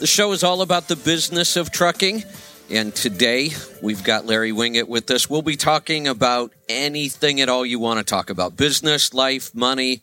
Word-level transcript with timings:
The 0.00 0.06
show 0.06 0.32
is 0.32 0.42
all 0.42 0.62
about 0.62 0.88
the 0.88 0.96
business 0.96 1.56
of 1.58 1.70
trucking. 1.70 2.24
And 2.70 2.94
today 2.94 3.50
we've 3.82 4.02
got 4.02 4.24
Larry 4.24 4.50
Winget 4.50 4.88
with 4.88 5.10
us. 5.10 5.28
We'll 5.28 5.42
be 5.42 5.56
talking 5.56 6.08
about 6.08 6.54
anything 6.70 7.42
at 7.42 7.50
all 7.50 7.66
you 7.66 7.78
want 7.78 7.98
to 7.98 8.04
talk 8.04 8.30
about 8.30 8.56
business, 8.56 9.12
life, 9.12 9.54
money, 9.54 10.00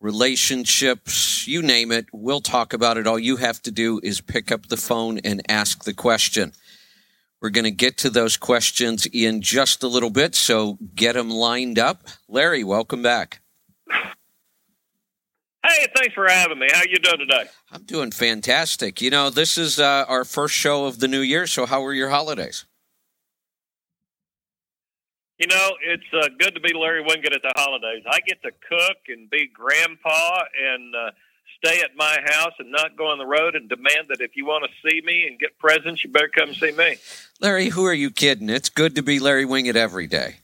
relationships, 0.00 1.46
you 1.46 1.60
name 1.60 1.92
it. 1.92 2.06
We'll 2.14 2.40
talk 2.40 2.72
about 2.72 2.96
it. 2.96 3.06
All 3.06 3.18
you 3.18 3.36
have 3.36 3.60
to 3.64 3.70
do 3.70 4.00
is 4.02 4.22
pick 4.22 4.50
up 4.50 4.68
the 4.68 4.78
phone 4.78 5.18
and 5.18 5.42
ask 5.50 5.84
the 5.84 5.92
question. 5.92 6.54
We're 7.42 7.50
going 7.50 7.64
to 7.64 7.70
get 7.70 7.98
to 7.98 8.08
those 8.08 8.38
questions 8.38 9.04
in 9.04 9.42
just 9.42 9.82
a 9.82 9.88
little 9.88 10.08
bit, 10.08 10.34
so 10.34 10.78
get 10.94 11.12
them 11.12 11.28
lined 11.28 11.78
up. 11.78 12.04
Larry, 12.26 12.64
welcome 12.64 13.02
back. 13.02 13.42
Hey, 15.66 15.86
thanks 15.96 16.14
for 16.14 16.28
having 16.28 16.58
me. 16.58 16.68
How 16.72 16.82
you 16.88 16.98
doing 16.98 17.18
today? 17.18 17.44
I'm 17.72 17.82
doing 17.82 18.12
fantastic. 18.12 19.00
You 19.00 19.10
know, 19.10 19.30
this 19.30 19.58
is 19.58 19.80
uh, 19.80 20.04
our 20.06 20.24
first 20.24 20.54
show 20.54 20.86
of 20.86 21.00
the 21.00 21.08
new 21.08 21.20
year, 21.20 21.46
so 21.46 21.66
how 21.66 21.80
were 21.80 21.92
your 21.92 22.10
holidays? 22.10 22.64
You 25.38 25.48
know, 25.48 25.70
it's 25.82 26.04
uh, 26.14 26.28
good 26.38 26.54
to 26.54 26.60
be 26.60 26.72
Larry 26.72 27.02
Winget 27.02 27.34
at 27.34 27.42
the 27.42 27.52
holidays. 27.56 28.04
I 28.08 28.20
get 28.26 28.42
to 28.42 28.50
cook 28.50 28.96
and 29.08 29.28
be 29.28 29.48
grandpa 29.52 30.44
and 30.58 30.94
uh, 30.94 31.10
stay 31.62 31.80
at 31.80 31.96
my 31.96 32.16
house 32.26 32.52
and 32.58 32.70
not 32.70 32.96
go 32.96 33.08
on 33.08 33.18
the 33.18 33.26
road 33.26 33.54
and 33.54 33.68
demand 33.68 34.06
that 34.08 34.20
if 34.20 34.36
you 34.36 34.46
want 34.46 34.64
to 34.64 34.88
see 34.88 35.02
me 35.04 35.26
and 35.26 35.38
get 35.38 35.58
presents, 35.58 36.04
you 36.04 36.10
better 36.10 36.28
come 36.28 36.54
see 36.54 36.72
me. 36.72 36.96
Larry, 37.40 37.68
who 37.70 37.84
are 37.84 37.94
you 37.94 38.10
kidding? 38.10 38.48
It's 38.48 38.70
good 38.70 38.94
to 38.94 39.02
be 39.02 39.18
Larry 39.18 39.44
Winget 39.44 39.76
every 39.76 40.06
day. 40.06 40.36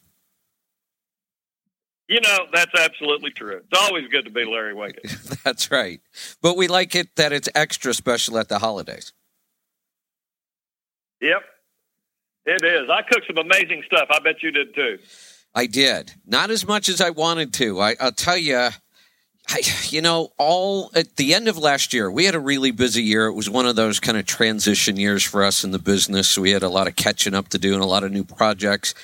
You 2.13 2.21
know, 2.21 2.41
that's 2.53 2.79
absolutely 2.79 3.31
true. 3.31 3.57
It's 3.57 3.81
always 3.81 4.07
good 4.09 4.27
to 4.27 4.31
be 4.31 4.45
Larry 4.45 4.75
Winget. 4.75 5.43
that's 5.45 5.71
right. 5.71 5.99
But 6.43 6.59
we 6.59 6.69
like 6.69 6.95
it 6.95 7.17
that 7.17 7.33
it's 7.33 7.49
extra 7.55 7.95
special 7.95 8.37
at 8.37 8.51
the 8.51 8.59
holidays. 8.59 9.15
Yep. 11.23 11.41
It 12.45 12.63
is. 12.63 12.91
I 12.91 13.01
cooked 13.01 13.29
some 13.29 13.39
amazing 13.39 13.83
stuff. 13.87 14.09
I 14.11 14.19
bet 14.19 14.43
you 14.43 14.51
did 14.51 14.75
too. 14.75 14.99
I 15.55 15.65
did. 15.65 16.13
Not 16.27 16.51
as 16.51 16.69
much 16.69 16.91
as 16.91 17.01
I 17.01 17.09
wanted 17.09 17.55
to. 17.55 17.81
I, 17.81 17.97
will 17.99 18.13
tell 18.13 18.37
you, 18.37 18.69
I, 19.49 19.61
you 19.89 20.03
know, 20.03 20.35
all 20.37 20.91
at 20.95 21.17
the 21.17 21.33
end 21.33 21.49
of 21.49 21.57
last 21.57 21.95
year, 21.95 22.11
we 22.11 22.27
had 22.27 22.35
a 22.35 22.41
really 22.41 22.73
busy 22.73 23.03
year. 23.03 23.25
It 23.25 23.33
was 23.33 23.49
one 23.49 23.65
of 23.65 23.75
those 23.75 24.01
kind 24.01 24.19
of 24.19 24.27
transition 24.27 24.99
years 24.99 25.25
for 25.25 25.45
us 25.45 25.65
in 25.65 25.71
the 25.71 25.79
business. 25.79 26.37
We 26.37 26.51
had 26.51 26.63
a 26.63 26.69
lot 26.69 26.89
of 26.89 26.95
catching 26.95 27.33
up 27.33 27.49
to 27.49 27.59
do 27.59 27.73
and 27.73 27.83
a 27.83 27.87
lot 27.87 28.05
of 28.05 28.13
new 28.13 28.25
projects. 28.25 28.95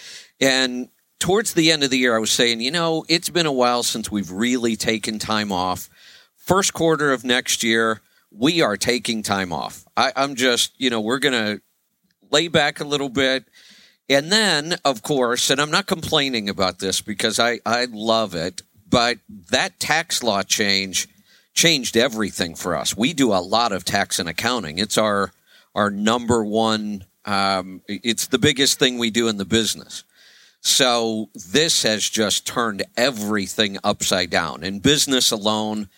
And 0.43 0.91
towards 1.19 1.55
the 1.55 1.71
end 1.71 1.83
of 1.83 1.91
the 1.91 1.99
year, 1.99 2.17
I 2.17 2.21
was 2.21 2.31
saying, 2.31 2.61
you 2.61 2.71
know, 2.71 3.05
it's 3.09 3.29
been 3.29 3.47
a 3.47 3.53
while 3.53 3.83
since 3.83 4.11
we've 4.11 4.31
really 4.31 4.77
taken 4.77 5.19
time 5.19 5.53
off. 5.53 5.89
First 6.37 6.73
quarter 6.73 7.13
of 7.13 7.25
next 7.25 7.63
year, 7.63 8.01
we 8.31 8.63
are 8.63 8.77
taking 8.77 9.23
time 9.23 9.53
off. 9.53 9.85
I, 9.97 10.13
I'm 10.17 10.35
just, 10.35 10.73
you 10.79 10.91
know, 10.91 11.01
we're 11.01 11.19
going 11.19 11.33
to 11.35 11.63
lay 12.31 12.49
back 12.49 12.81
a 12.81 12.85
little 12.85 13.09
bit. 13.09 13.45
And 14.09 14.33
then, 14.33 14.77
of 14.85 15.03
course, 15.03 15.51
and 15.51 15.61
I'm 15.61 15.71
not 15.71 15.87
complaining 15.87 16.49
about 16.49 16.79
this 16.79 17.01
because 17.01 17.39
I, 17.39 17.61
I 17.67 17.87
love 17.91 18.35
it, 18.35 18.63
but 18.89 19.19
that 19.51 19.79
tax 19.79 20.23
law 20.23 20.43
change 20.43 21.09
changed 21.53 21.97
everything 21.97 22.55
for 22.55 22.77
us. 22.77 22.97
We 22.97 23.13
do 23.13 23.33
a 23.33 23.43
lot 23.43 23.73
of 23.73 23.85
tax 23.85 24.19
and 24.19 24.29
accounting. 24.29 24.79
It's 24.79 24.97
our 24.97 25.33
our 25.75 25.91
number 25.91 26.45
one. 26.45 27.05
Um, 27.25 27.83
it's 27.87 28.29
the 28.29 28.39
biggest 28.39 28.79
thing 28.79 28.97
we 28.97 29.11
do 29.11 29.29
in 29.29 29.37
the 29.37 29.45
business. 29.45 30.05
So 30.69 31.31
this 31.35 31.83
has 31.83 32.09
just 32.09 32.47
turned 32.47 32.85
everything 32.95 33.79
upside 33.83 34.29
down 34.29 34.63
in 34.63 34.81
business 34.81 35.31
alone. 35.31 35.89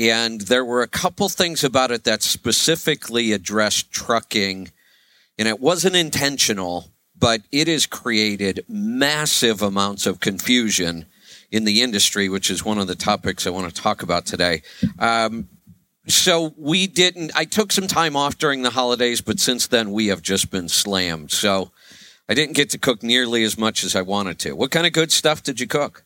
And 0.00 0.40
there 0.42 0.64
were 0.64 0.82
a 0.82 0.88
couple 0.88 1.28
things 1.28 1.62
about 1.62 1.92
it 1.92 2.04
that 2.04 2.22
specifically 2.22 3.32
addressed 3.32 3.92
trucking. 3.92 4.72
And 5.38 5.46
it 5.46 5.60
wasn't 5.60 5.94
intentional, 5.94 6.90
but 7.16 7.42
it 7.52 7.68
has 7.68 7.86
created 7.86 8.64
massive 8.68 9.62
amounts 9.62 10.06
of 10.06 10.18
confusion 10.18 11.06
in 11.52 11.64
the 11.64 11.80
industry, 11.80 12.28
which 12.28 12.50
is 12.50 12.64
one 12.64 12.78
of 12.78 12.88
the 12.88 12.96
topics 12.96 13.46
I 13.46 13.50
want 13.50 13.72
to 13.72 13.80
talk 13.80 14.02
about 14.02 14.26
today. 14.26 14.62
Um, 14.98 15.48
so 16.08 16.52
we 16.58 16.88
didn't, 16.88 17.30
I 17.36 17.44
took 17.44 17.70
some 17.70 17.86
time 17.86 18.16
off 18.16 18.38
during 18.38 18.62
the 18.62 18.70
holidays, 18.70 19.20
but 19.20 19.38
since 19.38 19.68
then 19.68 19.92
we 19.92 20.08
have 20.08 20.20
just 20.20 20.50
been 20.50 20.68
slammed. 20.68 21.30
So 21.30 21.70
I 22.28 22.34
didn't 22.34 22.56
get 22.56 22.70
to 22.70 22.78
cook 22.78 23.02
nearly 23.02 23.44
as 23.44 23.56
much 23.56 23.84
as 23.84 23.94
I 23.94 24.02
wanted 24.02 24.38
to. 24.40 24.52
What 24.56 24.70
kind 24.70 24.86
of 24.86 24.92
good 24.92 25.12
stuff 25.12 25.42
did 25.42 25.60
you 25.60 25.66
cook? 25.66 26.04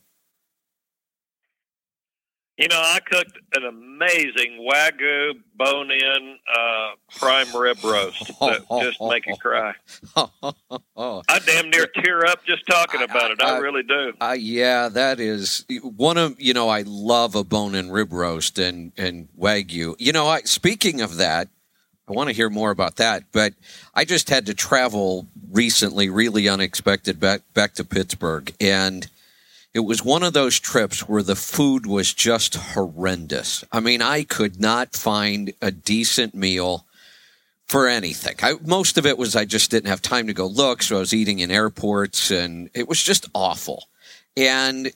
You 2.57 2.67
know, 2.67 2.79
I 2.79 2.99
cooked 2.99 3.39
an 3.55 3.63
amazing 3.65 4.67
wagyu 4.69 5.31
bone-in 5.55 6.37
uh, 6.55 6.89
prime 7.17 7.47
rib 7.55 7.83
roast 7.83 8.27
that 8.39 8.67
just 8.81 9.01
make 9.01 9.25
you 9.25 9.35
cry. 9.37 9.73
I 10.15 11.39
damn 11.43 11.71
near 11.71 11.87
tear 11.87 12.23
up 12.27 12.45
just 12.45 12.67
talking 12.67 13.01
about 13.01 13.31
it. 13.31 13.41
I, 13.41 13.55
I 13.55 13.57
really 13.57 13.81
do. 13.81 14.13
Uh, 14.21 14.35
yeah, 14.37 14.89
that 14.89 15.19
is 15.19 15.65
one 15.81 16.17
of 16.19 16.39
you 16.39 16.53
know. 16.53 16.69
I 16.69 16.83
love 16.85 17.33
a 17.33 17.43
bone-in 17.43 17.89
rib 17.89 18.13
roast 18.13 18.59
and 18.59 18.91
and 18.95 19.29
wagyu. 19.39 19.95
You 19.97 20.11
know, 20.11 20.27
I 20.27 20.41
speaking 20.41 21.01
of 21.01 21.17
that, 21.17 21.47
I 22.07 22.13
want 22.13 22.29
to 22.29 22.35
hear 22.35 22.49
more 22.49 22.71
about 22.71 22.97
that. 22.97 23.23
But 23.31 23.53
I 23.93 24.05
just 24.05 24.29
had 24.29 24.45
to 24.47 24.53
travel 24.53 25.27
recently, 25.51 26.09
really 26.09 26.47
unexpected, 26.49 27.19
back 27.19 27.41
back 27.53 27.73
to 27.75 27.83
Pittsburgh, 27.83 28.53
and 28.59 29.07
it 29.73 29.81
was 29.81 30.03
one 30.03 30.23
of 30.23 30.33
those 30.33 30.59
trips 30.59 31.07
where 31.07 31.23
the 31.23 31.35
food 31.35 31.85
was 31.85 32.13
just 32.13 32.55
horrendous. 32.55 33.63
I 33.71 33.79
mean, 33.79 34.01
I 34.01 34.23
could 34.23 34.59
not 34.59 34.93
find 34.93 35.53
a 35.61 35.71
decent 35.71 36.35
meal 36.35 36.85
for 37.67 37.87
anything. 37.87 38.35
I, 38.41 38.55
most 38.65 38.97
of 38.97 39.05
it 39.05 39.17
was 39.17 39.33
I 39.33 39.45
just 39.45 39.71
didn't 39.71 39.87
have 39.87 40.01
time 40.01 40.27
to 40.27 40.33
go 40.33 40.45
look, 40.45 40.83
so 40.83 40.97
I 40.97 40.99
was 40.99 41.13
eating 41.13 41.39
in 41.39 41.49
airports, 41.49 42.29
and 42.29 42.69
it 42.73 42.89
was 42.89 43.01
just 43.01 43.29
awful. 43.33 43.87
And 44.35 44.91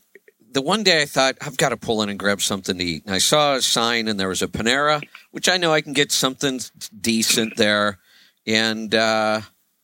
the 0.56 0.62
one 0.62 0.84
day 0.84 1.02
I 1.02 1.06
thought 1.06 1.36
I've 1.42 1.58
got 1.58 1.70
to 1.70 1.78
pull 1.78 2.02
in 2.02 2.08
and 2.08 2.18
grab 2.18 2.42
something 2.42 2.78
to 2.78 2.84
eat. 2.84 3.04
And 3.06 3.14
I 3.14 3.18
saw 3.18 3.56
a 3.56 3.62
sign, 3.62 4.08
and 4.08 4.18
there 4.18 4.30
was 4.30 4.42
a 4.42 4.48
Panera, 4.48 5.04
which 5.32 5.50
I 5.50 5.58
know 5.58 5.74
I 5.74 5.82
can 5.82 5.92
get 5.92 6.14
something 6.14 6.62
decent 7.02 7.58
there, 7.58 8.00
and 8.48 8.96
uh, 8.96 9.42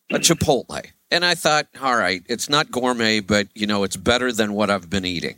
a 0.09 0.15
Chipotle. 0.15 0.87
And 1.11 1.25
I 1.25 1.35
thought, 1.35 1.67
all 1.81 1.97
right, 1.97 2.23
it's 2.29 2.47
not 2.47 2.71
gourmet, 2.71 3.19
but 3.19 3.49
you 3.53 3.67
know, 3.67 3.83
it's 3.83 3.97
better 3.97 4.31
than 4.31 4.53
what 4.53 4.69
I've 4.69 4.89
been 4.89 5.03
eating. 5.03 5.35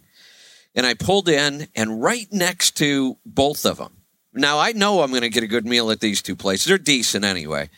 And 0.76 0.86
I 0.86 0.94
pulled 0.94 1.28
in, 1.28 1.68
and 1.76 2.04
right 2.04 2.28
next 2.32 2.78
to 2.78 3.18
both 3.26 3.66
of 3.66 3.78
them. 3.78 3.98
Now 4.36 4.60
I 4.60 4.72
know 4.74 5.02
I'm 5.02 5.10
going 5.10 5.24
to 5.24 5.30
get 5.30 5.44
a 5.44 5.48
good 5.48 5.66
meal 5.66 5.90
at 5.90 6.00
these 6.00 6.22
two 6.22 6.36
places. 6.36 6.66
They're 6.66 6.78
decent 6.78 7.26
anyway. 7.26 7.72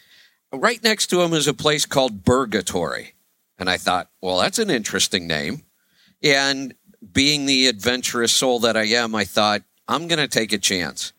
Right 0.52 0.84
next 0.84 1.08
to 1.08 1.18
them 1.18 1.32
is 1.32 1.48
a 1.48 1.54
place 1.54 1.86
called 1.86 2.26
Burgatory. 2.26 3.14
And 3.58 3.70
I 3.70 3.78
thought, 3.78 4.10
well, 4.22 4.40
that's 4.40 4.60
an 4.60 4.70
interesting 4.70 5.26
name. 5.26 5.64
And 6.22 6.74
being 7.14 7.46
the 7.46 7.68
adventurous 7.68 8.34
soul 8.34 8.60
that 8.60 8.78
I 8.78 8.84
am, 8.84 9.16
I 9.16 9.26
thought, 9.26 9.64
I'm 9.88 10.08
going 10.08 10.20
to 10.20 10.28
take 10.28 10.52
a 10.52 10.58
chance. 10.58 11.14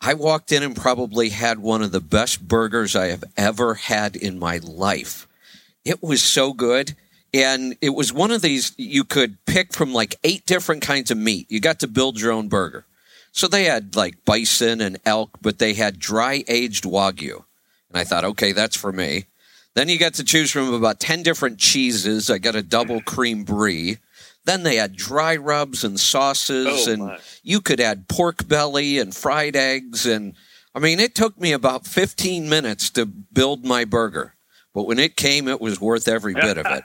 I 0.00 0.14
walked 0.14 0.50
in 0.52 0.62
and 0.62 0.74
probably 0.74 1.28
had 1.28 1.60
one 1.60 1.82
of 1.82 1.92
the 1.92 2.00
best 2.00 2.46
burgers 2.46 2.96
I 2.96 3.06
have 3.06 3.24
ever 3.36 3.74
had 3.74 4.16
in 4.16 4.38
my 4.38 4.58
life. 4.58 5.28
It 5.84 6.02
was 6.02 6.22
so 6.22 6.52
good. 6.52 6.94
And 7.34 7.76
it 7.80 7.90
was 7.90 8.12
one 8.12 8.30
of 8.30 8.42
these 8.42 8.72
you 8.76 9.04
could 9.04 9.42
pick 9.46 9.72
from 9.72 9.94
like 9.94 10.16
eight 10.22 10.44
different 10.44 10.82
kinds 10.82 11.10
of 11.10 11.18
meat. 11.18 11.50
You 11.50 11.60
got 11.60 11.78
to 11.80 11.88
build 11.88 12.20
your 12.20 12.32
own 12.32 12.48
burger. 12.48 12.84
So 13.32 13.48
they 13.48 13.64
had 13.64 13.96
like 13.96 14.24
bison 14.24 14.80
and 14.80 14.98
elk, 15.06 15.38
but 15.40 15.58
they 15.58 15.72
had 15.72 15.98
dry 15.98 16.44
aged 16.48 16.84
wagyu. 16.84 17.44
And 17.88 17.98
I 17.98 18.04
thought, 18.04 18.24
okay, 18.24 18.52
that's 18.52 18.76
for 18.76 18.92
me. 18.92 19.26
Then 19.74 19.88
you 19.88 19.98
got 19.98 20.14
to 20.14 20.24
choose 20.24 20.50
from 20.50 20.74
about 20.74 21.00
10 21.00 21.22
different 21.22 21.58
cheeses. 21.58 22.28
I 22.28 22.38
got 22.38 22.54
a 22.54 22.62
double 22.62 23.00
cream 23.00 23.44
brie. 23.44 23.98
Then 24.44 24.64
they 24.64 24.76
had 24.76 24.96
dry 24.96 25.36
rubs 25.36 25.84
and 25.84 25.98
sauces, 25.98 26.88
oh, 26.88 26.92
and 26.92 27.02
my. 27.02 27.18
you 27.42 27.60
could 27.60 27.80
add 27.80 28.08
pork 28.08 28.48
belly 28.48 28.98
and 28.98 29.14
fried 29.14 29.54
eggs. 29.54 30.04
And 30.04 30.34
I 30.74 30.80
mean, 30.80 30.98
it 30.98 31.14
took 31.14 31.38
me 31.38 31.52
about 31.52 31.86
15 31.86 32.48
minutes 32.48 32.90
to 32.90 33.06
build 33.06 33.64
my 33.64 33.84
burger. 33.84 34.34
But 34.74 34.84
when 34.84 34.98
it 34.98 35.16
came, 35.16 35.48
it 35.48 35.60
was 35.60 35.80
worth 35.80 36.08
every 36.08 36.34
bit 36.34 36.58
of 36.58 36.66
it. 36.66 36.84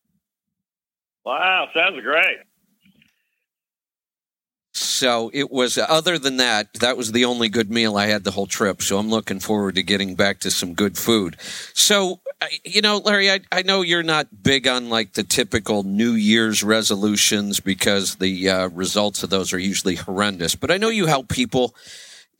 wow, 1.24 1.68
sounds 1.74 2.00
great. 2.02 2.38
So 4.72 5.30
it 5.32 5.52
was, 5.52 5.78
other 5.78 6.18
than 6.18 6.38
that, 6.38 6.74
that 6.74 6.96
was 6.96 7.12
the 7.12 7.24
only 7.24 7.48
good 7.48 7.70
meal 7.70 7.96
I 7.96 8.06
had 8.06 8.24
the 8.24 8.32
whole 8.32 8.48
trip. 8.48 8.82
So 8.82 8.98
I'm 8.98 9.08
looking 9.08 9.38
forward 9.38 9.76
to 9.76 9.82
getting 9.84 10.16
back 10.16 10.40
to 10.40 10.50
some 10.50 10.74
good 10.74 10.98
food. 10.98 11.36
So, 11.74 12.20
you 12.64 12.80
know, 12.80 12.98
Larry, 12.98 13.30
I, 13.30 13.40
I 13.52 13.62
know 13.62 13.82
you're 13.82 14.02
not 14.02 14.42
big 14.42 14.66
on 14.66 14.88
like 14.88 15.12
the 15.12 15.22
typical 15.22 15.82
New 15.82 16.12
Year's 16.12 16.62
resolutions 16.62 17.60
because 17.60 18.16
the 18.16 18.48
uh, 18.48 18.68
results 18.68 19.22
of 19.22 19.30
those 19.30 19.52
are 19.52 19.58
usually 19.58 19.96
horrendous, 19.96 20.54
but 20.54 20.70
I 20.70 20.76
know 20.76 20.88
you 20.88 21.06
help 21.06 21.28
people 21.28 21.74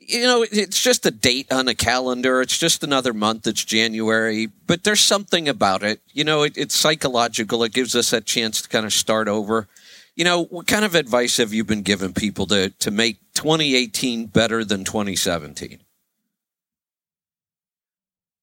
you 0.07 0.23
know, 0.23 0.45
it's 0.51 0.83
just 0.83 1.07
a 1.07 1.11
date 1.11 1.51
on 1.53 1.69
a 1.69 1.75
calendar. 1.75 2.41
It's 2.41 2.59
just 2.59 2.83
another 2.83 3.13
month. 3.13 3.47
It's 3.47 3.65
January, 3.65 4.47
but 4.67 4.85
there's 4.85 5.01
something 5.01 5.49
about 5.49 5.83
it. 5.83 6.01
You 6.13 6.25
know, 6.25 6.43
it, 6.43 6.57
it's 6.57 6.75
psychological. 6.75 7.65
It 7.65 7.73
gives 7.73 7.95
us 7.97 8.11
that 8.11 8.25
chance 8.25 8.63
to 8.63 8.69
kind 8.69 8.87
of 8.87 8.93
start 8.93 9.29
over. 9.29 9.69
You 10.15 10.25
know, 10.25 10.45
what 10.45 10.67
kind 10.67 10.85
of 10.85 10.95
advice 10.95 11.39
have 11.39 11.53
you 11.53 11.65
been 11.65 11.83
giving 11.83 12.13
people 12.13 12.47
to 12.47 12.71
to 12.71 12.91
make 12.91 13.19
2018 13.35 14.27
better 14.27 14.65
than 14.65 14.85
2017? 14.85 15.81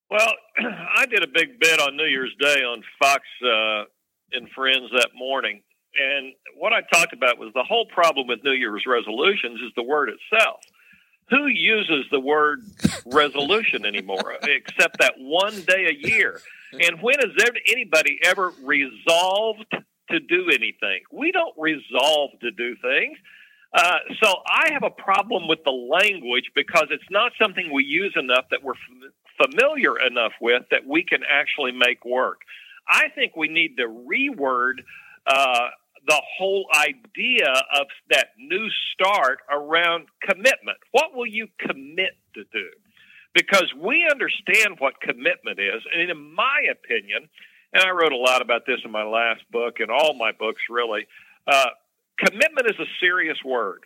Well, 0.10 0.34
I 0.98 1.06
did 1.06 1.24
a 1.24 1.27
big 1.27 1.59
bit 1.59 1.80
on 1.80 1.95
New 1.98 2.06
Year's 2.06 2.36
Day 2.39 2.62
on 2.63 2.83
Fox 3.01 3.24
uh, 3.44 3.83
and 4.33 4.50
Friends 4.56 4.92
that 4.94 5.09
morning, 5.15 5.62
and 5.95 6.33
what 6.57 6.74
I 6.74 6.81
talked 6.94 7.13
about 7.13 7.38
was 7.38 7.51
the 7.53 7.63
whole 7.63 7.86
problem 7.86 8.27
with 8.27 8.44
New 8.44 8.53
Year's 8.53 8.83
resolutions 8.88 9.59
is 9.62 9.71
the 9.75 9.83
word 9.83 10.09
itself 10.09 10.62
who 11.31 11.48
uses 11.48 12.06
the 12.12 12.19
word 12.19 12.62
resolution 13.06 13.86
anymore 13.86 14.36
except 14.44 15.00
that 15.00 15.13
one 15.18 15.62
day 15.62 15.88
a 15.88 16.07
year? 16.07 16.39
And 16.74 17.01
when 17.01 17.15
has 17.19 17.31
anybody 17.69 18.19
ever 18.24 18.53
resolved 18.63 19.65
to 20.12 20.19
do 20.19 20.50
anything? 20.50 21.01
We 21.12 21.31
don't 21.31 21.56
resolve 21.57 22.31
to 22.42 22.51
do 22.51 22.75
things. 22.75 23.18
Uh, 23.74 24.00
so 24.21 24.33
I 24.48 24.74
have 24.74 24.83
a 24.83 24.89
problem 24.89 25.48
with 25.48 25.59
the 25.63 25.71
language 25.71 26.51
because 26.53 26.88
it's 26.92 27.09
not 27.09 27.31
something 27.42 27.71
we 27.74 27.86
use 27.86 28.13
enough 28.18 28.45
that 28.51 28.62
we're 28.63 28.74
familiar 29.41 29.99
enough 29.99 30.33
with 30.41 30.63
that 30.71 30.85
we 30.88 31.03
can 31.03 31.21
actually 31.29 31.71
make 31.71 32.05
work. 32.05 32.41
I 32.88 33.09
think 33.15 33.35
we 33.35 33.47
need 33.47 33.77
to 33.77 33.88
reword 33.88 34.83
uh, 35.25 35.69
the 36.07 36.21
whole 36.38 36.65
idea 36.75 37.53
of 37.79 37.88
that 38.09 38.29
new 38.38 38.67
start 38.93 39.39
around 39.51 40.07
commitment. 40.21 40.77
What 40.91 41.15
will 41.15 41.27
you 41.27 41.47
commit 41.59 42.17
to 42.35 42.43
do? 42.51 42.69
Because 43.33 43.71
we 43.79 44.07
understand 44.09 44.79
what 44.79 44.99
commitment 44.99 45.59
is. 45.59 45.81
And 45.93 46.09
in 46.09 46.35
my 46.35 46.65
opinion, 46.69 47.29
and 47.73 47.83
I 47.83 47.91
wrote 47.91 48.11
a 48.11 48.17
lot 48.17 48.41
about 48.41 48.65
this 48.65 48.79
in 48.83 48.91
my 48.91 49.03
last 49.03 49.41
book 49.51 49.79
and 49.79 49.89
all 49.89 50.13
my 50.15 50.31
books 50.31 50.61
really, 50.69 51.07
uh, 51.47 51.69
commitment 52.17 52.67
is 52.67 52.79
a 52.79 52.89
serious 52.99 53.38
word. 53.45 53.85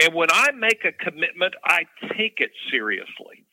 And 0.00 0.14
when 0.14 0.28
I 0.32 0.52
make 0.52 0.84
a 0.84 0.92
commitment, 0.92 1.54
I 1.64 1.82
take 2.16 2.38
it 2.38 2.52
seriously. 2.70 3.44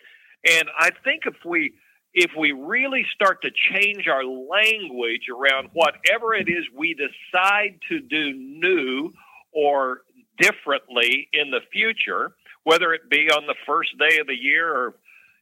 And 0.45 0.69
I 0.77 0.91
think 1.03 1.23
if 1.25 1.35
we 1.45 1.73
if 2.13 2.31
we 2.37 2.53
really 2.53 3.05
start 3.13 3.41
to 3.41 3.51
change 3.51 4.07
our 4.07 4.23
language 4.23 5.27
around 5.29 5.69
whatever 5.73 6.33
it 6.33 6.47
is 6.47 6.63
we 6.73 6.93
decide 6.95 7.77
to 7.89 7.99
do 7.99 8.33
new 8.33 9.11
or 9.51 10.01
differently 10.37 11.27
in 11.33 11.51
the 11.51 11.59
future, 11.73 12.33
whether 12.63 12.93
it 12.93 13.09
be 13.09 13.29
on 13.29 13.47
the 13.47 13.55
first 13.65 13.97
day 13.99 14.19
of 14.19 14.27
the 14.27 14.35
year 14.35 14.73
or 14.73 14.95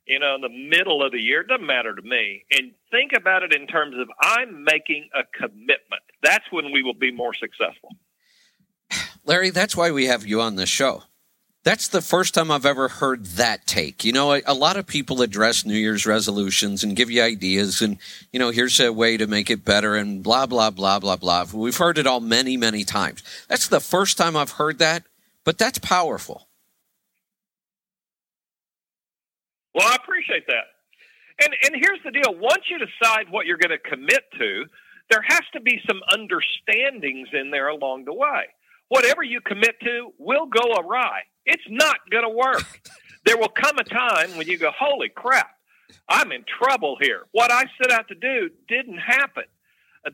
you 0.07 0.19
know 0.19 0.35
in 0.35 0.41
the 0.41 0.49
middle 0.49 1.03
of 1.05 1.11
the 1.11 1.21
year, 1.21 1.41
it 1.41 1.47
doesn't 1.47 1.65
matter 1.65 1.95
to 1.95 2.01
me. 2.01 2.43
And 2.51 2.71
think 2.91 3.11
about 3.15 3.43
it 3.43 3.53
in 3.53 3.67
terms 3.67 3.95
of 3.99 4.07
I'm 4.21 4.63
making 4.63 5.09
a 5.13 5.23
commitment. 5.37 6.03
That's 6.23 6.45
when 6.51 6.71
we 6.71 6.81
will 6.81 6.93
be 6.93 7.11
more 7.11 7.33
successful. 7.33 7.89
Larry, 9.25 9.51
that's 9.51 9.77
why 9.77 9.91
we 9.91 10.07
have 10.07 10.25
you 10.25 10.41
on 10.41 10.55
the 10.55 10.65
show. 10.65 11.03
That's 11.63 11.87
the 11.87 12.01
first 12.01 12.33
time 12.33 12.51
I've 12.51 12.65
ever 12.65 12.89
heard 12.89 13.25
that 13.37 13.65
take. 13.65 14.03
You 14.03 14.11
know, 14.11 14.33
a, 14.33 14.41
a, 14.45 14.53
lot 14.53 14.75
of 14.75 14.85
people 14.85 15.21
address 15.21 15.65
New 15.65 15.77
Year's 15.77 16.05
resolutions 16.05 16.83
and 16.83 16.93
give 16.93 17.09
you 17.09 17.23
ideas, 17.23 17.81
and, 17.81 17.97
you 18.33 18.39
know, 18.39 18.49
here's 18.49 18.81
a 18.81 18.91
way 18.91 19.15
to 19.15 19.27
make 19.27 19.49
it 19.49 19.63
better, 19.63 19.95
and 19.95 20.21
blah, 20.21 20.45
blah, 20.45 20.71
blah, 20.71 20.99
blah, 20.99 21.15
blah. 21.15 21.45
We've 21.53 21.77
heard 21.77 21.97
it 21.97 22.05
all 22.05 22.19
many, 22.19 22.57
many 22.57 22.83
times. 22.83 23.23
That's 23.47 23.69
the 23.69 23.79
first 23.79 24.17
time 24.17 24.35
I've 24.35 24.51
heard 24.51 24.79
that, 24.79 25.03
but 25.45 25.57
that's 25.57 25.79
powerful. 25.79 26.49
Well, 29.73 29.87
I 29.87 29.95
appreciate 29.95 30.45
that. 30.47 30.65
And, 31.45 31.55
and 31.63 31.81
here's 31.81 31.99
the 32.03 32.11
deal 32.11 32.35
once 32.35 32.63
you 32.69 32.77
decide 32.77 33.31
what 33.31 33.45
you're 33.45 33.57
going 33.57 33.77
to 33.77 33.89
commit 33.89 34.25
to, 34.37 34.65
there 35.09 35.23
has 35.25 35.41
to 35.53 35.61
be 35.61 35.79
some 35.87 36.01
understandings 36.11 37.29
in 37.31 37.51
there 37.51 37.69
along 37.69 38.03
the 38.03 38.13
way. 38.13 38.47
Whatever 38.89 39.23
you 39.23 39.39
commit 39.39 39.79
to 39.79 40.11
will 40.19 40.45
go 40.45 40.73
awry 40.77 41.21
it's 41.45 41.63
not 41.69 41.97
going 42.09 42.23
to 42.23 42.29
work. 42.29 42.81
there 43.25 43.37
will 43.37 43.49
come 43.49 43.77
a 43.77 43.83
time 43.83 44.35
when 44.37 44.47
you 44.47 44.57
go, 44.57 44.71
holy 44.77 45.09
crap, 45.09 45.55
I'm 46.09 46.31
in 46.31 46.43
trouble 46.59 46.97
here. 46.99 47.23
What 47.31 47.51
I 47.51 47.65
set 47.81 47.91
out 47.91 48.07
to 48.09 48.15
do 48.15 48.49
didn't 48.67 48.97
happen. 48.97 49.43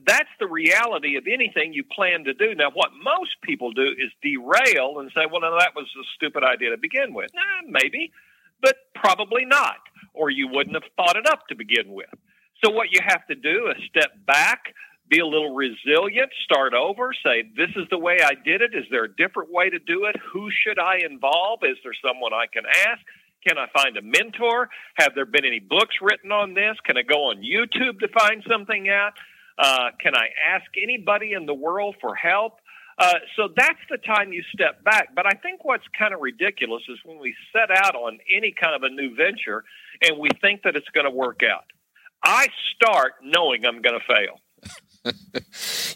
That's 0.06 0.28
the 0.38 0.46
reality 0.46 1.16
of 1.16 1.24
anything 1.26 1.72
you 1.72 1.82
plan 1.82 2.24
to 2.24 2.34
do. 2.34 2.54
Now, 2.54 2.70
what 2.72 2.90
most 3.02 3.30
people 3.42 3.72
do 3.72 3.82
is 3.82 4.12
derail 4.22 5.00
and 5.00 5.10
say, 5.14 5.22
well, 5.30 5.40
no, 5.40 5.58
that 5.58 5.74
was 5.74 5.86
a 5.98 6.04
stupid 6.14 6.44
idea 6.44 6.70
to 6.70 6.78
begin 6.78 7.12
with. 7.12 7.30
Maybe, 7.66 8.12
but 8.62 8.76
probably 8.94 9.44
not, 9.44 9.78
or 10.14 10.30
you 10.30 10.46
wouldn't 10.46 10.76
have 10.76 10.88
thought 10.96 11.16
it 11.16 11.26
up 11.26 11.48
to 11.48 11.56
begin 11.56 11.92
with. 11.92 12.10
So, 12.62 12.70
what 12.70 12.92
you 12.92 13.00
have 13.04 13.26
to 13.26 13.34
do 13.34 13.72
is 13.76 13.82
step 13.88 14.12
back, 14.26 14.74
be 15.10 15.18
a 15.18 15.26
little 15.26 15.54
resilient, 15.54 16.30
start 16.44 16.72
over, 16.72 17.12
say, 17.12 17.42
this 17.56 17.70
is 17.76 17.88
the 17.90 17.98
way 17.98 18.18
I 18.24 18.34
did 18.34 18.62
it. 18.62 18.74
Is 18.74 18.84
there 18.90 19.04
a 19.04 19.12
different 19.12 19.52
way 19.52 19.68
to 19.68 19.78
do 19.80 20.06
it? 20.06 20.14
Who 20.32 20.48
should 20.50 20.78
I 20.78 20.98
involve? 21.04 21.60
Is 21.64 21.76
there 21.82 21.92
someone 22.00 22.32
I 22.32 22.46
can 22.46 22.62
ask? 22.64 23.02
Can 23.46 23.58
I 23.58 23.66
find 23.74 23.96
a 23.96 24.02
mentor? 24.02 24.68
Have 24.94 25.14
there 25.14 25.26
been 25.26 25.44
any 25.44 25.58
books 25.58 25.96
written 26.00 26.30
on 26.30 26.54
this? 26.54 26.76
Can 26.84 26.96
I 26.96 27.02
go 27.02 27.30
on 27.30 27.42
YouTube 27.42 27.98
to 28.00 28.08
find 28.08 28.44
something 28.48 28.88
out? 28.88 29.12
Uh, 29.58 29.90
can 29.98 30.14
I 30.14 30.28
ask 30.54 30.64
anybody 30.80 31.32
in 31.32 31.46
the 31.46 31.54
world 31.54 31.96
for 32.00 32.14
help? 32.14 32.60
Uh, 32.98 33.14
so 33.34 33.48
that's 33.56 33.80
the 33.90 33.96
time 33.96 34.32
you 34.32 34.42
step 34.54 34.84
back. 34.84 35.14
But 35.16 35.26
I 35.26 35.36
think 35.42 35.64
what's 35.64 35.84
kind 35.98 36.12
of 36.12 36.20
ridiculous 36.20 36.82
is 36.88 36.98
when 37.04 37.18
we 37.18 37.34
set 37.52 37.70
out 37.70 37.94
on 37.94 38.18
any 38.34 38.52
kind 38.52 38.76
of 38.76 38.82
a 38.82 38.90
new 38.90 39.14
venture 39.16 39.64
and 40.02 40.18
we 40.18 40.28
think 40.40 40.62
that 40.62 40.76
it's 40.76 40.88
going 40.90 41.06
to 41.06 41.10
work 41.10 41.40
out. 41.42 41.64
I 42.22 42.48
start 42.76 43.14
knowing 43.22 43.64
I'm 43.64 43.80
going 43.80 43.98
to 43.98 44.06
fail. 44.06 44.38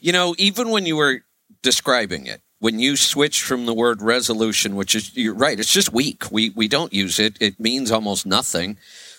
You 0.00 0.12
know, 0.12 0.34
even 0.38 0.70
when 0.70 0.86
you 0.86 0.96
were 0.96 1.20
describing 1.62 2.26
it, 2.26 2.40
when 2.58 2.78
you 2.78 2.96
switched 2.96 3.42
from 3.42 3.66
the 3.66 3.74
word 3.74 4.00
resolution, 4.00 4.76
which 4.76 4.94
is 4.94 5.14
you're 5.16 5.34
right, 5.34 5.58
it's 5.60 5.72
just 5.72 5.92
weak. 5.92 6.30
We 6.30 6.50
we 6.50 6.68
don't 6.68 6.92
use 6.92 7.18
it. 7.18 7.36
It 7.40 7.60
means 7.60 7.90
almost 7.90 8.26
nothing. 8.26 8.78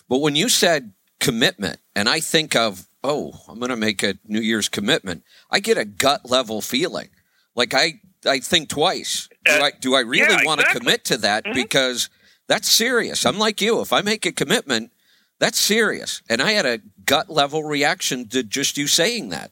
But 0.09 0.19
when 0.19 0.35
you 0.35 0.49
said 0.49 0.93
commitment, 1.19 1.79
and 1.95 2.09
I 2.09 2.19
think 2.19 2.55
of, 2.55 2.87
oh, 3.03 3.33
I'm 3.47 3.59
going 3.59 3.69
to 3.69 3.75
make 3.75 4.03
a 4.03 4.15
New 4.27 4.41
Year's 4.41 4.69
commitment, 4.69 5.23
I 5.49 5.59
get 5.59 5.77
a 5.77 5.85
gut 5.85 6.29
level 6.29 6.61
feeling. 6.61 7.09
Like 7.55 7.73
I 7.73 8.01
I 8.25 8.39
think 8.39 8.69
twice. 8.69 9.29
Do 9.45 9.51
I 9.51 9.71
do 9.79 9.95
I 9.95 10.01
really 10.01 10.33
yeah, 10.33 10.45
want 10.45 10.61
exactly. 10.61 10.79
to 10.79 10.85
commit 10.85 11.05
to 11.05 11.17
that 11.17 11.43
mm-hmm. 11.43 11.53
because 11.53 12.09
that's 12.47 12.69
serious. 12.69 13.25
I'm 13.25 13.37
like 13.37 13.61
you. 13.61 13.81
If 13.81 13.93
I 13.93 14.01
make 14.01 14.25
a 14.25 14.31
commitment, 14.31 14.91
that's 15.39 15.59
serious. 15.59 16.21
And 16.29 16.41
I 16.41 16.51
had 16.51 16.65
a 16.65 16.79
gut 17.05 17.29
level 17.29 17.63
reaction 17.63 18.27
to 18.29 18.43
just 18.43 18.77
you 18.77 18.87
saying 18.87 19.29
that. 19.29 19.51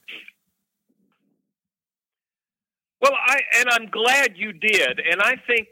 Well, 3.00 3.12
I 3.14 3.40
and 3.58 3.68
I'm 3.70 3.90
glad 3.90 4.36
you 4.36 4.52
did. 4.52 5.00
And 5.00 5.20
I 5.20 5.36
think 5.46 5.68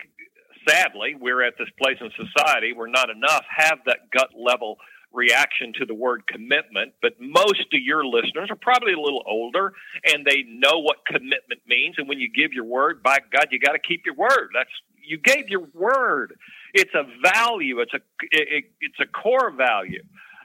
sadly, 0.68 1.14
we're 1.18 1.42
at 1.42 1.54
this 1.58 1.68
place 1.80 1.96
in 2.00 2.10
society 2.10 2.72
where 2.72 2.88
not 2.88 3.10
enough 3.10 3.44
have 3.56 3.78
that 3.86 4.10
gut 4.10 4.30
level 4.36 4.76
reaction 5.12 5.72
to 5.78 5.84
the 5.84 5.94
word 5.94 6.26
commitment, 6.26 6.94
but 7.02 7.12
most 7.20 7.66
of 7.72 7.80
your 7.82 8.04
listeners 8.04 8.48
are 8.50 8.56
probably 8.56 8.94
a 8.94 9.00
little 9.00 9.22
older 9.26 9.72
and 10.04 10.24
they 10.24 10.42
know 10.48 10.78
what 10.78 11.04
commitment 11.06 11.60
means. 11.66 11.96
And 11.98 12.08
when 12.08 12.18
you 12.18 12.30
give 12.30 12.52
your 12.52 12.64
word, 12.64 13.02
by 13.02 13.18
God, 13.30 13.48
you 13.50 13.58
got 13.58 13.72
to 13.72 13.78
keep 13.78 14.02
your 14.06 14.14
word. 14.14 14.50
That's 14.54 14.70
you 15.04 15.18
gave 15.18 15.48
your 15.48 15.66
word. 15.74 16.34
It's 16.74 16.92
a 16.94 17.04
value. 17.22 17.80
It's 17.80 17.92
a 17.92 18.00
it, 18.30 18.64
it's 18.80 19.00
a 19.00 19.06
core 19.06 19.50
value, 19.50 20.02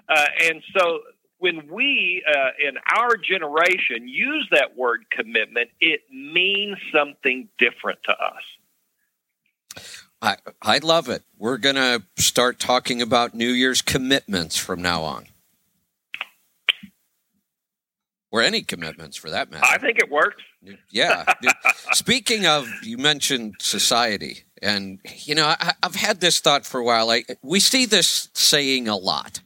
uh, 0.10 0.26
and 0.44 0.62
so 0.76 1.00
when 1.40 1.68
we 1.72 2.24
uh, 2.28 2.50
in 2.60 2.78
our 2.96 3.16
generation 3.16 4.08
use 4.08 4.48
that 4.52 4.76
word 4.76 5.06
commitment, 5.12 5.70
it 5.80 6.02
means 6.12 6.78
something 6.94 7.50
different 7.58 8.00
to 8.06 8.12
us. 8.12 9.84
I, 10.22 10.38
I 10.62 10.80
love 10.80 11.10
it. 11.10 11.24
We're 11.38 11.58
going 11.58 11.76
to 11.76 12.04
start 12.18 12.60
talking 12.60 13.02
about 13.02 13.36
New 13.36 13.50
Year's 13.50 13.82
commitments 13.82 14.58
from 14.58 14.82
now 14.82 15.04
on. 15.04 15.28
Or 18.32 18.42
any 18.42 18.62
commitments 18.62 19.16
for 19.16 19.30
that 19.30 19.52
matter. 19.52 19.64
I 19.66 19.78
think 19.78 20.00
it 20.00 20.12
works. 20.12 20.44
Yeah. 20.92 21.34
Speaking 21.94 22.46
of, 22.46 22.68
you 22.84 22.98
mentioned 22.98 23.56
society. 23.60 24.44
And, 24.62 25.00
you 25.24 25.36
know, 25.36 25.46
I, 25.46 25.74
have 25.84 25.96
had 25.96 26.20
this 26.22 26.40
thought 26.40 26.66
for 26.66 26.80
a 26.80 26.84
while. 26.84 27.10
I, 27.10 27.24
we 27.42 27.60
see 27.60 27.86
this 27.86 28.30
saying 28.34 28.88
a 28.88 28.96
lot. 28.96 29.42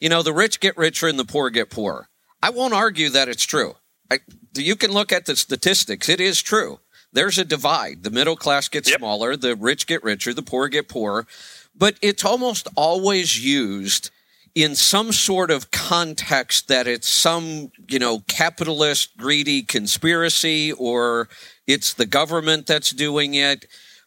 You 0.00 0.08
know, 0.08 0.22
the 0.22 0.32
rich 0.32 0.60
get 0.60 0.76
richer 0.76 1.08
and 1.08 1.18
the 1.18 1.24
poor 1.24 1.50
get 1.50 1.70
poorer. 1.70 2.08
I 2.42 2.50
won't 2.50 2.74
argue 2.74 3.08
that 3.10 3.28
it's 3.28 3.44
true. 3.44 3.76
I, 4.10 4.18
you 4.54 4.76
can 4.76 4.92
look 4.92 5.12
at 5.12 5.26
the 5.26 5.36
statistics. 5.36 6.08
It 6.08 6.20
is 6.20 6.42
true 6.42 6.80
there's 7.12 7.38
a 7.38 7.44
divide. 7.44 8.02
The 8.02 8.10
middle 8.10 8.36
class 8.36 8.68
gets 8.68 8.88
Yep. 8.88 8.98
smaller, 8.98 9.36
the 9.36 9.54
rich 9.54 9.86
get 9.86 10.02
richer, 10.02 10.32
the 10.32 10.42
poor 10.42 10.68
get 10.68 10.88
poorer. 10.88 11.26
But 11.74 11.96
it's 12.02 12.24
almost 12.24 12.68
always 12.74 13.44
used 13.44 14.10
in 14.54 14.74
some 14.74 15.12
sort 15.12 15.50
of 15.50 15.70
context 15.70 16.68
that 16.68 16.86
it's 16.86 17.08
some, 17.08 17.70
you 17.88 17.98
know, 17.98 18.20
capitalist 18.28 19.16
greedy 19.16 19.62
conspiracy 19.62 20.72
or 20.72 21.28
it's 21.66 21.94
the 21.94 22.06
government 22.06 22.66
that's 22.66 22.90
doing 22.90 23.34
it. 23.34 23.66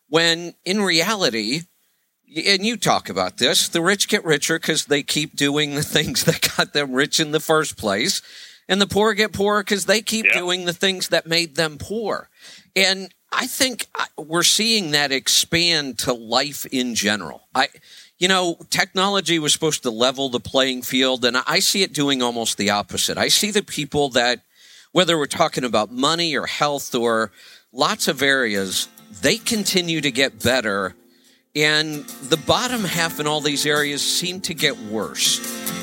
When 0.09 0.53
in 0.65 0.81
reality, 0.81 1.61
and 2.35 2.65
you 2.65 2.77
talk 2.77 3.09
about 3.09 3.37
this, 3.37 3.67
the 3.67 3.81
rich 3.81 4.07
get 4.07 4.23
richer 4.25 4.59
because 4.59 4.85
they 4.85 5.03
keep 5.03 5.35
doing 5.35 5.75
the 5.75 5.83
things 5.97 6.23
that 6.25 6.49
got 6.57 6.73
them 6.73 6.93
rich 6.93 7.19
in 7.19 7.31
the 7.31 7.39
first 7.39 7.77
place. 7.77 8.21
And 8.67 8.81
the 8.81 8.87
poor 8.87 9.13
get 9.13 9.31
poorer 9.31 9.61
because 9.61 9.85
they 9.85 10.01
keep 10.01 10.25
Yeah. 10.25 10.39
doing 10.39 10.65
the 10.65 10.73
things 10.73 11.09
that 11.09 11.27
made 11.27 11.55
them 11.55 11.77
poor. 11.77 12.29
And 12.75 13.13
I 13.31 13.45
think 13.47 13.85
uh, 13.93 14.05
we're 14.17 14.43
seeing 14.43 14.91
that 14.91 15.11
expand 15.11 15.99
to 15.99 16.13
life 16.13 16.65
in 16.67 16.95
general. 16.95 17.43
I, 17.53 17.67
you 18.17 18.27
know, 18.27 18.57
technology 18.71 19.37
was 19.39 19.53
supposed 19.53 19.83
to 19.83 19.91
level 19.91 20.29
the 20.29 20.39
playing 20.39 20.81
field, 20.81 21.25
and 21.25 21.37
I 21.45 21.59
see 21.59 21.83
it 21.83 21.93
doing 21.93 22.23
almost 22.23 22.57
the 22.57 22.71
opposite. 22.71 23.17
I 23.17 23.27
see 23.27 23.51
the 23.51 23.61
people 23.61 24.09
that, 24.09 24.41
whether 24.93 25.17
we're 25.17 25.25
talking 25.27 25.63
about 25.63 25.91
money 25.91 26.35
or 26.35 26.47
health 26.47 26.95
or 26.95 27.31
lots 27.71 28.07
of 28.07 28.21
areas, 28.23 28.87
they 29.21 29.37
continue 29.37 30.01
to 30.01 30.11
get 30.11 30.43
better 30.43 30.95
and 31.55 32.03
the 32.29 32.35
bottom 32.35 32.83
half 32.83 33.19
in 33.19 33.27
all 33.27 33.39
these 33.39 33.65
areas 33.65 34.05
seem 34.05 34.41
to 34.41 34.53
get 34.53 34.77
worse. 34.77 35.39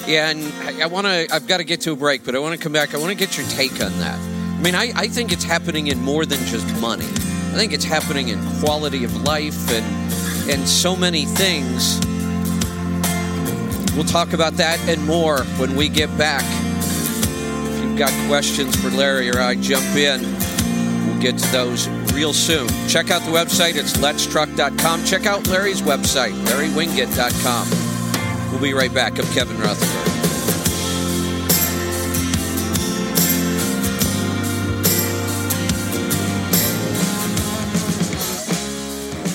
And 0.06 0.52
I, 0.82 0.86
want 0.86 1.06
to, 1.06 1.26
I've 1.32 1.46
got 1.46 1.58
to 1.58 1.64
get 1.64 1.80
to 1.82 1.92
a 1.92 1.96
break, 1.96 2.26
but 2.26 2.34
I 2.34 2.40
want 2.40 2.54
to 2.54 2.62
come 2.62 2.72
back. 2.72 2.94
I 2.94 2.98
want 2.98 3.10
to 3.10 3.16
get 3.16 3.38
your 3.38 3.46
take 3.48 3.72
on 3.80 3.92
that. 4.00 4.18
I 4.18 4.60
mean, 4.62 4.74
I, 4.74 4.92
I 4.94 5.08
think 5.08 5.32
it's 5.32 5.44
happening 5.44 5.86
in 5.86 5.98
more 5.98 6.26
than 6.26 6.44
just 6.46 6.66
money. 6.80 7.06
I 7.06 7.54
think 7.54 7.72
it's 7.72 7.84
happening 7.84 8.28
in 8.28 8.38
quality 8.60 9.04
of 9.04 9.22
life 9.22 9.70
and 9.70 10.12
and 10.50 10.68
so 10.68 10.96
many 10.96 11.24
things. 11.24 12.00
We'll 13.94 14.04
talk 14.04 14.32
about 14.32 14.54
that 14.54 14.80
and 14.88 15.06
more 15.06 15.44
when 15.58 15.76
we 15.76 15.88
get 15.88 16.16
back. 16.18 16.42
If 16.42 17.84
you've 17.84 17.98
got 17.98 18.10
questions 18.28 18.74
for 18.80 18.90
Larry 18.90 19.30
or 19.30 19.38
I, 19.38 19.54
jump 19.54 19.84
in. 19.94 20.20
We'll 21.06 21.20
get 21.20 21.38
to 21.38 21.52
those 21.52 21.86
real 22.12 22.32
soon. 22.32 22.68
Check 22.88 23.10
out 23.10 23.22
the 23.22 23.30
website. 23.30 23.76
It's 23.76 23.94
letstruck.com. 23.94 25.04
Check 25.04 25.26
out 25.26 25.46
Larry's 25.48 25.82
website, 25.82 26.32
larrywinget.com. 26.46 28.50
We'll 28.50 28.60
be 28.60 28.74
right 28.74 28.92
back. 28.92 29.18
I'm 29.18 29.26
Kevin 29.32 29.58
Rutherford. 29.58 30.12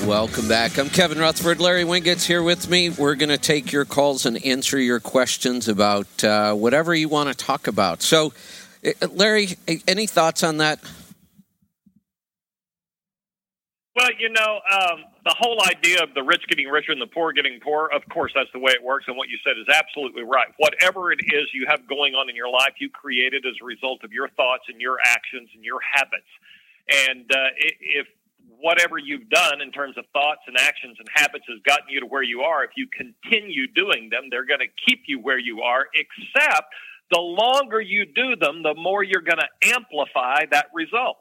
Welcome 0.07 0.48
back. 0.48 0.77
I'm 0.77 0.88
Kevin 0.88 1.19
Rutherford. 1.19 1.60
Larry 1.60 1.84
Winget's 1.84 2.25
here 2.25 2.41
with 2.41 2.69
me. 2.69 2.89
We're 2.89 3.15
going 3.15 3.27
to 3.27 3.38
take 3.38 3.74
your 3.74 3.84
calls 3.84 4.25
and 4.25 4.43
answer 4.46 4.79
your 4.79 5.01
questions 5.01 5.67
about 5.67 6.24
uh, 6.24 6.53
whatever 6.53 6.96
you 6.96 7.10
want 7.10 7.27
to 7.27 7.36
talk 7.36 7.67
about. 7.67 8.01
So, 8.01 8.31
uh, 8.86 9.07
Larry, 9.12 9.50
any 9.86 10.07
thoughts 10.07 10.43
on 10.43 10.57
that? 10.57 10.79
Well, 13.98 14.13
you 14.20 14.30
know, 14.30 14.62
um, 14.70 15.06
the 15.25 15.34
whole 15.34 15.58
idea 15.66 16.04
of 16.04 16.13
the 16.13 16.22
rich 16.22 16.46
getting 16.48 16.68
richer 16.68 16.92
and 16.92 17.01
the 17.01 17.08
poor 17.08 17.34
getting 17.34 17.60
poorer, 17.60 17.92
of 17.92 18.04
course, 18.13 18.32
that's 18.36 18.51
the 18.54 18.60
way 18.60 18.72
it 18.72 18.84
works. 18.84 19.06
And 19.08 19.18
what 19.18 19.27
you 19.27 19.39
said 19.44 19.58
is 19.58 19.66
absolutely 19.74 20.22
right. 20.22 20.46
Whatever 20.58 21.12
it 21.12 21.18
is 21.25 21.50
you 21.51 21.66
have 21.68 21.88
going 21.89 22.13
on 22.13 22.30
in 22.30 22.36
your 22.36 22.48
life, 22.48 22.77
you 22.77 22.92
created 22.92 23.44
as 23.48 23.56
a 23.60 23.66
result 23.66 24.04
of 24.04 24.13
your 24.13 24.30
thoughts 24.30 24.66
and 24.70 24.80
your 24.80 24.98
actions 25.04 25.50
and 25.56 25.66
your 25.66 25.80
habits. 25.82 26.30
And 27.10 27.25
uh, 27.25 27.58
if 27.58 28.06
whatever 28.62 29.00
you've 29.00 29.30
done 29.30 29.62
in 29.62 29.72
terms 29.72 29.98
of 29.98 30.06
thoughts 30.13 30.42
and 30.46 30.58
actions 30.62 30.98
and 31.00 31.08
habits 31.12 31.46
has 31.50 31.58
gotten 31.66 31.89
you 31.89 32.00
to 32.01 32.06
where 32.06 32.22
you 32.22 32.42
are, 32.42 32.63
if 32.63 32.77
you 32.77 32.86
continue 32.94 33.66
doing 33.66 34.10
them, 34.12 34.30
they're 34.30 34.46
going 34.46 34.62
to 34.62 34.70
keep 34.86 35.06
you 35.08 35.20
where 35.20 35.39
you 35.39 35.62
are, 35.62 35.88
except 35.98 36.70
the 37.10 37.20
longer 37.20 37.82
you 37.82 38.06
do 38.06 38.36
them, 38.36 38.62
the 38.62 38.75
more 38.75 39.01
you're 39.01 39.25
going 39.25 39.42
to 39.42 39.74
amplify 39.74 40.46
that 40.51 40.68
result. 40.75 41.18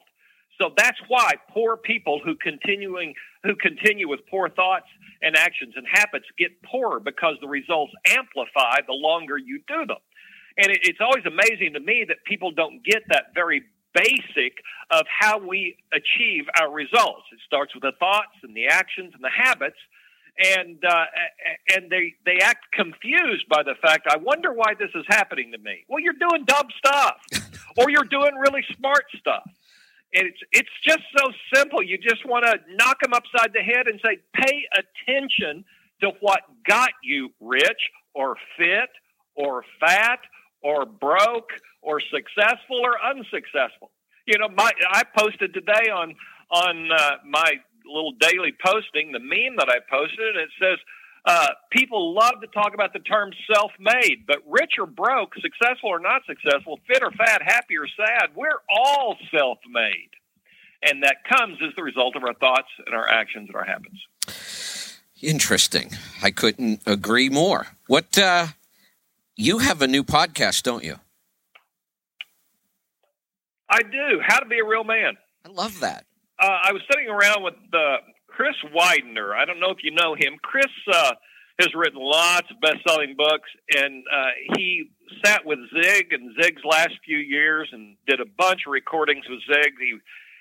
So 0.60 0.72
that's 0.76 0.98
why 1.08 1.34
poor 1.50 1.76
people 1.76 2.20
who 2.24 2.34
continuing 2.34 3.14
who 3.42 3.54
continue 3.56 4.08
with 4.08 4.20
poor 4.28 4.48
thoughts 4.48 4.86
and 5.22 5.36
actions 5.36 5.74
and 5.76 5.86
habits 5.90 6.26
get 6.38 6.62
poorer 6.62 7.00
because 7.00 7.36
the 7.40 7.48
results 7.48 7.92
amplify 8.08 8.80
the 8.86 8.94
longer 8.94 9.38
you 9.38 9.60
do 9.68 9.86
them. 9.86 10.02
And 10.58 10.72
it, 10.72 10.80
it's 10.82 11.00
always 11.00 11.24
amazing 11.26 11.74
to 11.74 11.80
me 11.80 12.04
that 12.08 12.18
people 12.24 12.50
don't 12.50 12.82
get 12.84 13.02
that 13.08 13.34
very 13.34 13.62
basic 13.94 14.54
of 14.90 15.06
how 15.08 15.38
we 15.38 15.76
achieve 15.92 16.44
our 16.60 16.70
results. 16.70 17.24
It 17.32 17.38
starts 17.46 17.74
with 17.74 17.82
the 17.82 17.92
thoughts 17.98 18.36
and 18.42 18.54
the 18.54 18.66
actions 18.66 19.12
and 19.14 19.22
the 19.22 19.30
habits, 19.30 19.78
and 20.38 20.82
uh, 20.84 21.04
and 21.74 21.90
they 21.90 22.14
they 22.24 22.38
act 22.42 22.66
confused 22.72 23.48
by 23.48 23.62
the 23.62 23.74
fact. 23.80 24.06
I 24.10 24.16
wonder 24.16 24.52
why 24.52 24.74
this 24.78 24.90
is 24.94 25.04
happening 25.08 25.52
to 25.52 25.58
me. 25.58 25.84
Well, 25.88 26.00
you're 26.00 26.14
doing 26.14 26.44
dumb 26.44 26.68
stuff, 26.76 27.16
or 27.76 27.90
you're 27.90 28.04
doing 28.04 28.34
really 28.36 28.64
smart 28.76 29.04
stuff. 29.18 29.48
And 30.14 30.26
it's 30.26 30.40
it's 30.52 30.70
just 30.84 31.02
so 31.16 31.30
simple. 31.54 31.82
You 31.82 31.98
just 31.98 32.24
want 32.26 32.44
to 32.44 32.58
knock 32.76 33.00
them 33.02 33.12
upside 33.12 33.52
the 33.52 33.60
head 33.60 33.86
and 33.86 34.00
say, 34.04 34.18
pay 34.34 34.64
attention 34.78 35.64
to 36.00 36.12
what 36.20 36.40
got 36.66 36.90
you 37.02 37.30
rich 37.40 37.90
or 38.14 38.36
fit 38.56 38.90
or 39.34 39.64
fat 39.80 40.20
or 40.62 40.86
broke 40.86 41.50
or 41.82 42.00
successful 42.00 42.80
or 42.82 42.96
unsuccessful. 43.02 43.90
You 44.26 44.38
know, 44.38 44.48
my 44.48 44.72
I 44.90 45.02
posted 45.16 45.52
today 45.54 45.90
on 45.92 46.14
on 46.50 46.90
uh, 46.92 47.16
my 47.28 47.54
little 47.84 48.12
daily 48.20 48.52
posting 48.64 49.12
the 49.12 49.20
meme 49.20 49.56
that 49.58 49.68
I 49.68 49.78
posted, 49.90 50.36
and 50.36 50.38
it 50.38 50.50
says. 50.60 50.78
Uh, 51.26 51.48
people 51.72 52.14
love 52.14 52.34
to 52.40 52.46
talk 52.46 52.72
about 52.72 52.92
the 52.92 53.00
term 53.00 53.32
self-made, 53.52 54.24
but 54.28 54.38
rich 54.46 54.74
or 54.78 54.86
broke, 54.86 55.34
successful 55.34 55.90
or 55.90 55.98
not 55.98 56.22
successful, 56.24 56.78
fit 56.86 57.02
or 57.02 57.10
fat, 57.10 57.42
happy 57.42 57.76
or 57.76 57.88
sad, 57.88 58.30
we're 58.36 58.60
all 58.70 59.16
self-made, 59.36 60.10
and 60.82 61.02
that 61.02 61.16
comes 61.28 61.58
as 61.66 61.74
the 61.74 61.82
result 61.82 62.14
of 62.14 62.22
our 62.22 62.34
thoughts 62.34 62.68
and 62.86 62.94
our 62.94 63.08
actions 63.08 63.48
and 63.48 63.56
our 63.56 63.64
habits. 63.64 64.96
Interesting. 65.20 65.90
I 66.22 66.30
couldn't 66.30 66.82
agree 66.86 67.28
more. 67.28 67.66
What 67.88 68.16
uh 68.18 68.48
you 69.34 69.58
have 69.58 69.82
a 69.82 69.86
new 69.86 70.04
podcast, 70.04 70.62
don't 70.62 70.84
you? 70.84 70.96
I 73.68 73.82
do. 73.82 74.20
How 74.24 74.38
to 74.38 74.46
be 74.46 74.58
a 74.60 74.64
real 74.64 74.84
man. 74.84 75.16
I 75.44 75.48
love 75.48 75.80
that. 75.80 76.04
uh, 76.38 76.46
I 76.62 76.72
was 76.72 76.82
sitting 76.90 77.08
around 77.08 77.42
with 77.42 77.54
uh, 77.72 77.96
Chris 78.36 78.56
Widener. 78.70 79.34
I 79.34 79.46
don't 79.46 79.60
know 79.60 79.70
if 79.70 79.82
you 79.82 79.92
know 79.92 80.14
him. 80.14 80.36
Chris 80.42 80.66
uh, 80.92 81.12
has 81.58 81.68
written 81.74 81.98
lots 81.98 82.50
of 82.50 82.60
best-selling 82.60 83.14
books, 83.16 83.48
and 83.74 84.04
uh, 84.12 84.30
he 84.54 84.90
sat 85.24 85.46
with 85.46 85.58
Zig 85.72 86.12
and 86.12 86.36
Zig's 86.40 86.62
last 86.62 86.92
few 87.02 87.16
years 87.16 87.70
and 87.72 87.96
did 88.06 88.20
a 88.20 88.26
bunch 88.26 88.62
of 88.66 88.72
recordings 88.72 89.24
with 89.28 89.40
Zig. 89.50 89.72
He 89.80 89.98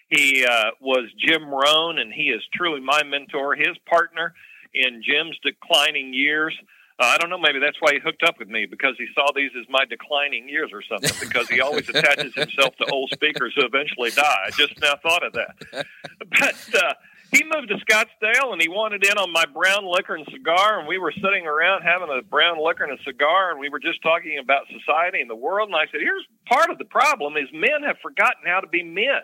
he 0.08 0.46
uh, 0.46 0.72
was 0.82 1.10
Jim 1.18 1.50
Rohn, 1.50 1.98
and 1.98 2.12
he 2.14 2.24
is 2.24 2.42
truly 2.54 2.82
my 2.82 3.02
mentor, 3.04 3.56
his 3.56 3.78
partner 3.90 4.34
in 4.74 5.02
Jim's 5.02 5.40
declining 5.42 6.14
years. 6.14 6.54
Uh, 7.00 7.06
I 7.06 7.18
don't 7.18 7.30
know, 7.30 7.40
maybe 7.40 7.60
that's 7.60 7.78
why 7.80 7.94
he 7.94 8.00
hooked 8.00 8.24
up 8.24 8.38
with 8.38 8.50
me 8.50 8.68
because 8.70 8.96
he 8.98 9.08
saw 9.16 9.32
these 9.36 9.52
as 9.58 9.66
my 9.70 9.84
declining 9.86 10.48
years 10.48 10.70
or 10.72 10.84
something. 10.84 11.12
Because 11.20 11.48
he 11.50 11.60
always 11.60 11.90
attaches 11.90 12.36
himself 12.36 12.76
to 12.78 12.86
old 12.92 13.10
speakers 13.12 13.54
who 13.56 13.66
eventually 13.66 14.12
die. 14.12 14.46
I 14.48 14.52
just 14.52 14.80
now 14.82 14.96
thought 15.02 15.26
of 15.26 15.34
that. 15.34 15.86
But 16.40 16.84
uh, 16.84 16.94
he 17.36 17.44
moved 17.44 17.70
to 17.70 17.76
Scottsdale 17.78 18.54
and 18.54 18.62
he 18.62 18.70
wanted 18.70 19.06
in 19.06 19.18
on 19.18 19.32
my 19.32 19.46
brown 19.46 19.86
liquor 19.86 20.16
and 20.16 20.28
cigar. 20.32 20.80
And 20.80 20.88
we 20.88 20.98
were 20.98 21.12
sitting 21.12 21.46
around 21.46 21.84
having 21.84 22.10
a 22.10 22.22
brown 22.22 22.64
liquor 22.64 22.84
and 22.84 22.98
a 22.98 23.04
cigar, 23.04 23.52
and 23.52 23.60
we 23.60 23.70
were 23.70 23.80
just 23.80 24.02
talking 24.02 24.38
about 24.38 24.68
society 24.68 25.22
and 25.22 25.30
the 25.30 25.36
world. 25.36 25.70
And 25.70 25.76
I 25.76 25.86
said, 25.92 26.02
"Here's 26.02 26.26
part 26.48 26.70
of 26.70 26.78
the 26.78 26.86
problem: 26.86 27.38
is 27.38 27.50
men 27.54 27.84
have 27.84 27.98
forgotten 28.02 28.44
how 28.46 28.62
to 28.62 28.68
be 28.68 28.84
men, 28.84 29.22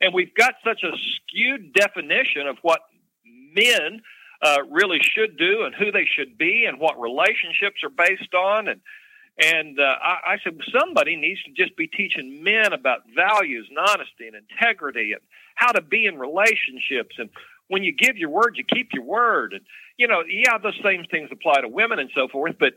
and 0.00 0.12
we've 0.12 0.34
got 0.34 0.54
such 0.64 0.82
a 0.82 0.92
skewed 0.96 1.72
definition 1.72 2.46
of 2.46 2.58
what 2.62 2.80
men." 3.24 4.02
uh, 4.42 4.58
really 4.70 4.98
should 5.00 5.36
do 5.36 5.64
and 5.64 5.74
who 5.74 5.90
they 5.90 6.04
should 6.04 6.36
be 6.36 6.66
and 6.66 6.78
what 6.78 7.00
relationships 7.00 7.82
are 7.82 7.90
based 7.90 8.34
on 8.34 8.68
and 8.68 8.80
and 9.38 9.78
uh, 9.78 9.82
I, 9.82 10.32
I 10.32 10.36
said 10.42 10.58
somebody 10.72 11.14
needs 11.14 11.42
to 11.42 11.52
just 11.52 11.76
be 11.76 11.88
teaching 11.88 12.42
men 12.42 12.72
about 12.72 13.00
values 13.14 13.66
and 13.68 13.78
honesty 13.78 14.26
and 14.26 14.34
integrity 14.34 15.12
and 15.12 15.20
how 15.56 15.72
to 15.72 15.82
be 15.82 16.06
in 16.06 16.18
relationships. 16.18 17.16
And 17.18 17.28
when 17.68 17.82
you 17.82 17.92
give 17.92 18.16
your 18.16 18.30
word 18.30 18.54
you 18.56 18.64
keep 18.64 18.90
your 18.92 19.04
word. 19.04 19.52
And 19.52 19.62
you 19.96 20.06
know 20.06 20.22
yeah 20.28 20.58
those 20.58 20.78
same 20.82 21.04
things 21.10 21.30
apply 21.32 21.62
to 21.62 21.68
women 21.68 21.98
and 21.98 22.10
so 22.14 22.28
forth 22.28 22.56
but 22.60 22.74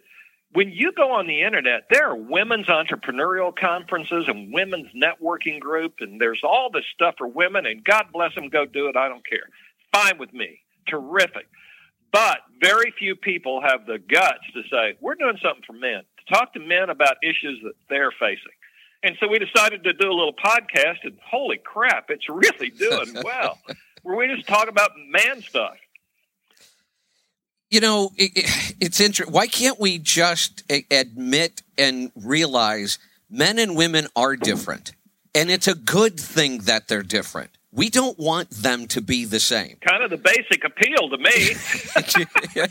when 0.52 0.72
you 0.72 0.92
go 0.94 1.12
on 1.12 1.28
the 1.28 1.42
internet 1.42 1.84
there 1.92 2.10
are 2.10 2.16
women's 2.16 2.68
entrepreneurial 2.68 3.56
conferences 3.56 4.26
and 4.28 4.52
women's 4.52 4.88
networking 4.94 5.60
group 5.60 5.96
and 6.00 6.20
there's 6.20 6.42
all 6.44 6.72
this 6.72 6.86
stuff 6.94 7.16
for 7.18 7.28
women 7.28 7.68
and 7.68 7.84
god 7.84 8.06
bless 8.12 8.34
them 8.34 8.50
go 8.50 8.66
do 8.66 8.88
it 8.88 8.98
i 8.98 9.08
don't 9.08 9.28
care. 9.28 9.48
Fine 9.94 10.18
with 10.18 10.34
me. 10.34 10.62
Terrific. 10.88 11.48
But 12.12 12.40
very 12.62 12.94
few 12.98 13.16
people 13.16 13.62
have 13.62 13.86
the 13.86 14.00
guts 14.00 14.46
to 14.54 14.64
say, 14.72 14.98
we're 15.00 15.16
doing 15.16 15.38
something 15.42 15.64
for 15.66 15.74
men, 15.74 16.02
to 16.02 16.34
talk 16.34 16.54
to 16.54 16.60
men 16.60 16.90
about 16.90 17.18
issues 17.24 17.60
that 17.64 17.74
they're 17.90 18.12
facing. 18.12 18.58
And 19.02 19.16
so 19.20 19.28
we 19.28 19.40
decided 19.40 19.84
to 19.84 19.94
do 19.94 20.08
a 20.10 20.14
little 20.14 20.34
podcast, 20.34 20.98
and 21.04 21.18
holy 21.26 21.58
crap, 21.58 22.10
it's 22.10 22.28
really 22.28 22.70
doing 22.78 23.24
well. 23.24 23.60
Where 24.04 24.16
we 24.16 24.28
just 24.28 24.48
talk 24.48 24.68
about 24.68 24.92
man 25.10 25.42
stuff. 25.42 25.78
You 27.70 27.82
know, 27.82 28.12
it, 28.18 28.32
it, 28.36 28.76
it's 28.80 29.00
interesting. 29.00 29.34
Why 29.34 29.48
can't 29.48 29.80
we 29.80 30.00
just 30.00 30.64
admit 30.90 31.62
and 31.78 32.12
realize 32.16 32.98
men 33.30 33.60
and 33.60 33.76
women 33.76 34.08
are 34.16 34.36
different? 34.36 34.94
And 35.36 35.52
it's 35.52 35.68
a 35.68 35.76
good 35.76 36.20
thing 36.20 36.60
that 36.60 36.88
they're 36.88 37.04
different. 37.04 37.52
We 37.72 37.90
don't 37.90 38.18
want 38.18 38.50
them 38.50 38.88
to 38.88 39.02
be 39.02 39.26
the 39.26 39.40
same. 39.40 39.78
Kind 39.82 40.04
of 40.04 40.10
the 40.10 40.18
basic 40.18 40.64
appeal 40.64 41.10
to 41.10 41.18
me. 41.18 41.56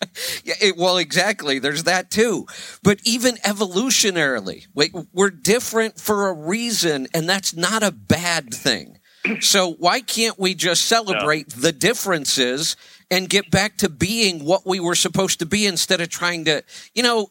yeah, 0.44 0.54
it, 0.60 0.76
well, 0.76 0.98
exactly. 0.98 1.60
There's 1.60 1.84
that 1.84 2.10
too. 2.10 2.46
But 2.82 3.00
even 3.04 3.36
evolutionarily, 3.36 4.66
we're 5.12 5.30
different 5.30 6.00
for 6.00 6.28
a 6.28 6.32
reason, 6.32 7.06
and 7.14 7.28
that's 7.28 7.54
not 7.54 7.82
a 7.82 7.92
bad 7.92 8.52
thing. 8.52 8.98
So 9.40 9.72
why 9.72 10.02
can't 10.02 10.38
we 10.38 10.54
just 10.54 10.84
celebrate 10.84 11.56
no. 11.56 11.62
the 11.62 11.72
differences 11.72 12.76
and 13.10 13.26
get 13.26 13.50
back 13.50 13.78
to 13.78 13.88
being 13.88 14.44
what 14.44 14.66
we 14.66 14.80
were 14.80 14.94
supposed 14.94 15.38
to 15.38 15.46
be 15.46 15.66
instead 15.66 16.02
of 16.02 16.10
trying 16.10 16.44
to, 16.44 16.62
you 16.94 17.02
know, 17.02 17.30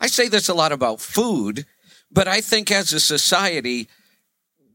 I 0.00 0.06
say 0.08 0.28
this 0.28 0.50
a 0.50 0.54
lot 0.54 0.70
about 0.70 1.00
food, 1.00 1.64
but 2.10 2.28
I 2.28 2.42
think 2.42 2.70
as 2.70 2.92
a 2.92 3.00
society, 3.00 3.88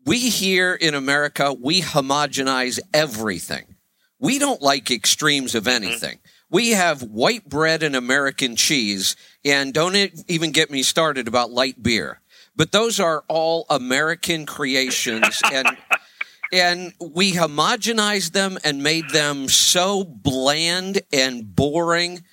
we 0.06 0.20
here 0.30 0.74
in 0.74 0.96
America, 0.96 1.54
we 1.54 1.82
homogenize 1.82 2.80
everything. 2.94 3.76
We 4.20 4.40
don't 4.40 4.62
like 4.62 4.92
extremes 4.92 5.56
of 5.56 5.64
mm-hmm. 5.64 5.84
anything. 5.84 6.20
We 6.52 6.72
have 6.72 7.04
white 7.04 7.48
bread 7.48 7.84
and 7.84 7.96
American 7.96 8.56
cheese, 8.56 9.16
and 9.46 9.74
don't 9.74 9.96
even 10.28 10.52
get 10.52 10.72
me 10.72 10.82
started 10.84 11.28
about 11.28 11.52
light 11.52 11.82
beer. 11.82 12.22
But 12.56 12.72
those 12.72 13.00
are 13.00 13.24
all 13.28 13.66
American 13.70 14.46
creations, 14.46 15.42
and 15.54 15.68
and 16.52 16.94
we 17.00 17.34
homogenized 17.34 18.32
them 18.32 18.58
and 18.64 18.82
made 18.82 19.10
them 19.12 19.48
so 19.48 20.04
bland 20.04 21.02
and 21.14 21.56
boring. 21.56 22.24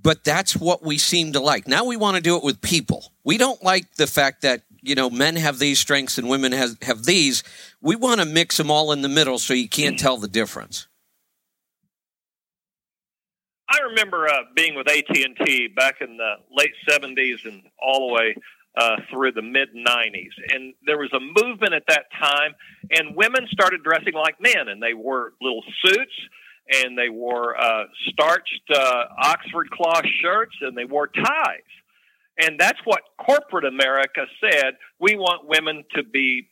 But 0.00 0.24
that's 0.24 0.56
what 0.56 0.82
we 0.82 0.98
seem 0.98 1.32
to 1.32 1.40
like. 1.40 1.66
Now 1.66 1.84
we 1.84 1.96
want 1.96 2.16
to 2.16 2.22
do 2.22 2.36
it 2.36 2.42
with 2.42 2.60
people. 2.60 3.12
We 3.24 3.38
don't 3.38 3.62
like 3.62 3.94
the 3.94 4.06
fact 4.06 4.42
that 4.42 4.62
you 4.82 4.96
know, 4.96 5.08
men 5.08 5.36
have 5.36 5.58
these 5.58 5.78
strengths 5.78 6.18
and 6.18 6.28
women 6.28 6.52
has, 6.52 6.76
have 6.82 7.04
these. 7.04 7.42
We 7.80 7.96
want 7.96 8.20
to 8.20 8.26
mix 8.26 8.56
them 8.56 8.70
all 8.70 8.92
in 8.92 9.00
the 9.00 9.08
middle 9.08 9.38
so 9.38 9.54
you 9.54 9.68
can't 9.68 9.98
tell 9.98 10.16
the 10.16 10.28
difference. 10.28 10.88
I 13.68 13.78
remember 13.90 14.28
uh, 14.28 14.42
being 14.54 14.74
with 14.74 14.90
AT 14.90 15.16
and 15.16 15.36
T 15.46 15.68
back 15.68 16.02
in 16.02 16.18
the 16.18 16.34
late 16.54 16.72
'70s 16.86 17.46
and 17.46 17.62
all 17.80 18.08
the 18.08 18.12
way 18.12 18.36
uh, 18.76 18.96
through 19.10 19.32
the 19.32 19.40
mid 19.40 19.68
'90s, 19.74 20.32
and 20.50 20.74
there 20.84 20.98
was 20.98 21.10
a 21.14 21.20
movement 21.20 21.72
at 21.72 21.84
that 21.88 22.04
time, 22.20 22.52
and 22.90 23.16
women 23.16 23.46
started 23.50 23.82
dressing 23.82 24.12
like 24.12 24.34
men, 24.42 24.68
and 24.68 24.82
they 24.82 24.92
wore 24.92 25.32
little 25.40 25.62
suits, 25.82 26.12
and 26.70 26.98
they 26.98 27.08
wore 27.08 27.58
uh, 27.58 27.84
starched 28.08 28.70
uh, 28.74 29.04
Oxford 29.18 29.70
cloth 29.70 30.04
shirts, 30.20 30.56
and 30.60 30.76
they 30.76 30.84
wore 30.84 31.06
ties 31.06 31.62
and 32.38 32.58
that's 32.58 32.80
what 32.84 33.02
corporate 33.18 33.64
America 33.64 34.26
said. 34.40 34.74
We 34.98 35.16
want 35.16 35.48
women 35.48 35.84
to 35.94 36.02
be 36.02 36.48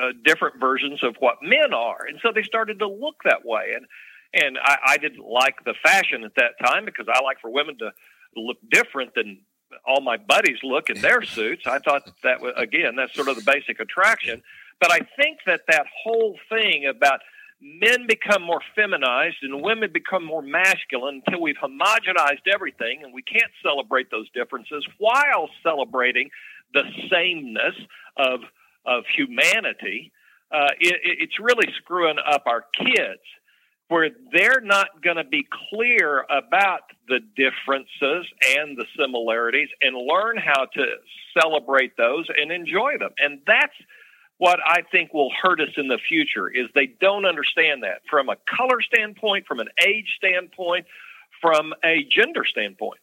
uh, 0.00 0.12
different 0.24 0.60
versions 0.60 1.02
of 1.02 1.16
what 1.18 1.36
men 1.42 1.72
are. 1.74 2.06
And 2.06 2.18
so 2.22 2.32
they 2.34 2.42
started 2.42 2.78
to 2.80 2.88
look 2.88 3.16
that 3.24 3.44
way. 3.44 3.74
And, 3.76 3.86
and 4.34 4.58
I, 4.62 4.76
I 4.88 4.96
didn't 4.98 5.24
like 5.24 5.64
the 5.64 5.74
fashion 5.82 6.24
at 6.24 6.34
that 6.36 6.52
time 6.64 6.84
because 6.84 7.06
I 7.12 7.22
like 7.22 7.40
for 7.40 7.50
women 7.50 7.78
to 7.78 7.90
look 8.36 8.58
different 8.70 9.14
than 9.14 9.40
all 9.86 10.00
my 10.00 10.16
buddies 10.16 10.58
look 10.62 10.90
in 10.90 11.00
their 11.00 11.22
suits. 11.22 11.66
I 11.66 11.78
thought 11.78 12.02
that 12.22 12.40
was, 12.40 12.52
again, 12.56 12.96
that's 12.96 13.14
sort 13.14 13.28
of 13.28 13.36
the 13.36 13.42
basic 13.42 13.80
attraction. 13.80 14.42
But 14.80 14.92
I 14.92 15.00
think 15.16 15.38
that 15.46 15.62
that 15.68 15.86
whole 16.04 16.38
thing 16.48 16.86
about 16.86 17.20
men 17.62 18.06
become 18.08 18.42
more 18.42 18.60
feminized 18.74 19.36
and 19.42 19.62
women 19.62 19.90
become 19.92 20.24
more 20.24 20.42
masculine 20.42 21.22
until 21.24 21.40
we've 21.40 21.56
homogenized 21.62 22.46
everything 22.52 23.02
and 23.04 23.14
we 23.14 23.22
can't 23.22 23.50
celebrate 23.62 24.10
those 24.10 24.28
differences 24.30 24.84
while 24.98 25.48
celebrating 25.62 26.28
the 26.74 26.82
sameness 27.10 27.74
of 28.16 28.40
of 28.84 29.04
humanity. 29.16 30.10
Uh, 30.50 30.68
it, 30.80 30.96
it's 31.04 31.38
really 31.38 31.68
screwing 31.78 32.16
up 32.18 32.42
our 32.46 32.64
kids 32.76 33.22
where 33.88 34.08
they're 34.32 34.60
not 34.62 34.88
going 35.02 35.16
to 35.16 35.24
be 35.24 35.46
clear 35.70 36.24
about 36.30 36.80
the 37.08 37.20
differences 37.36 38.26
and 38.56 38.76
the 38.76 38.86
similarities 38.98 39.68
and 39.82 39.94
learn 39.94 40.36
how 40.36 40.64
to 40.64 40.84
celebrate 41.38 41.96
those 41.96 42.26
and 42.36 42.50
enjoy 42.50 42.96
them. 42.98 43.10
And 43.18 43.40
that's 43.46 43.74
what 44.42 44.58
I 44.66 44.82
think 44.90 45.14
will 45.14 45.30
hurt 45.40 45.60
us 45.60 45.68
in 45.76 45.86
the 45.86 45.98
future 46.08 46.48
is 46.48 46.66
they 46.74 46.88
don't 47.00 47.24
understand 47.24 47.84
that 47.84 48.02
from 48.10 48.28
a 48.28 48.34
color 48.56 48.80
standpoint, 48.82 49.46
from 49.46 49.60
an 49.60 49.68
age 49.86 50.16
standpoint, 50.16 50.84
from 51.40 51.72
a 51.84 52.04
gender 52.10 52.44
standpoint. 52.44 52.98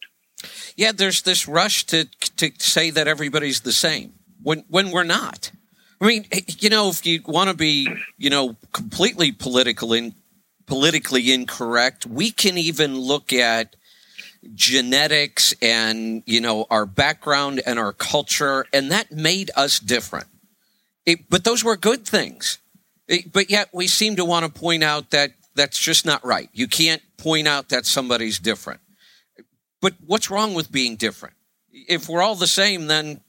Yeah, 0.76 0.92
there's 0.92 1.22
this 1.22 1.48
rush 1.48 1.86
to 1.86 2.04
to 2.36 2.50
say 2.58 2.90
that 2.90 3.08
everybody's 3.08 3.62
the 3.62 3.72
same 3.72 4.12
when 4.42 4.64
when 4.68 4.90
we're 4.90 5.02
not. 5.02 5.50
I 5.98 6.08
mean, 6.08 6.26
you 6.58 6.68
know, 6.68 6.90
if 6.90 7.06
you 7.06 7.22
want 7.24 7.48
to 7.48 7.56
be, 7.56 7.88
you 8.18 8.28
know, 8.28 8.56
completely 8.72 9.32
political 9.32 9.96
politically 10.66 11.32
incorrect, 11.32 12.04
we 12.04 12.32
can 12.32 12.58
even 12.58 12.98
look 12.98 13.32
at 13.32 13.76
genetics 14.54 15.54
and 15.62 16.22
you 16.26 16.42
know 16.42 16.66
our 16.68 16.84
background 16.84 17.62
and 17.64 17.78
our 17.78 17.94
culture, 17.94 18.66
and 18.74 18.92
that 18.92 19.10
made 19.10 19.50
us 19.56 19.80
different. 19.80 20.26
It, 21.06 21.28
but 21.28 21.44
those 21.44 21.64
were 21.64 21.76
good 21.76 22.06
things. 22.06 22.58
It, 23.08 23.32
but 23.32 23.50
yet 23.50 23.68
we 23.72 23.86
seem 23.86 24.16
to 24.16 24.24
want 24.24 24.46
to 24.46 24.60
point 24.60 24.84
out 24.84 25.10
that 25.10 25.32
that's 25.54 25.78
just 25.78 26.06
not 26.06 26.24
right. 26.24 26.48
You 26.52 26.68
can't 26.68 27.02
point 27.16 27.48
out 27.48 27.68
that 27.70 27.86
somebody's 27.86 28.38
different. 28.38 28.80
But 29.80 29.94
what's 30.06 30.30
wrong 30.30 30.54
with 30.54 30.70
being 30.70 30.96
different? 30.96 31.34
If 31.72 32.08
we're 32.08 32.22
all 32.22 32.34
the 32.34 32.46
same, 32.46 32.86
then 32.86 33.20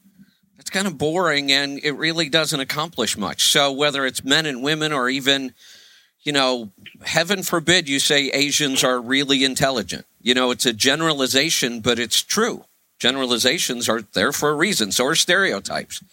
it's 0.60 0.70
kind 0.70 0.88
of 0.88 0.98
boring 0.98 1.52
and 1.52 1.80
it 1.84 1.94
really 1.94 2.30
doesn't 2.30 2.60
accomplish 2.60 3.18
much. 3.18 3.46
So 3.46 3.72
whether 3.72 4.06
it's 4.06 4.24
men 4.24 4.46
and 4.46 4.62
women 4.62 4.94
or 4.94 5.10
even, 5.10 5.54
you 6.22 6.32
know, 6.32 6.72
heaven 7.04 7.42
forbid 7.42 7.90
you 7.90 8.00
say 8.00 8.30
Asians 8.30 8.84
are 8.84 9.02
really 9.02 9.44
intelligent. 9.44 10.06
You 10.22 10.36
know, 10.36 10.52
it's 10.52 10.68
a 10.68 10.74
generalization, 10.74 11.80
but 11.80 11.98
it's 11.98 12.22
true. 12.22 12.66
Generalizations 13.00 13.90
are 13.90 14.04
there 14.14 14.32
for 14.32 14.50
a 14.50 14.56
reason. 14.56 14.92
So 14.92 15.08
are 15.08 15.16
stereotypes. 15.16 16.04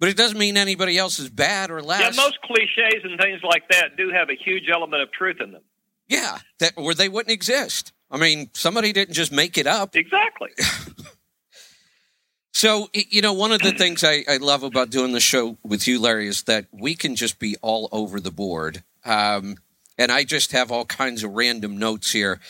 But 0.00 0.08
it 0.08 0.16
doesn't 0.16 0.38
mean 0.38 0.56
anybody 0.56 0.98
else 0.98 1.18
is 1.18 1.30
bad 1.30 1.70
or 1.70 1.82
less. 1.82 2.16
Yeah, 2.16 2.22
most 2.22 2.40
cliches 2.42 3.04
and 3.04 3.18
things 3.20 3.40
like 3.42 3.68
that 3.70 3.96
do 3.96 4.10
have 4.10 4.28
a 4.28 4.34
huge 4.34 4.68
element 4.72 5.02
of 5.02 5.12
truth 5.12 5.40
in 5.40 5.52
them. 5.52 5.62
Yeah, 6.08 6.38
that 6.58 6.72
or 6.76 6.94
they 6.94 7.08
wouldn't 7.08 7.32
exist. 7.32 7.92
I 8.10 8.18
mean, 8.18 8.50
somebody 8.54 8.92
didn't 8.92 9.14
just 9.14 9.32
make 9.32 9.56
it 9.56 9.66
up. 9.66 9.96
Exactly. 9.96 10.50
so, 12.52 12.88
you 12.92 13.22
know, 13.22 13.32
one 13.32 13.52
of 13.52 13.60
the 13.60 13.72
things 13.72 14.04
I, 14.04 14.24
I, 14.28 14.36
love 14.36 14.62
about 14.62 14.90
doing 14.90 15.12
the 15.12 15.20
show 15.20 15.56
with 15.64 15.88
you, 15.88 16.00
Larry, 16.00 16.28
is 16.28 16.42
that 16.42 16.66
we 16.70 16.94
can 16.94 17.16
just 17.16 17.38
be 17.38 17.56
all 17.62 17.88
over 17.90 18.20
the 18.20 18.30
board. 18.30 18.84
Um, 19.04 19.56
and 19.98 20.12
I 20.12 20.24
just 20.24 20.52
have 20.52 20.70
all 20.70 20.84
kinds 20.84 21.24
of 21.24 21.32
random 21.32 21.78
notes 21.78 22.12
here. 22.12 22.40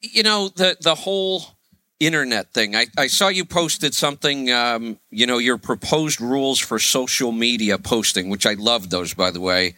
You 0.00 0.22
know, 0.22 0.48
the 0.48 0.76
the 0.80 0.94
whole 0.94 1.57
internet 2.00 2.52
thing. 2.52 2.76
I, 2.76 2.86
I 2.96 3.06
saw 3.08 3.28
you 3.28 3.44
posted 3.44 3.94
something, 3.94 4.50
um, 4.50 4.98
you 5.10 5.26
know, 5.26 5.38
your 5.38 5.58
proposed 5.58 6.20
rules 6.20 6.58
for 6.58 6.78
social 6.78 7.32
media 7.32 7.78
posting, 7.78 8.28
which 8.28 8.46
I 8.46 8.54
love 8.54 8.90
those, 8.90 9.14
by 9.14 9.30
the 9.30 9.40
way. 9.40 9.74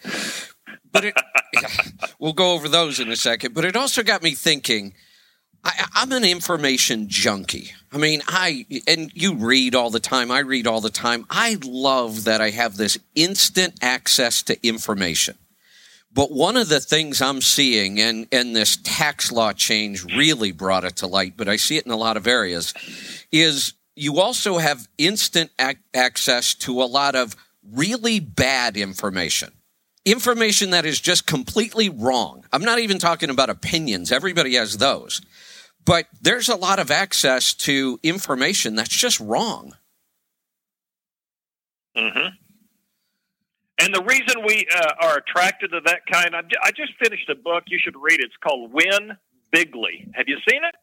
But 0.91 1.05
it, 1.05 1.15
we'll 2.19 2.33
go 2.33 2.53
over 2.53 2.69
those 2.69 2.99
in 2.99 3.09
a 3.11 3.15
second. 3.15 3.53
But 3.53 3.65
it 3.65 3.75
also 3.75 4.03
got 4.03 4.23
me 4.23 4.35
thinking. 4.35 4.93
I, 5.63 5.87
I'm 5.93 6.11
an 6.11 6.25
information 6.25 7.07
junkie. 7.07 7.71
I 7.91 7.97
mean, 7.97 8.21
I 8.27 8.65
and 8.87 9.11
you 9.13 9.35
read 9.35 9.75
all 9.75 9.91
the 9.91 9.99
time. 9.99 10.31
I 10.31 10.39
read 10.39 10.65
all 10.65 10.81
the 10.81 10.89
time. 10.89 11.25
I 11.29 11.57
love 11.63 12.23
that 12.23 12.41
I 12.41 12.49
have 12.49 12.77
this 12.77 12.97
instant 13.13 13.75
access 13.81 14.41
to 14.43 14.67
information. 14.67 15.37
But 16.13 16.31
one 16.31 16.57
of 16.57 16.67
the 16.67 16.81
things 16.81 17.21
I'm 17.21 17.41
seeing, 17.41 17.99
and, 17.99 18.27
and 18.31 18.55
this 18.55 18.77
tax 18.83 19.31
law 19.31 19.53
change 19.53 20.03
really 20.03 20.51
brought 20.51 20.83
it 20.83 20.97
to 20.97 21.07
light, 21.07 21.35
but 21.37 21.47
I 21.47 21.55
see 21.55 21.77
it 21.77 21.85
in 21.85 21.91
a 21.91 21.97
lot 21.97 22.17
of 22.17 22.27
areas, 22.27 22.73
is 23.31 23.73
you 23.95 24.19
also 24.19 24.57
have 24.57 24.89
instant 24.97 25.51
ac- 25.59 25.79
access 25.93 26.53
to 26.55 26.81
a 26.81 26.85
lot 26.85 27.15
of 27.15 27.35
really 27.71 28.19
bad 28.19 28.75
information. 28.75 29.51
Information 30.03 30.71
that 30.71 30.85
is 30.85 30.99
just 30.99 31.27
completely 31.27 31.87
wrong. 31.87 32.43
I'm 32.51 32.63
not 32.63 32.79
even 32.79 32.97
talking 32.97 33.29
about 33.29 33.49
opinions, 33.49 34.11
everybody 34.11 34.55
has 34.55 34.77
those. 34.77 35.21
But 35.85 36.07
there's 36.21 36.49
a 36.49 36.55
lot 36.55 36.79
of 36.79 36.91
access 36.91 37.53
to 37.55 37.99
information 38.03 38.75
that's 38.75 38.89
just 38.89 39.19
wrong. 39.19 39.75
Mm-hmm. 41.97 42.35
And 43.81 43.93
the 43.95 44.03
reason 44.03 44.45
we 44.45 44.67
uh, 44.73 44.93
are 45.01 45.17
attracted 45.17 45.71
to 45.71 45.81
that 45.85 46.01
kind, 46.11 46.35
I, 46.35 46.41
I 46.63 46.71
just 46.71 46.93
finished 47.03 47.27
a 47.29 47.35
book. 47.35 47.63
You 47.67 47.79
should 47.81 47.95
read 47.99 48.19
it. 48.19 48.25
It's 48.25 48.35
called 48.43 48.71
Win 48.71 49.17
Bigly. 49.53 50.07
Have 50.13 50.27
you 50.27 50.37
seen 50.47 50.63
it? 50.63 50.75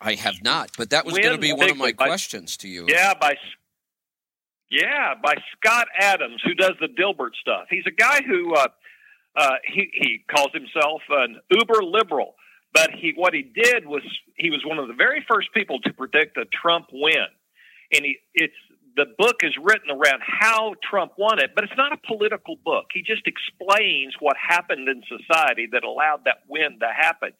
I 0.00 0.14
have 0.14 0.42
not, 0.42 0.70
but 0.76 0.90
that 0.90 1.04
was 1.04 1.18
going 1.18 1.34
to 1.34 1.38
be 1.38 1.52
one 1.52 1.70
of 1.70 1.76
my 1.76 1.92
questions 1.92 2.56
to 2.58 2.68
you. 2.68 2.86
Yeah, 2.88 3.14
by 3.20 3.34
Yeah, 4.70 5.14
by 5.22 5.34
Scott 5.56 5.88
Adams, 5.98 6.40
who 6.44 6.54
does 6.54 6.72
the 6.80 6.88
Dilbert 6.88 7.34
stuff. 7.40 7.66
He's 7.68 7.84
a 7.86 7.90
guy 7.90 8.22
who 8.22 8.54
uh, 8.54 8.68
uh, 9.36 9.56
he 9.64 9.90
he 9.92 10.24
calls 10.30 10.50
himself 10.54 11.02
an 11.10 11.40
uber 11.50 11.82
liberal, 11.82 12.34
but 12.72 12.90
he 12.92 13.12
what 13.14 13.34
he 13.34 13.42
did 13.42 13.86
was 13.86 14.02
he 14.36 14.50
was 14.50 14.62
one 14.64 14.78
of 14.78 14.88
the 14.88 14.94
very 14.94 15.24
first 15.30 15.52
people 15.52 15.80
to 15.80 15.92
predict 15.92 16.38
a 16.38 16.46
Trump 16.46 16.86
win, 16.92 17.26
and 17.92 18.04
he 18.04 18.16
it's 18.34 18.54
the 18.96 19.06
book 19.18 19.36
is 19.42 19.54
written 19.62 19.90
around 19.90 20.20
how 20.22 20.74
Trump 20.82 21.12
won 21.18 21.38
it, 21.38 21.52
but 21.54 21.64
it's 21.64 21.76
not 21.76 21.92
a 21.92 21.98
political 22.06 22.56
book. 22.64 22.86
He 22.92 23.02
just 23.02 23.22
explains 23.26 24.14
what 24.20 24.36
happened 24.36 24.88
in 24.88 25.02
society 25.08 25.68
that 25.72 25.84
allowed 25.84 26.24
that 26.24 26.38
win 26.48 26.78
to 26.80 26.88
happen 26.94 27.32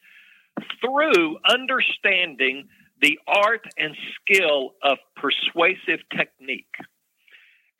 through 0.80 1.38
understanding 1.48 2.68
the 3.00 3.18
art 3.26 3.66
and 3.78 3.96
skill 4.16 4.74
of 4.82 4.98
persuasive 5.16 6.00
technique. 6.16 6.74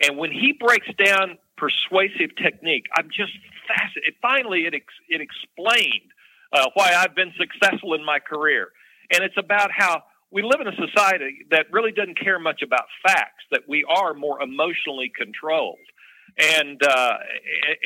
And 0.03 0.17
when 0.17 0.33
he 0.33 0.57
breaks 0.59 0.89
down 1.05 1.37
persuasive 1.57 2.35
technique, 2.43 2.87
I'm 2.97 3.09
just 3.09 3.33
fascinated. 3.69 4.15
Finally, 4.23 4.61
it, 4.67 4.75
ex- 4.75 5.05
it 5.09 5.21
explained 5.21 6.11
uh, 6.53 6.67
why 6.75 6.95
I've 6.95 7.15
been 7.15 7.33
successful 7.39 7.95
in 7.95 8.05
my 8.05 8.19
career. 8.19 8.69
And 9.13 9.23
it's 9.23 9.37
about 9.37 9.71
how 9.71 10.03
we 10.33 10.43
live 10.43 10.61
in 10.61 10.69
a 10.69 10.77
society 10.77 11.47
that 11.51 11.67
really 11.73 11.93
doesn't 11.93 12.19
care 12.19 12.39
much 12.39 12.63
about 12.63 12.85
facts, 13.03 13.45
that 13.51 13.63
we 13.69 13.85
are 13.89 14.15
more 14.15 14.41
emotionally 14.41 15.11
controlled. 15.15 15.79
And 16.39 16.81
uh, 16.83 17.17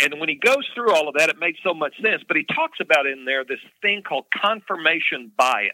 and 0.02 0.20
when 0.20 0.28
he 0.28 0.35
goes 0.35 0.68
through 0.74 0.92
all 0.92 1.09
of 1.09 1.14
that, 1.16 1.30
it 1.30 1.38
made 1.38 1.57
so 1.64 1.72
much 1.72 1.94
sense. 2.02 2.22
But 2.28 2.37
he 2.37 2.44
talks 2.54 2.78
about 2.80 3.07
in 3.07 3.24
there 3.24 3.44
this 3.44 3.61
thing 3.80 4.02
called 4.07 4.26
confirmation 4.35 5.33
bias. 5.37 5.72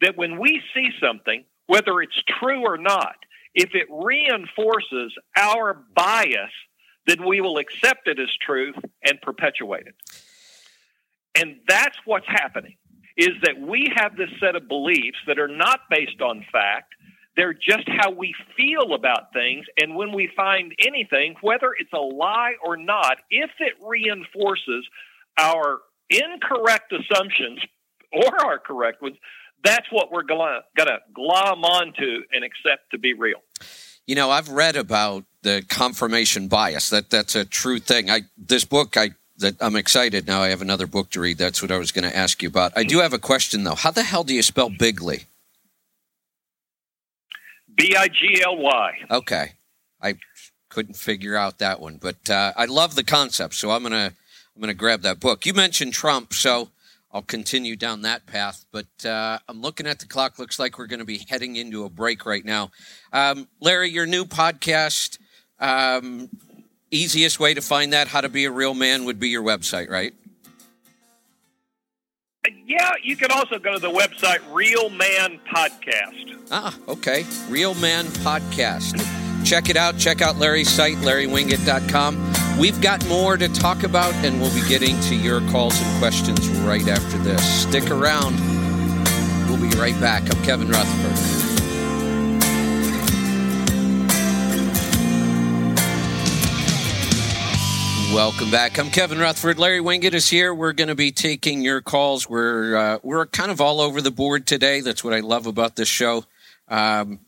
That 0.00 0.16
when 0.16 0.38
we 0.38 0.62
see 0.74 0.88
something, 1.00 1.44
whether 1.66 2.00
it's 2.00 2.20
true 2.40 2.62
or 2.62 2.78
not, 2.78 3.16
if 3.54 3.74
it 3.74 3.86
reinforces 3.90 5.14
our 5.36 5.84
bias, 5.94 6.50
then 7.06 7.26
we 7.26 7.42
will 7.42 7.58
accept 7.58 8.08
it 8.08 8.18
as 8.18 8.28
truth 8.44 8.76
and 9.06 9.20
perpetuate 9.20 9.86
it. 9.86 9.94
And 11.34 11.56
that's 11.68 11.96
what's 12.06 12.26
happening 12.26 12.76
is 13.16 13.30
that 13.42 13.60
we 13.60 13.92
have 13.94 14.16
this 14.16 14.30
set 14.40 14.56
of 14.56 14.68
beliefs 14.68 15.18
that 15.26 15.38
are 15.38 15.48
not 15.48 15.80
based 15.90 16.20
on 16.20 16.44
fact. 16.50 16.94
They're 17.36 17.54
just 17.54 17.88
how 17.88 18.10
we 18.10 18.34
feel 18.56 18.94
about 18.94 19.32
things. 19.32 19.66
And 19.80 19.96
when 19.96 20.12
we 20.12 20.30
find 20.36 20.72
anything, 20.86 21.34
whether 21.40 21.70
it's 21.78 21.92
a 21.92 21.98
lie 21.98 22.54
or 22.64 22.76
not, 22.76 23.18
if 23.30 23.50
it 23.58 23.74
reinforces 23.84 24.86
our 25.38 25.80
incorrect 26.10 26.92
assumptions 26.92 27.60
or 28.12 28.46
our 28.46 28.58
correct 28.58 29.02
ones, 29.02 29.16
that's 29.64 29.86
what 29.90 30.12
we're 30.12 30.22
going 30.22 30.60
to 30.76 30.98
glom 31.12 31.64
onto 31.64 32.22
and 32.32 32.44
accept 32.44 32.90
to 32.92 32.98
be 32.98 33.14
real. 33.14 33.40
You 34.06 34.14
know, 34.14 34.30
I've 34.30 34.50
read 34.50 34.76
about 34.76 35.24
the 35.42 35.64
confirmation 35.68 36.48
bias. 36.48 36.90
That 36.90 37.08
that's 37.10 37.34
a 37.34 37.44
true 37.44 37.78
thing. 37.78 38.10
I 38.10 38.22
this 38.36 38.64
book 38.64 38.96
I 38.96 39.10
that 39.38 39.56
I'm 39.60 39.76
excited 39.76 40.26
now. 40.26 40.42
I 40.42 40.48
have 40.48 40.62
another 40.62 40.86
book 40.86 41.10
to 41.10 41.20
read. 41.20 41.38
That's 41.38 41.60
what 41.62 41.70
I 41.70 41.78
was 41.78 41.92
going 41.92 42.08
to 42.08 42.16
ask 42.16 42.42
you 42.42 42.48
about. 42.48 42.72
I 42.76 42.84
do 42.84 42.98
have 43.00 43.12
a 43.12 43.18
question 43.18 43.64
though. 43.64 43.74
How 43.74 43.90
the 43.90 44.02
hell 44.02 44.24
do 44.24 44.34
you 44.34 44.42
spell 44.42 44.70
Bigly? 44.70 45.24
B 47.76 47.96
I 47.98 48.08
G 48.08 48.42
L 48.44 48.56
Y. 48.56 48.92
Okay, 49.10 49.52
I 50.00 50.16
couldn't 50.68 50.94
figure 50.96 51.34
out 51.36 51.58
that 51.58 51.80
one, 51.80 51.98
but 52.00 52.30
uh, 52.30 52.52
I 52.56 52.66
love 52.66 52.94
the 52.94 53.02
concept, 53.02 53.54
so 53.54 53.72
I'm 53.72 53.82
gonna 53.82 54.12
I'm 54.54 54.60
gonna 54.60 54.74
grab 54.74 55.02
that 55.02 55.18
book. 55.18 55.44
You 55.44 55.54
mentioned 55.54 55.92
Trump, 55.92 56.32
so 56.32 56.68
I'll 57.14 57.22
continue 57.22 57.76
down 57.76 58.02
that 58.02 58.26
path. 58.26 58.66
But 58.72 59.06
uh, 59.06 59.38
I'm 59.48 59.62
looking 59.62 59.86
at 59.86 60.00
the 60.00 60.06
clock. 60.06 60.38
Looks 60.38 60.58
like 60.58 60.78
we're 60.78 60.88
going 60.88 60.98
to 60.98 61.04
be 61.04 61.24
heading 61.28 61.54
into 61.54 61.84
a 61.84 61.88
break 61.88 62.26
right 62.26 62.44
now. 62.44 62.72
Um, 63.12 63.46
Larry, 63.60 63.90
your 63.90 64.04
new 64.04 64.24
podcast. 64.24 65.18
Um, 65.60 66.28
easiest 66.96 67.40
way 67.40 67.54
to 67.54 67.60
find 67.60 67.92
that, 67.92 68.08
how 68.08 68.20
to 68.20 68.28
be 68.28 68.44
a 68.44 68.50
real 68.50 68.74
man, 68.74 69.04
would 69.04 69.18
be 69.18 69.28
your 69.28 69.42
website, 69.42 69.90
right? 69.90 70.14
Yeah, 72.66 72.92
you 73.02 73.16
can 73.16 73.30
also 73.30 73.58
go 73.58 73.74
to 73.74 73.78
the 73.78 73.90
website 73.90 74.40
Real 74.52 74.90
Man 74.90 75.38
Podcast. 75.54 76.46
Ah, 76.50 76.76
okay. 76.88 77.24
Real 77.48 77.74
Man 77.74 78.04
Podcast. 78.06 79.02
Check 79.44 79.68
it 79.68 79.76
out. 79.76 79.98
Check 79.98 80.22
out 80.22 80.38
Larry's 80.38 80.70
site, 80.70 80.96
larrywinget.com. 80.98 82.58
We've 82.58 82.80
got 82.80 83.06
more 83.08 83.36
to 83.36 83.48
talk 83.48 83.82
about, 83.82 84.14
and 84.16 84.40
we'll 84.40 84.54
be 84.54 84.66
getting 84.68 84.98
to 85.02 85.14
your 85.14 85.40
calls 85.50 85.80
and 85.80 85.98
questions 85.98 86.48
right 86.60 86.86
after 86.88 87.18
this. 87.18 87.42
Stick 87.62 87.90
around. 87.90 88.36
We'll 89.48 89.60
be 89.60 89.76
right 89.76 89.98
back. 90.00 90.22
I'm 90.22 90.42
Kevin 90.44 90.68
Rutherford. 90.68 91.43
Welcome 98.14 98.52
back. 98.52 98.78
I'm 98.78 98.90
Kevin 98.90 99.18
Rutherford. 99.18 99.58
Larry 99.58 99.80
Winget 99.80 100.14
is 100.14 100.30
here. 100.30 100.54
We're 100.54 100.72
going 100.72 100.86
to 100.86 100.94
be 100.94 101.10
taking 101.10 101.62
your 101.62 101.80
calls. 101.80 102.28
We're 102.30 102.76
uh, 102.76 102.98
we're 103.02 103.26
kind 103.26 103.50
of 103.50 103.60
all 103.60 103.80
over 103.80 104.00
the 104.00 104.12
board 104.12 104.46
today. 104.46 104.82
That's 104.82 105.02
what 105.02 105.12
I 105.12 105.18
love 105.18 105.48
about 105.48 105.74
this 105.74 105.88
show. 105.88 106.24
Um, 106.68 107.18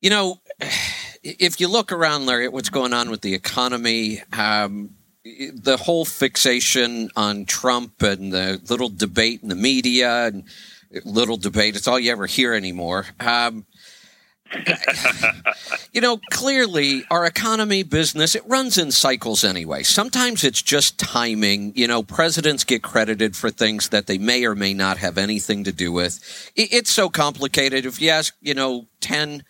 you 0.00 0.08
know, 0.08 0.40
if 1.22 1.60
you 1.60 1.68
look 1.68 1.92
around, 1.92 2.24
Larry, 2.24 2.46
at 2.46 2.52
what's 2.54 2.70
going 2.70 2.94
on 2.94 3.10
with 3.10 3.20
the 3.20 3.34
economy, 3.34 4.22
um, 4.32 4.94
the 5.22 5.76
whole 5.76 6.06
fixation 6.06 7.10
on 7.14 7.44
Trump 7.44 8.00
and 8.00 8.32
the 8.32 8.62
little 8.70 8.88
debate 8.88 9.40
in 9.42 9.50
the 9.50 9.54
media 9.54 10.28
and 10.28 10.44
little 11.04 11.36
debate, 11.36 11.76
it's 11.76 11.86
all 11.86 12.00
you 12.00 12.10
ever 12.10 12.24
hear 12.24 12.54
anymore. 12.54 13.04
Um, 13.20 13.66
you 15.92 16.00
know, 16.00 16.18
clearly 16.30 17.04
our 17.10 17.24
economy, 17.24 17.82
business, 17.82 18.34
it 18.34 18.42
runs 18.46 18.78
in 18.78 18.90
cycles 18.90 19.44
anyway. 19.44 19.82
Sometimes 19.82 20.44
it's 20.44 20.62
just 20.62 20.98
timing. 20.98 21.72
You 21.76 21.86
know, 21.86 22.02
presidents 22.02 22.64
get 22.64 22.82
credited 22.82 23.36
for 23.36 23.50
things 23.50 23.90
that 23.90 24.06
they 24.06 24.18
may 24.18 24.44
or 24.44 24.54
may 24.54 24.74
not 24.74 24.98
have 24.98 25.18
anything 25.18 25.64
to 25.64 25.72
do 25.72 25.92
with. 25.92 26.20
It's 26.56 26.90
so 26.90 27.08
complicated. 27.08 27.86
If 27.86 28.00
you 28.00 28.10
ask, 28.10 28.34
you 28.40 28.54
know, 28.54 28.86
10 29.00 29.44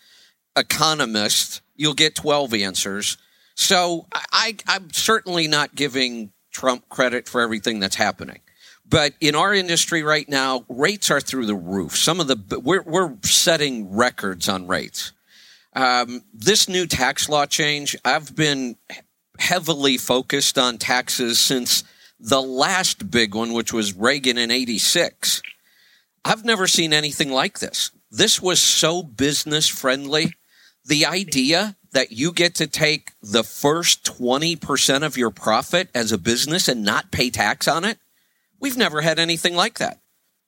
economists, 0.55 1.61
you'll 1.75 1.93
get 1.93 2.15
12 2.15 2.53
answers. 2.53 3.17
So 3.55 4.07
I, 4.13 4.57
I'm 4.67 4.91
certainly 4.91 5.47
not 5.47 5.75
giving 5.75 6.31
Trump 6.51 6.87
credit 6.89 7.27
for 7.27 7.41
everything 7.41 7.79
that's 7.79 7.95
happening. 7.95 8.39
But 8.87 9.13
in 9.19 9.35
our 9.35 9.53
industry 9.53 10.03
right 10.03 10.27
now, 10.29 10.63
rates 10.69 11.09
are 11.09 11.21
through 11.21 11.47
the 11.47 11.55
roof. 11.55 11.97
Some 11.97 12.19
of 12.19 12.27
the 12.27 12.59
we're 12.59 12.83
we're 12.83 13.15
setting 13.23 13.95
records 13.95 14.47
on 14.47 14.67
rates. 14.67 15.11
Um, 15.73 16.23
this 16.33 16.69
new 16.69 16.85
tax 16.85 17.27
law 17.27 17.45
change, 17.45 17.95
I've 18.05 18.35
been 18.35 18.77
heavily 19.39 19.97
focused 19.97 20.57
on 20.57 20.77
taxes 20.77 21.39
since 21.39 21.83
the 22.19 22.41
last 22.41 23.11
big 23.11 23.35
one, 23.35 23.53
which 23.53 23.73
was 23.73 23.95
Reagan 23.95 24.37
in 24.37 24.51
'86. 24.51 25.41
I've 26.23 26.45
never 26.45 26.67
seen 26.67 26.93
anything 26.93 27.31
like 27.31 27.59
this. 27.59 27.91
This 28.11 28.41
was 28.41 28.59
so 28.59 29.03
business 29.03 29.67
friendly. 29.67 30.33
The 30.85 31.05
idea 31.05 31.75
that 31.91 32.11
you 32.11 32.31
get 32.31 32.55
to 32.55 32.67
take 32.67 33.11
the 33.21 33.43
first 33.43 34.03
20% 34.03 35.03
of 35.03 35.17
your 35.17 35.31
profit 35.31 35.89
as 35.95 36.11
a 36.11 36.17
business 36.17 36.67
and 36.67 36.83
not 36.83 37.11
pay 37.11 37.29
tax 37.29 37.67
on 37.67 37.85
it 37.85 37.97
We've 38.65 38.75
never 38.75 39.01
had 39.01 39.19
anything 39.19 39.53
like 39.53 39.77
that. 39.77 39.99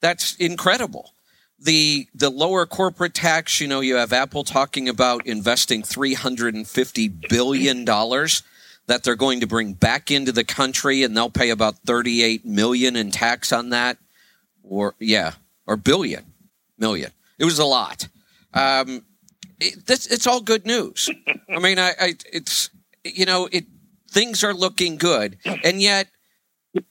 That's 0.01 0.35
incredible. 0.37 1.11
The 1.59 2.07
the 2.15 2.31
lower 2.31 2.65
corporate 2.65 3.13
tax, 3.13 3.61
you 3.61 3.67
know, 3.67 3.79
you 3.79 3.97
have 3.97 4.11
Apple 4.11 4.43
talking 4.43 4.89
about 4.89 5.27
investing 5.27 5.83
350 5.83 7.09
billion 7.29 7.85
dollars 7.85 8.41
that 8.87 9.03
they're 9.03 9.15
going 9.15 9.41
to 9.41 9.45
bring 9.45 9.73
back 9.73 10.09
into 10.09 10.31
the 10.31 10.43
country 10.43 11.03
and 11.03 11.15
they'll 11.15 11.29
pay 11.29 11.51
about 11.51 11.77
38 11.85 12.43
million 12.43 12.95
in 12.95 13.11
tax 13.11 13.53
on 13.53 13.69
that 13.69 13.99
or 14.63 14.95
yeah, 14.97 15.33
or 15.67 15.77
billion 15.77 16.25
million. 16.75 17.11
It 17.37 17.45
was 17.45 17.59
a 17.59 17.65
lot. 17.65 18.07
Um, 18.51 19.05
it, 19.59 19.85
this, 19.85 20.07
it's 20.07 20.25
all 20.25 20.41
good 20.41 20.65
news. 20.65 21.07
I 21.55 21.59
mean, 21.59 21.77
I, 21.77 21.93
I, 21.99 22.15
it's 22.33 22.71
you 23.03 23.27
know, 23.27 23.47
it 23.51 23.65
things 24.09 24.43
are 24.43 24.55
looking 24.55 24.97
good, 24.97 25.37
and 25.63 25.79
yet 25.79 26.07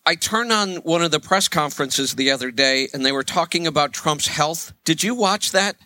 I 0.05 0.14
turned 0.14 0.53
on 0.53 0.77
one 0.77 1.03
of 1.03 1.11
the 1.11 1.20
press 1.20 1.49
conferences 1.49 2.14
the 2.14 2.31
other 2.31 2.51
day 2.51 2.88
and 2.92 3.05
they 3.05 3.12
were 3.12 3.25
talking 3.25 3.66
about 3.66 3.92
Trump's 3.92 4.29
health. 4.29 4.72
Did 4.85 5.03
you 5.03 5.14
watch 5.14 5.53
that? 5.53 5.77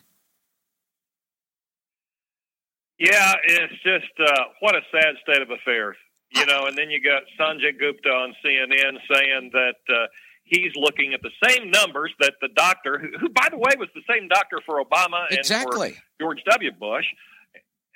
Yeah, 2.99 3.33
it's 3.43 3.73
just 3.83 4.13
uh, 4.19 4.43
what 4.59 4.75
a 4.75 4.81
sad 4.91 5.15
state 5.23 5.41
of 5.41 5.49
affairs. 5.49 5.97
You 6.33 6.45
know, 6.45 6.65
and 6.67 6.77
then 6.77 6.89
you 6.89 7.01
got 7.03 7.23
Sanjay 7.37 7.77
Gupta 7.77 8.09
on 8.09 8.33
CNN 8.45 8.97
saying 9.11 9.49
that 9.51 9.93
uh, 9.93 10.05
he's 10.43 10.71
looking 10.75 11.13
at 11.13 11.21
the 11.21 11.31
same 11.45 11.71
numbers 11.71 12.13
that 12.19 12.35
the 12.41 12.47
doctor, 12.55 12.99
who, 12.99 13.17
who 13.17 13.29
by 13.29 13.47
the 13.49 13.57
way, 13.57 13.71
was 13.77 13.89
the 13.95 14.03
same 14.09 14.27
doctor 14.29 14.59
for 14.65 14.81
Obama 14.81 15.25
and 15.29 15.39
exactly. 15.39 15.91
for 15.91 16.25
George 16.25 16.43
W. 16.49 16.71
Bush. 16.71 17.05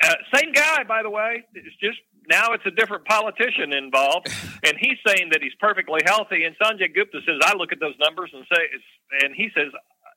Uh, 0.04 0.16
same 0.34 0.52
guy, 0.52 0.84
by 0.84 1.02
the 1.02 1.10
way. 1.10 1.46
It's 1.54 1.76
just 1.80 2.00
now 2.30 2.54
it's 2.54 2.66
a 2.66 2.72
different 2.72 3.06
politician 3.06 3.74
involved, 3.74 4.28
and 4.64 4.78
he's 4.80 4.98
saying 5.06 5.30
that 5.32 5.42
he's 5.42 5.56
perfectly 5.60 6.02
healthy. 6.06 6.44
And 6.44 6.56
Sanjay 6.58 6.94
Gupta 6.94 7.20
says, 7.26 7.40
I 7.44 7.56
look 7.56 7.72
at 7.72 7.80
those 7.80 7.96
numbers 8.00 8.32
and 8.34 8.46
say, 8.52 8.62
and 9.24 9.36
he 9.36 9.50
says 9.56 9.72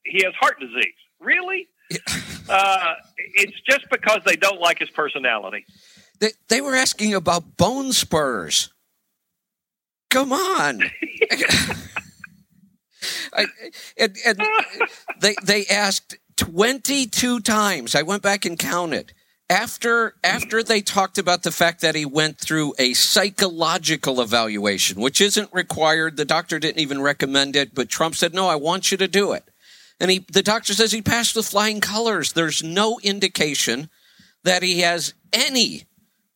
he 0.04 0.24
has 0.24 0.34
heart 0.40 0.60
disease. 0.60 0.94
Really? 1.20 1.68
uh, 2.48 2.94
it's 3.34 3.60
just 3.68 3.88
because 3.90 4.20
they 4.26 4.36
don't 4.36 4.60
like 4.60 4.78
his 4.78 4.90
personality. 4.90 5.64
They, 6.20 6.32
they 6.48 6.60
were 6.60 6.74
asking 6.74 7.14
about 7.14 7.56
bone 7.56 7.92
spurs. 7.92 8.72
Come 10.10 10.32
on. 10.32 10.82
I, 13.32 13.46
and, 13.98 14.16
and 14.26 14.42
they 15.20 15.34
they 15.44 15.66
asked 15.66 16.16
22 16.36 17.40
times. 17.40 17.94
I 17.94 18.02
went 18.02 18.22
back 18.22 18.44
and 18.44 18.58
counted. 18.58 19.12
After 19.50 20.14
after 20.22 20.62
they 20.62 20.82
talked 20.82 21.16
about 21.16 21.42
the 21.42 21.50
fact 21.50 21.80
that 21.80 21.94
he 21.94 22.04
went 22.04 22.38
through 22.38 22.74
a 22.78 22.92
psychological 22.92 24.20
evaluation, 24.20 25.00
which 25.00 25.22
isn't 25.22 25.48
required, 25.54 26.16
the 26.16 26.26
doctor 26.26 26.58
didn't 26.58 26.80
even 26.80 27.00
recommend 27.00 27.56
it, 27.56 27.74
but 27.74 27.88
Trump 27.88 28.14
said, 28.14 28.34
"No, 28.34 28.46
I 28.46 28.56
want 28.56 28.92
you 28.92 28.98
to 28.98 29.08
do 29.08 29.32
it." 29.32 29.44
And 29.98 30.10
he 30.10 30.26
the 30.30 30.42
doctor 30.42 30.74
says 30.74 30.92
he 30.92 31.00
passed 31.00 31.34
with 31.34 31.48
flying 31.48 31.80
colors. 31.80 32.32
There's 32.32 32.62
no 32.62 33.00
indication 33.02 33.88
that 34.44 34.62
he 34.62 34.80
has 34.80 35.14
any 35.32 35.86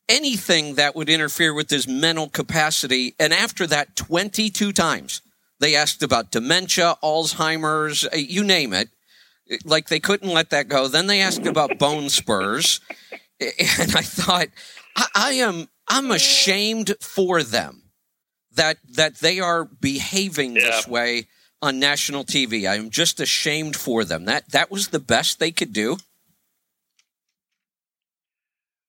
anything 0.08 0.74
that 0.76 0.96
would 0.96 1.08
interfere 1.08 1.54
with 1.54 1.70
his 1.70 1.86
mental 1.86 2.28
capacity. 2.28 3.14
And 3.18 3.32
after 3.32 3.66
that 3.66 3.94
22 3.94 4.72
times, 4.72 5.22
they 5.60 5.76
asked 5.76 6.02
about 6.02 6.30
dementia, 6.30 6.96
Alzheimer's, 7.02 8.06
you 8.12 8.42
name 8.42 8.72
it 8.72 8.88
like 9.64 9.88
they 9.88 10.00
couldn't 10.00 10.32
let 10.32 10.50
that 10.50 10.68
go. 10.68 10.88
Then 10.88 11.06
they 11.06 11.20
asked 11.20 11.46
about 11.46 11.78
bone 11.78 12.08
spurs, 12.08 12.80
and 13.40 13.96
I 13.96 14.02
thought, 14.02 14.48
I, 14.96 15.06
I 15.14 15.32
am 15.32 15.68
I'm 15.88 16.10
ashamed 16.10 16.94
for 17.00 17.42
them 17.42 17.82
that 18.54 18.78
that 18.94 19.16
they 19.16 19.40
are 19.40 19.64
behaving 19.64 20.56
yeah. 20.56 20.62
this 20.62 20.88
way 20.88 21.28
on 21.60 21.78
national 21.78 22.24
TV. 22.24 22.68
I 22.68 22.76
am 22.76 22.90
just 22.90 23.20
ashamed 23.20 23.76
for 23.76 24.04
them. 24.04 24.24
That 24.24 24.50
that 24.50 24.70
was 24.70 24.88
the 24.88 25.00
best 25.00 25.38
they 25.38 25.52
could 25.52 25.72
do. 25.72 25.98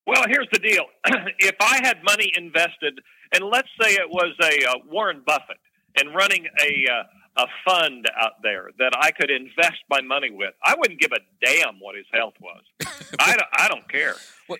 Well, 0.05 0.25
here's 0.27 0.49
the 0.51 0.59
deal. 0.59 0.85
if 1.39 1.55
I 1.61 1.79
had 1.83 2.03
money 2.03 2.31
invested, 2.35 2.99
and 3.33 3.45
let's 3.45 3.69
say 3.81 3.93
it 3.93 4.09
was 4.09 4.33
a 4.41 4.69
uh, 4.69 4.73
Warren 4.91 5.23
Buffett 5.25 5.57
and 5.97 6.13
running 6.13 6.45
a 6.61 6.85
uh, 6.91 7.03
a 7.35 7.45
fund 7.65 8.07
out 8.19 8.33
there 8.43 8.69
that 8.79 8.93
I 8.97 9.11
could 9.11 9.31
invest 9.31 9.83
my 9.89 10.01
money 10.01 10.29
with. 10.31 10.53
I 10.63 10.75
wouldn't 10.77 10.99
give 10.99 11.11
a 11.11 11.45
damn 11.45 11.79
what 11.79 11.95
his 11.95 12.05
health 12.13 12.35
was. 12.39 12.61
I, 13.19 13.31
don't, 13.31 13.49
I 13.57 13.67
don't 13.67 13.89
care. 13.89 14.15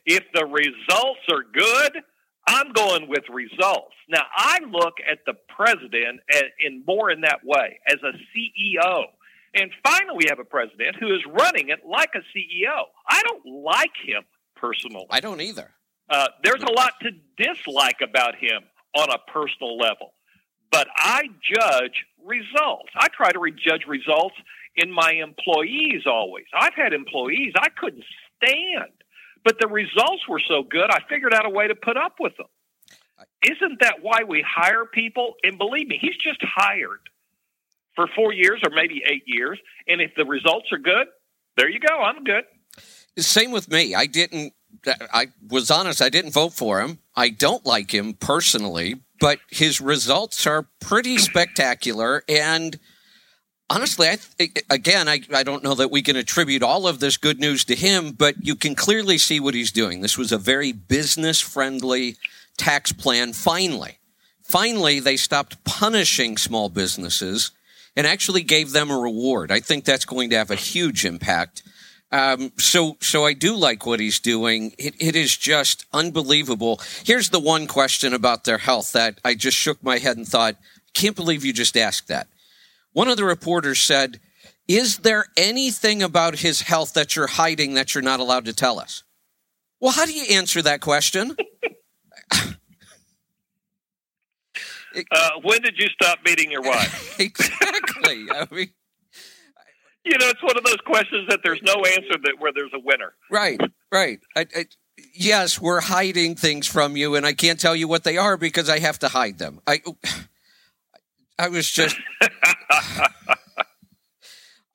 If 0.06 0.24
the 0.34 0.46
results 0.46 1.22
are 1.30 1.44
good, 1.54 2.02
I'm 2.48 2.74
going 2.74 3.08
with 3.08 3.24
results. 3.30 3.94
Now, 4.10 4.24
I 4.36 4.60
look 4.70 4.96
at 5.10 5.20
the 5.26 5.34
president 5.56 6.22
in 6.60 6.84
more 6.86 7.12
in 7.12 7.22
that 7.22 7.42
way 7.44 7.80
as 7.88 7.98
a 8.04 8.12
CEO. 8.36 9.04
And 9.56 9.72
finally, 9.86 10.16
we 10.18 10.26
have 10.30 10.40
a 10.40 10.46
president 10.46 10.96
who 11.00 11.14
is 11.14 11.22
running 11.28 11.70
it 11.70 11.82
like 11.88 12.10
a 12.16 12.38
CEO. 12.38 12.86
I 13.08 13.22
don't 13.22 13.64
like 13.64 13.94
him 14.04 14.24
personally. 14.56 15.06
I 15.12 15.20
don't 15.20 15.42
either. 15.42 15.70
Uh, 16.10 16.28
there's 16.44 16.64
a 16.64 16.72
lot 16.72 16.94
to 17.02 17.12
dislike 17.38 18.02
about 18.02 18.36
him 18.36 18.64
on 18.96 19.10
a 19.12 19.20
personal 19.32 19.78
level 19.78 20.14
but 20.74 20.88
I 20.98 21.30
judge 21.56 22.04
results. 22.26 22.90
I 22.96 23.08
try 23.10 23.32
to 23.32 23.40
judge 23.52 23.86
results 23.88 24.36
in 24.76 24.92
my 24.92 25.12
employees 25.14 26.04
always. 26.06 26.46
I've 26.58 26.74
had 26.76 26.94
employees 26.94 27.54
I 27.56 27.70
couldn't 27.70 28.04
stand, 28.44 28.92
but 29.44 29.58
the 29.60 29.68
results 29.68 30.28
were 30.28 30.42
so 30.48 30.64
good, 30.64 30.90
I 30.90 31.00
figured 31.10 31.34
out 31.34 31.46
a 31.46 31.50
way 31.50 31.68
to 31.68 31.76
put 31.76 31.98
up 31.98 32.16
with 32.20 32.36
them. 32.38 32.48
Isn't 33.44 33.80
that 33.82 33.98
why 34.02 34.24
we 34.28 34.44
hire 34.48 34.86
people? 34.86 35.36
And 35.44 35.58
believe 35.58 35.88
me, 35.88 35.98
he's 36.02 36.16
just 36.16 36.40
hired 36.42 37.00
for 37.96 38.08
four 38.16 38.34
years 38.34 38.62
or 38.66 38.72
maybe 38.74 39.04
eight 39.08 39.24
years. 39.26 39.60
And 39.88 40.02
if 40.02 40.12
the 40.16 40.26
results 40.26 40.72
are 40.72 40.78
good, 40.78 41.08
there 41.58 41.70
you 41.70 41.80
go. 41.80 41.96
I'm 42.02 42.24
good. 42.24 42.46
Same 43.18 43.52
with 43.52 43.70
me. 43.70 43.94
I 43.94 44.08
didn't, 44.08 44.54
I 45.14 45.28
was 45.48 45.70
honest, 45.70 46.02
I 46.02 46.10
didn't 46.10 46.32
vote 46.32 46.54
for 46.54 46.82
him. 46.82 46.98
I 47.16 47.30
don't 47.30 47.66
like 47.66 47.94
him 47.94 48.14
personally, 48.14 49.02
but 49.20 49.40
his 49.50 49.80
results 49.80 50.48
are 50.48 50.68
pretty 50.80 51.18
spectacular. 51.18 52.24
And 52.28 52.80
honestly, 53.70 54.10
I 54.10 54.18
th- 54.38 54.64
again, 54.70 55.08
I, 55.08 55.22
I 55.34 55.44
don't 55.44 55.64
know 55.64 55.76
that 55.76 55.92
we 55.92 56.02
can 56.02 56.16
attribute 56.16 56.64
all 56.64 56.88
of 56.88 57.00
this 57.00 57.18
good 57.18 57.40
news 57.40 57.66
to 57.66 57.76
him, 57.76 58.12
but 58.12 58.46
you 58.46 58.56
can 58.56 58.76
clearly 58.76 59.18
see 59.18 59.40
what 59.40 59.54
he's 59.54 59.72
doing. 59.72 60.02
This 60.02 60.18
was 60.18 60.32
a 60.32 60.38
very 60.38 60.72
business 60.72 61.40
friendly 61.40 62.18
tax 62.58 62.92
plan. 62.92 63.34
Finally, 63.34 64.00
finally, 64.42 65.00
they 65.00 65.18
stopped 65.18 65.64
punishing 65.64 66.38
small 66.38 66.70
businesses 66.70 67.52
and 67.96 68.08
actually 68.08 68.42
gave 68.42 68.72
them 68.72 68.90
a 68.90 68.98
reward. 68.98 69.52
I 69.52 69.60
think 69.60 69.86
that's 69.86 70.06
going 70.06 70.32
to 70.32 70.38
have 70.38 70.52
a 70.52 70.56
huge 70.56 71.06
impact 71.06 71.64
um, 72.14 72.52
so, 72.60 72.96
so 73.02 73.26
I 73.26 73.34
do 73.34 73.56
like 73.56 73.88
what 73.88 74.00
he's 74.00 74.20
doing. 74.20 74.76
It, 74.78 74.94
it 75.00 75.16
is 75.16 75.36
just 75.36 75.88
unbelievable. 75.92 76.80
Here's 77.04 77.32
the 77.32 77.40
one 77.40 77.66
question 77.66 78.14
about 78.14 78.44
their 78.44 78.60
health 78.60 78.92
that 78.92 79.20
I 79.26 79.34
just 79.34 79.58
shook 79.58 79.82
my 79.82 79.98
head 79.98 80.18
and 80.18 80.28
thought, 80.28 80.56
can't 80.94 81.16
believe 81.16 81.44
you 81.44 81.52
just 81.52 81.76
asked 81.76 82.08
that. 82.10 82.28
One 82.92 83.08
of 83.08 83.18
the 83.18 83.24
reporters 83.24 83.80
said, 83.80 84.20
Is 84.68 85.00
there 85.00 85.26
anything 85.36 86.04
about 86.04 86.40
his 86.40 86.62
health 86.62 86.94
that 86.94 87.16
you're 87.16 87.26
hiding 87.26 87.74
that 87.74 87.96
you're 87.96 88.04
not 88.04 88.20
allowed 88.20 88.46
to 88.46 88.54
tell 88.54 88.80
us? 88.80 89.02
Well, 89.80 89.92
how 89.92 90.06
do 90.06 90.14
you 90.14 90.36
answer 90.36 90.62
that 90.62 90.82
question? 90.82 91.36
uh, 95.12 95.30
when 95.42 95.62
did 95.64 95.80
you 95.80 95.88
stop 96.00 96.24
beating 96.24 96.52
your 96.52 96.62
wife? 96.62 97.16
exactly. 97.20 98.28
I 98.30 98.48
mean, 98.52 98.70
you 100.06 100.18
know, 100.18 100.28
it's 100.28 100.44
one 100.44 100.58
of 100.58 100.64
those 100.64 100.82
questions 100.86 101.28
that 101.30 101.42
there's 101.44 101.62
no 101.62 101.74
answer 101.74 102.18
that 102.24 102.36
where 102.40 102.52
there's 102.54 102.74
a 102.74 102.80
winner. 102.80 103.14
Right, 103.32 103.60
right. 103.92 104.20
I, 104.36 104.46
I, 104.56 104.66
yes, 105.14 105.62
we're 105.62 105.82
hiding 105.82 106.36
things 106.36 106.68
from 106.68 106.98
you, 106.98 107.16
and 107.16 107.26
I 107.26 107.34
can't 107.34 107.60
tell 107.60 107.76
you 107.76 107.88
what 107.88 108.04
they 108.04 108.18
are 108.18 108.38
because 108.38 108.70
I 108.70 108.80
have 108.80 109.00
to 109.00 109.08
hide 109.08 109.38
them. 109.38 109.62
I, 109.66 109.82
I 111.40 111.48
was 111.48 111.70
just 111.70 111.96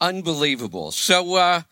unbelievable. 0.01 0.93
So, 0.93 1.35
uh, 1.35 1.63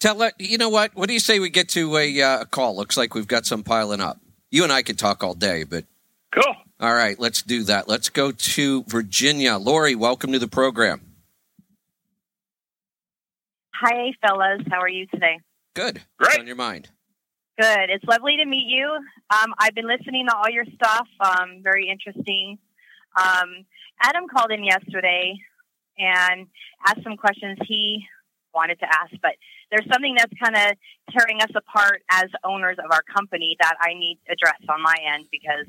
tell 0.00 0.22
it. 0.22 0.34
You 0.38 0.58
know 0.58 0.70
what? 0.70 0.94
What 0.94 1.08
do 1.08 1.14
you 1.14 1.20
say 1.20 1.38
we 1.38 1.50
get 1.50 1.68
to 1.70 1.96
a, 1.98 2.22
uh, 2.22 2.40
a 2.40 2.46
call? 2.46 2.76
Looks 2.76 2.96
like 2.96 3.14
we've 3.14 3.28
got 3.28 3.44
some 3.44 3.62
piling 3.62 4.00
up. 4.00 4.18
You 4.50 4.62
and 4.64 4.72
I 4.72 4.82
could 4.82 4.98
talk 4.98 5.22
all 5.22 5.34
day, 5.34 5.64
but 5.64 5.84
cool. 6.30 6.54
All 6.80 6.94
right, 6.94 7.18
let's 7.18 7.42
do 7.42 7.64
that. 7.64 7.86
Let's 7.86 8.08
go 8.08 8.32
to 8.32 8.82
Virginia. 8.84 9.56
Lori, 9.56 9.94
welcome 9.94 10.32
to 10.32 10.38
the 10.38 10.48
program. 10.48 11.13
Hi, 13.80 14.12
fellas. 14.22 14.60
How 14.70 14.80
are 14.80 14.88
you 14.88 15.06
today? 15.06 15.40
Good. 15.74 16.00
Great. 16.16 16.28
What's 16.28 16.38
on 16.38 16.46
your 16.46 16.56
mind? 16.56 16.90
Good. 17.60 17.90
It's 17.90 18.04
lovely 18.04 18.36
to 18.36 18.44
meet 18.44 18.66
you. 18.68 18.86
Um, 19.30 19.52
I've 19.58 19.74
been 19.74 19.88
listening 19.88 20.26
to 20.28 20.36
all 20.36 20.48
your 20.48 20.64
stuff. 20.76 21.08
Um, 21.18 21.60
very 21.60 21.88
interesting. 21.88 22.58
Um, 23.20 23.66
Adam 24.00 24.26
called 24.28 24.52
in 24.52 24.62
yesterday 24.62 25.34
and 25.98 26.46
asked 26.86 27.02
some 27.02 27.16
questions 27.16 27.58
he 27.66 28.04
wanted 28.54 28.78
to 28.78 28.86
ask, 28.86 29.12
but 29.20 29.32
there's 29.70 29.86
something 29.92 30.14
that's 30.16 30.32
kind 30.40 30.54
of 30.54 30.76
tearing 31.10 31.42
us 31.42 31.50
apart 31.56 32.02
as 32.10 32.26
owners 32.44 32.76
of 32.78 32.92
our 32.92 33.02
company 33.12 33.56
that 33.60 33.74
I 33.80 33.94
need 33.94 34.20
addressed 34.30 34.68
on 34.68 34.82
my 34.82 34.94
end 35.12 35.26
because 35.32 35.66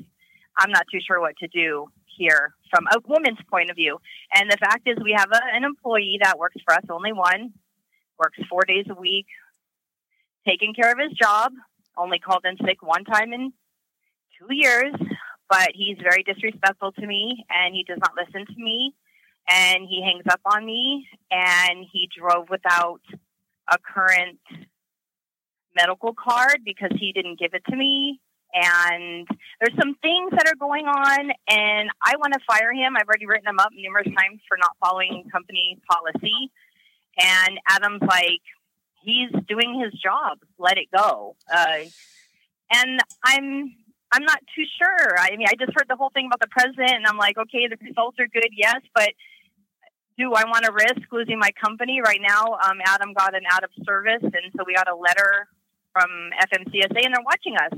I'm 0.58 0.70
not 0.70 0.86
too 0.92 1.00
sure 1.04 1.20
what 1.20 1.36
to 1.38 1.48
do 1.48 1.86
here 2.16 2.54
from 2.70 2.86
a 2.86 3.00
woman's 3.08 3.38
point 3.50 3.70
of 3.70 3.76
view. 3.76 3.98
And 4.34 4.50
the 4.50 4.56
fact 4.58 4.86
is, 4.86 4.96
we 5.02 5.14
have 5.16 5.30
a, 5.32 5.40
an 5.52 5.64
employee 5.64 6.18
that 6.22 6.38
works 6.38 6.56
for 6.64 6.74
us, 6.74 6.84
only 6.88 7.12
one, 7.12 7.52
works 8.18 8.38
four 8.48 8.62
days 8.66 8.86
a 8.90 8.94
week, 8.94 9.26
taking 10.46 10.74
care 10.74 10.90
of 10.90 10.98
his 10.98 11.12
job, 11.12 11.52
only 11.96 12.18
called 12.18 12.44
in 12.44 12.56
sick 12.66 12.82
one 12.82 13.04
time 13.04 13.32
in 13.32 13.52
two 14.38 14.54
years, 14.54 14.94
but 15.48 15.70
he's 15.74 15.96
very 16.02 16.22
disrespectful 16.22 16.92
to 16.92 17.06
me 17.06 17.44
and 17.50 17.74
he 17.74 17.84
does 17.84 17.98
not 17.98 18.12
listen 18.16 18.46
to 18.46 18.60
me 18.60 18.94
and 19.48 19.86
he 19.88 20.02
hangs 20.02 20.24
up 20.30 20.40
on 20.44 20.64
me 20.64 21.06
and 21.30 21.86
he 21.92 22.08
drove 22.18 22.48
without 22.50 23.00
a 23.70 23.78
current 23.78 24.38
medical 25.74 26.14
card 26.14 26.58
because 26.64 26.90
he 26.98 27.12
didn't 27.12 27.38
give 27.38 27.54
it 27.54 27.62
to 27.68 27.76
me 27.76 28.20
and 28.52 29.26
there's 29.60 29.76
some 29.78 29.94
things 30.02 30.30
that 30.32 30.48
are 30.48 30.56
going 30.58 30.86
on 30.86 31.30
and 31.48 31.90
I 32.02 32.16
want 32.16 32.32
to 32.32 32.40
fire 32.46 32.72
him. 32.72 32.96
I've 32.96 33.06
already 33.06 33.26
written 33.26 33.48
him 33.48 33.58
up 33.58 33.70
numerous 33.74 34.06
times 34.06 34.40
for 34.48 34.56
not 34.58 34.76
following 34.80 35.24
company 35.30 35.78
policy 35.90 36.50
and 37.18 37.58
Adam's 37.68 38.02
like, 38.02 38.42
he's 39.02 39.30
doing 39.48 39.80
his 39.82 39.98
job. 40.00 40.38
Let 40.58 40.78
it 40.78 40.88
go. 40.94 41.36
Uh, 41.52 41.84
and 42.70 43.00
I'm 43.24 43.74
I'm 44.12 44.24
not 44.24 44.38
too 44.54 44.64
sure. 44.78 45.18
I 45.18 45.36
mean, 45.36 45.46
I 45.48 45.54
just 45.58 45.72
heard 45.74 45.86
the 45.88 45.96
whole 45.96 46.10
thing 46.10 46.26
about 46.26 46.40
the 46.40 46.48
president, 46.48 46.94
and 46.94 47.06
I'm 47.06 47.18
like, 47.18 47.36
okay, 47.36 47.66
the 47.66 47.76
results 47.82 48.18
are 48.20 48.28
good, 48.28 48.48
yes, 48.52 48.80
but 48.94 49.10
do 50.16 50.32
I 50.32 50.44
want 50.44 50.64
to 50.64 50.72
risk 50.72 51.10
losing 51.12 51.38
my 51.38 51.50
company 51.62 52.00
right 52.02 52.20
now? 52.22 52.56
Um, 52.64 52.78
Adam 52.86 53.12
got 53.12 53.34
an 53.34 53.42
out 53.50 53.64
of 53.64 53.70
service, 53.84 54.22
and 54.22 54.52
so 54.56 54.64
we 54.66 54.74
got 54.74 54.88
a 54.88 54.96
letter 54.96 55.48
from 55.92 56.08
FMCSA, 56.40 57.04
and 57.04 57.14
they're 57.14 57.24
watching 57.24 57.56
us. 57.56 57.72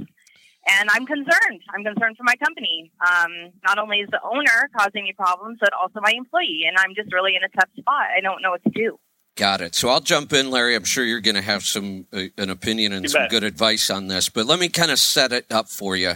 And 0.68 0.88
I'm 0.92 1.06
concerned. 1.06 1.62
I'm 1.74 1.82
concerned 1.82 2.16
for 2.16 2.24
my 2.24 2.36
company. 2.36 2.92
Um, 3.00 3.52
not 3.64 3.78
only 3.78 3.98
is 3.98 4.10
the 4.10 4.20
owner 4.22 4.68
causing 4.76 5.04
me 5.04 5.14
problems, 5.16 5.58
but 5.60 5.72
also 5.72 6.00
my 6.02 6.12
employee, 6.14 6.64
and 6.68 6.76
I'm 6.76 6.94
just 6.94 7.12
really 7.12 7.34
in 7.36 7.42
a 7.42 7.48
tough 7.48 7.70
spot. 7.78 8.12
I 8.16 8.20
don't 8.20 8.42
know 8.42 8.50
what 8.50 8.62
to 8.64 8.70
do. 8.70 8.98
Got 9.38 9.60
it. 9.60 9.76
So 9.76 9.88
I'll 9.88 10.00
jump 10.00 10.32
in, 10.32 10.50
Larry. 10.50 10.74
I'm 10.74 10.82
sure 10.82 11.04
you're 11.04 11.20
going 11.20 11.36
to 11.36 11.40
have 11.40 11.62
some 11.64 12.06
uh, 12.12 12.24
an 12.36 12.50
opinion 12.50 12.92
and 12.92 13.04
You 13.04 13.08
some 13.08 13.22
bet. 13.22 13.30
good 13.30 13.44
advice 13.44 13.88
on 13.88 14.08
this, 14.08 14.28
but 14.28 14.46
let 14.46 14.58
me 14.58 14.68
kind 14.68 14.90
of 14.90 14.98
set 14.98 15.32
it 15.32 15.46
up 15.52 15.68
for 15.68 15.94
you. 15.94 16.14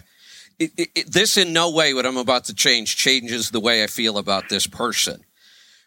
It, 0.59 0.73
it, 0.77 0.89
it- 0.97 1.13
this 1.13 1.37
in 1.37 1.53
no 1.53 1.71
way 1.71 1.95
what 1.95 2.05
I'm 2.05 2.17
about 2.17 2.47
to 2.47 2.55
change 2.55 2.97
changes 2.97 3.51
the 3.51 3.61
way 3.61 3.85
I 3.85 3.87
feel 3.87 4.19
about 4.19 4.49
this 4.49 4.67
person. 4.67 5.23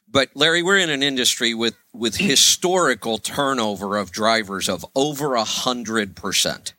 But 0.10 0.30
Larry, 0.34 0.64
we're 0.64 0.78
in 0.78 0.90
an 0.90 1.04
industry 1.04 1.54
with 1.54 1.76
with 1.92 2.16
historical 2.16 3.18
turnover 3.18 3.98
of 3.98 4.12
drivers 4.14 4.70
of 4.70 4.86
over 4.96 5.36
a 5.36 5.44
hundred 5.44 6.16
percent. 6.16 6.74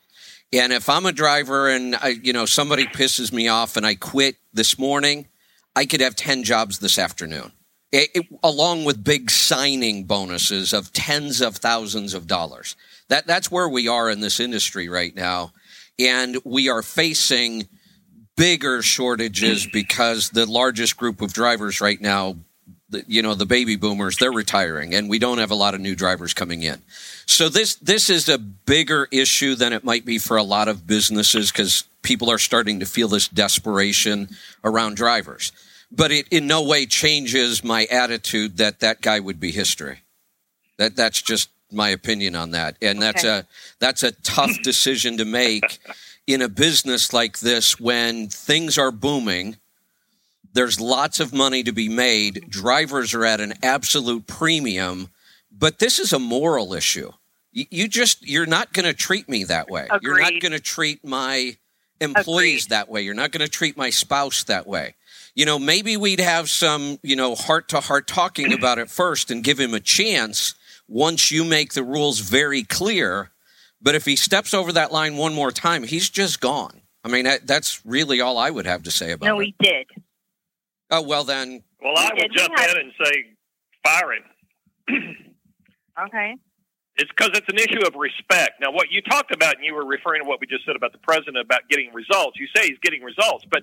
And 0.54 0.72
if 0.72 0.88
I'm 0.88 1.04
a 1.04 1.12
driver 1.12 1.68
and 1.68 1.96
I, 1.96 2.08
you 2.22 2.32
know 2.32 2.46
somebody 2.46 2.86
pisses 2.86 3.30
me 3.30 3.46
off 3.48 3.76
and 3.76 3.84
I 3.84 3.94
quit 3.94 4.36
this 4.54 4.78
morning, 4.78 5.26
I 5.74 5.84
could 5.84 6.00
have 6.00 6.16
ten 6.16 6.44
jobs 6.44 6.78
this 6.78 6.98
afternoon, 6.98 7.52
It- 7.96 8.10
it- 8.14 8.26
along 8.42 8.84
with 8.84 9.02
big 9.02 9.30
signing 9.30 10.04
bonuses 10.04 10.74
of 10.74 10.92
tens 10.92 11.40
of 11.40 11.56
thousands 11.56 12.12
of 12.12 12.26
dollars. 12.26 12.76
That 13.08 13.26
that's 13.26 13.50
where 13.50 13.68
we 13.68 13.88
are 13.88 14.10
in 14.10 14.20
this 14.20 14.38
industry 14.38 14.88
right 14.88 15.14
now, 15.16 15.52
and 15.98 16.36
we 16.44 16.68
are 16.68 16.82
facing 16.82 17.68
bigger 18.36 18.82
shortages 18.82 19.66
because 19.72 20.28
the 20.28 20.44
largest 20.44 20.98
group 20.98 21.22
of 21.22 21.32
drivers 21.32 21.80
right 21.80 22.00
now 22.00 22.36
you 23.08 23.20
know 23.20 23.34
the 23.34 23.46
baby 23.46 23.74
boomers 23.74 24.16
they're 24.16 24.30
retiring 24.30 24.94
and 24.94 25.08
we 25.08 25.18
don't 25.18 25.38
have 25.38 25.50
a 25.50 25.56
lot 25.56 25.74
of 25.74 25.80
new 25.80 25.96
drivers 25.96 26.32
coming 26.34 26.62
in. 26.62 26.80
So 27.24 27.48
this 27.48 27.76
this 27.76 28.10
is 28.10 28.28
a 28.28 28.38
bigger 28.38 29.08
issue 29.10 29.54
than 29.54 29.72
it 29.72 29.84
might 29.84 30.04
be 30.04 30.18
for 30.18 30.36
a 30.36 30.42
lot 30.42 30.68
of 30.68 30.86
businesses 30.86 31.50
because 31.50 31.84
people 32.02 32.30
are 32.30 32.38
starting 32.38 32.78
to 32.80 32.86
feel 32.86 33.08
this 33.08 33.26
desperation 33.26 34.28
around 34.62 34.96
drivers 34.96 35.50
but 35.90 36.10
it 36.10 36.26
in 36.28 36.46
no 36.46 36.62
way 36.62 36.86
changes 36.86 37.62
my 37.64 37.84
attitude 37.86 38.56
that 38.56 38.80
that 38.80 39.00
guy 39.00 39.20
would 39.20 39.40
be 39.40 39.52
history 39.52 40.00
that 40.78 40.96
that's 40.96 41.20
just 41.22 41.50
my 41.70 41.88
opinion 41.90 42.34
on 42.34 42.52
that 42.52 42.76
and 42.80 43.00
that's 43.00 43.24
a 43.24 43.46
that's 43.78 44.02
a 44.02 44.12
tough 44.12 44.52
decision 44.62 45.16
to 45.18 45.24
make 45.24 45.78
in 46.26 46.42
a 46.42 46.48
business 46.48 47.12
like 47.12 47.38
this 47.40 47.78
when 47.78 48.28
things 48.28 48.78
are 48.78 48.90
booming 48.90 49.56
there's 50.56 50.80
lots 50.80 51.20
of 51.20 51.34
money 51.34 51.62
to 51.62 51.72
be 51.72 51.88
made. 51.88 52.46
Drivers 52.48 53.12
are 53.12 53.26
at 53.26 53.40
an 53.42 53.52
absolute 53.62 54.26
premium, 54.26 55.10
but 55.52 55.78
this 55.78 55.98
is 55.98 56.14
a 56.14 56.18
moral 56.18 56.72
issue. 56.72 57.12
You, 57.52 57.66
you 57.70 57.88
just 57.88 58.26
you're 58.26 58.46
not 58.46 58.72
going 58.72 58.86
to 58.86 58.94
treat 58.94 59.28
me 59.28 59.44
that 59.44 59.68
way. 59.68 59.86
You're 60.00 60.18
not 60.18 60.40
going 60.40 60.52
to 60.52 60.60
treat 60.60 61.04
my 61.04 61.56
employees 62.00 62.64
Agreed. 62.64 62.70
that 62.70 62.88
way. 62.88 63.02
You're 63.02 63.14
not 63.14 63.32
going 63.32 63.44
to 63.44 63.50
treat 63.50 63.76
my 63.76 63.90
spouse 63.90 64.44
that 64.44 64.66
way. 64.66 64.94
You 65.36 65.44
know, 65.44 65.58
maybe 65.58 65.96
we'd 65.98 66.18
have 66.18 66.48
some, 66.48 66.98
you 67.02 67.14
know, 67.14 67.34
heart 67.34 67.68
to 67.68 67.80
heart 67.80 68.08
talking 68.08 68.52
about 68.54 68.78
it 68.78 68.90
first 68.90 69.30
and 69.30 69.44
give 69.44 69.60
him 69.60 69.74
a 69.74 69.80
chance 69.80 70.54
once 70.88 71.30
you 71.30 71.44
make 71.44 71.74
the 71.74 71.84
rules 71.84 72.20
very 72.20 72.62
clear. 72.64 73.30
But 73.82 73.94
if 73.94 74.06
he 74.06 74.16
steps 74.16 74.54
over 74.54 74.72
that 74.72 74.92
line 74.92 75.16
one 75.18 75.34
more 75.34 75.52
time, 75.52 75.82
he's 75.82 76.08
just 76.08 76.40
gone. 76.40 76.80
I 77.04 77.08
mean, 77.08 77.24
that, 77.24 77.46
that's 77.46 77.84
really 77.84 78.22
all 78.22 78.38
I 78.38 78.50
would 78.50 78.64
have 78.64 78.82
to 78.84 78.90
say 78.90 79.12
about 79.12 79.26
it. 79.26 79.28
No, 79.28 79.34
it. 79.36 79.38
we 79.38 79.54
did. 79.60 79.86
Oh 80.90 81.02
well, 81.02 81.22
then 81.24 81.62
Well, 81.82 81.92
I 81.96 82.10
would 82.14 82.30
jump 82.34 82.58
had- 82.58 82.70
in 82.70 82.78
and 82.78 82.92
say 83.04 83.24
fire 83.84 84.12
him. 84.12 84.24
Okay. 86.08 86.34
It's 86.96 87.10
because 87.10 87.30
it's 87.34 87.48
an 87.48 87.56
issue 87.58 87.86
of 87.86 87.94
respect. 87.94 88.60
Now, 88.60 88.70
what 88.70 88.90
you 88.90 89.00
talked 89.02 89.32
about, 89.34 89.56
and 89.56 89.64
you 89.64 89.74
were 89.74 89.84
referring 89.86 90.22
to 90.22 90.28
what 90.28 90.40
we 90.40 90.46
just 90.46 90.64
said 90.66 90.76
about 90.76 90.92
the 90.92 90.98
president 90.98 91.38
about 91.38 91.62
getting 91.70 91.92
results. 91.92 92.38
You 92.38 92.46
say 92.54 92.68
he's 92.68 92.78
getting 92.82 93.02
results, 93.02 93.44
but 93.50 93.62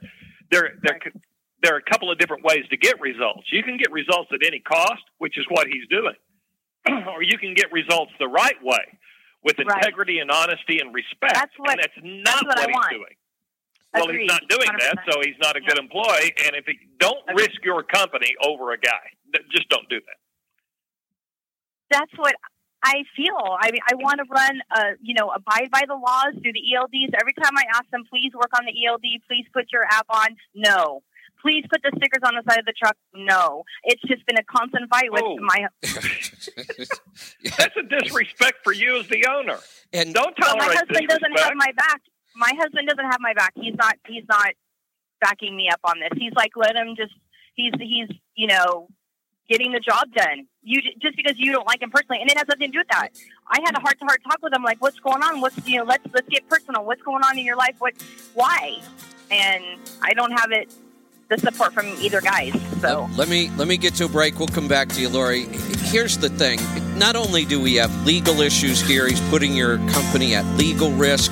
there, 0.51 0.73
there, 0.83 0.99
could- 0.99 1.19
there 1.63 1.73
are 1.73 1.77
a 1.79 1.89
couple 1.89 2.11
of 2.11 2.19
different 2.19 2.43
ways 2.43 2.65
to 2.69 2.77
get 2.77 2.99
results. 2.99 3.47
You 3.51 3.63
can 3.63 3.77
get 3.77 3.91
results 3.91 4.29
at 4.33 4.45
any 4.45 4.59
cost, 4.59 5.01
which 5.17 5.37
is 5.37 5.45
what 5.49 5.65
he's 5.67 5.87
doing, 5.89 6.13
or 7.07 7.23
you 7.23 7.37
can 7.39 7.53
get 7.55 7.71
results 7.71 8.11
the 8.19 8.27
right 8.27 8.61
way 8.61 8.99
with 9.43 9.55
Right. 9.57 9.77
integrity 9.77 10.19
and 10.19 10.29
honesty 10.29 10.79
and 10.79 10.93
respect. 10.93 11.33
That's 11.33 11.55
what- 11.57 11.71
and 11.71 11.79
that's 11.79 11.97
not 12.03 12.25
that's 12.25 12.43
what 12.45 12.59
I 12.59 12.67
he's 12.67 12.75
want. 12.75 12.89
doing. 12.91 13.15
Well, 13.93 14.03
Agreed. 14.05 14.21
he's 14.21 14.27
not 14.31 14.41
doing 14.49 14.67
that, 14.79 14.97
100%. 14.97 15.11
so 15.13 15.21
he's 15.23 15.37
not 15.39 15.55
a 15.55 15.61
good 15.61 15.77
employee. 15.77 16.33
And 16.45 16.55
if 16.55 16.65
he 16.65 16.79
don't 16.99 17.23
Agreed. 17.29 17.47
risk 17.47 17.63
your 17.63 17.83
company 17.83 18.33
over 18.43 18.71
a 18.73 18.77
guy, 18.77 19.11
just 19.51 19.69
don't 19.69 19.87
do 19.87 19.99
that. 20.01 20.17
That's 21.91 22.11
what 22.17 22.33
I 22.83 23.03
feel. 23.15 23.37
I 23.37 23.71
mean, 23.71 23.81
I 23.89 23.95
want 23.95 24.17
to 24.17 24.25
run, 24.29 24.61
uh, 24.71 24.91
you 25.01 25.13
know, 25.13 25.29
abide 25.29 25.69
by 25.71 25.83
the 25.87 25.93
laws, 25.95 26.33
do 26.41 26.51
the 26.51 26.63
ELDs. 26.73 27.13
Every 27.19 27.33
time 27.33 27.55
I 27.55 27.63
ask 27.75 27.87
them, 27.91 28.03
please 28.09 28.33
work 28.33 28.49
on 28.57 28.65
the 28.65 28.73
ELD, 28.85 29.21
please 29.27 29.45
put 29.53 29.71
your 29.71 29.85
app 29.85 30.07
on. 30.09 30.35
No. 30.55 31.03
Please 31.43 31.63
put 31.69 31.83
the 31.83 31.91
stickers 31.97 32.21
on 32.25 32.33
the 32.35 32.43
side 32.49 32.59
of 32.59 32.65
the 32.65 32.73
truck. 32.73 32.95
No. 33.13 33.63
It's 33.83 34.01
just 34.03 34.25
been 34.25 34.37
a 34.39 34.43
constant 34.45 34.89
fight 34.89 35.11
with 35.11 35.21
Oh. 35.23 35.37
my. 35.41 35.67
That's 37.57 37.75
a 37.77 37.83
disrespect 37.83 38.63
for 38.63 38.71
you 38.73 38.99
as 38.99 39.07
the 39.09 39.25
owner. 39.29 39.59
and 39.91 40.13
Don't 40.13 40.33
Well, 40.39 40.55
my 40.55 40.61
tolerate 40.73 40.77
husband 40.79 41.07
doesn't 41.09 41.39
have 41.39 41.51
my 41.55 41.71
back. 41.75 42.01
My 42.35 42.51
husband 42.57 42.87
doesn't 42.87 43.05
have 43.11 43.19
my 43.19 43.33
back. 43.33 43.51
He's 43.55 43.75
not. 43.75 43.95
He's 44.07 44.23
not 44.27 44.53
backing 45.21 45.55
me 45.55 45.69
up 45.69 45.81
on 45.83 45.99
this. 45.99 46.09
He's 46.17 46.33
like, 46.35 46.51
let 46.55 46.75
him 46.75 46.95
just. 46.97 47.13
He's 47.55 47.73
he's 47.79 48.07
you 48.35 48.47
know 48.47 48.87
getting 49.49 49.71
the 49.73 49.79
job 49.79 50.07
done. 50.15 50.47
You 50.63 50.81
just 51.01 51.15
because 51.17 51.35
you 51.37 51.51
don't 51.51 51.67
like 51.67 51.81
him 51.81 51.91
personally, 51.91 52.21
and 52.21 52.31
it 52.31 52.37
has 52.37 52.47
nothing 52.47 52.69
to 52.69 52.71
do 52.71 52.79
with 52.79 52.87
that. 52.89 53.09
I 53.47 53.59
had 53.65 53.77
a 53.77 53.81
heart 53.81 53.99
to 53.99 54.05
heart 54.05 54.21
talk 54.23 54.39
with 54.41 54.53
him, 54.53 54.63
like, 54.63 54.81
what's 54.81 54.99
going 54.99 55.21
on? 55.21 55.41
What's 55.41 55.67
you 55.67 55.77
know, 55.77 55.83
let's 55.83 56.03
let's 56.13 56.27
get 56.29 56.47
personal. 56.49 56.85
What's 56.85 57.01
going 57.03 57.21
on 57.23 57.37
in 57.37 57.45
your 57.45 57.57
life? 57.57 57.75
What, 57.79 57.93
why? 58.33 58.77
And 59.29 59.63
I 60.01 60.13
don't 60.13 60.31
have 60.31 60.51
it 60.51 60.73
the 61.35 61.51
support 61.51 61.73
from 61.73 61.87
either 61.99 62.21
guys. 62.21 62.53
So 62.79 63.07
let, 63.11 63.17
let 63.17 63.29
me 63.29 63.49
let 63.57 63.67
me 63.67 63.77
get 63.77 63.95
to 63.95 64.05
a 64.05 64.09
break. 64.09 64.39
We'll 64.39 64.47
come 64.47 64.67
back 64.67 64.89
to 64.89 65.01
you, 65.01 65.09
Lori. 65.09 65.45
Here's 65.91 66.17
the 66.17 66.29
thing: 66.29 66.59
not 66.97 67.15
only 67.15 67.45
do 67.45 67.59
we 67.59 67.75
have 67.75 68.05
legal 68.05 68.41
issues 68.41 68.81
here, 68.81 69.07
he's 69.07 69.21
putting 69.29 69.55
your 69.55 69.77
company 69.89 70.35
at 70.35 70.45
legal 70.57 70.91
risk. 70.91 71.31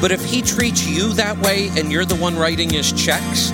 But 0.00 0.12
if 0.12 0.24
he 0.24 0.42
treats 0.42 0.86
you 0.86 1.12
that 1.14 1.36
way, 1.38 1.70
and 1.76 1.90
you're 1.90 2.04
the 2.04 2.16
one 2.16 2.36
writing 2.36 2.70
his 2.70 2.92
checks, 2.92 3.50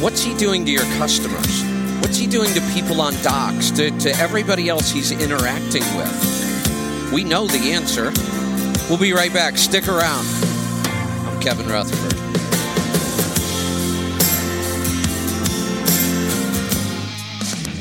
what's 0.00 0.22
he 0.22 0.34
doing 0.34 0.64
to 0.66 0.70
your 0.70 0.84
customers? 0.98 1.62
What's 2.02 2.18
he 2.18 2.26
doing 2.26 2.52
to 2.52 2.60
people 2.74 3.00
on 3.00 3.14
docks, 3.22 3.70
to, 3.72 3.90
to 3.98 4.10
everybody 4.16 4.68
else 4.68 4.90
he's 4.90 5.10
interacting 5.10 5.82
with? 5.96 7.12
We 7.12 7.24
know 7.24 7.46
the 7.46 7.72
answer. 7.72 8.12
We'll 8.90 8.98
be 8.98 9.14
right 9.14 9.32
back. 9.32 9.56
Stick 9.56 9.88
around. 9.88 10.26
I'm 11.26 11.40
Kevin 11.40 11.66
Rutherford. 11.66 12.25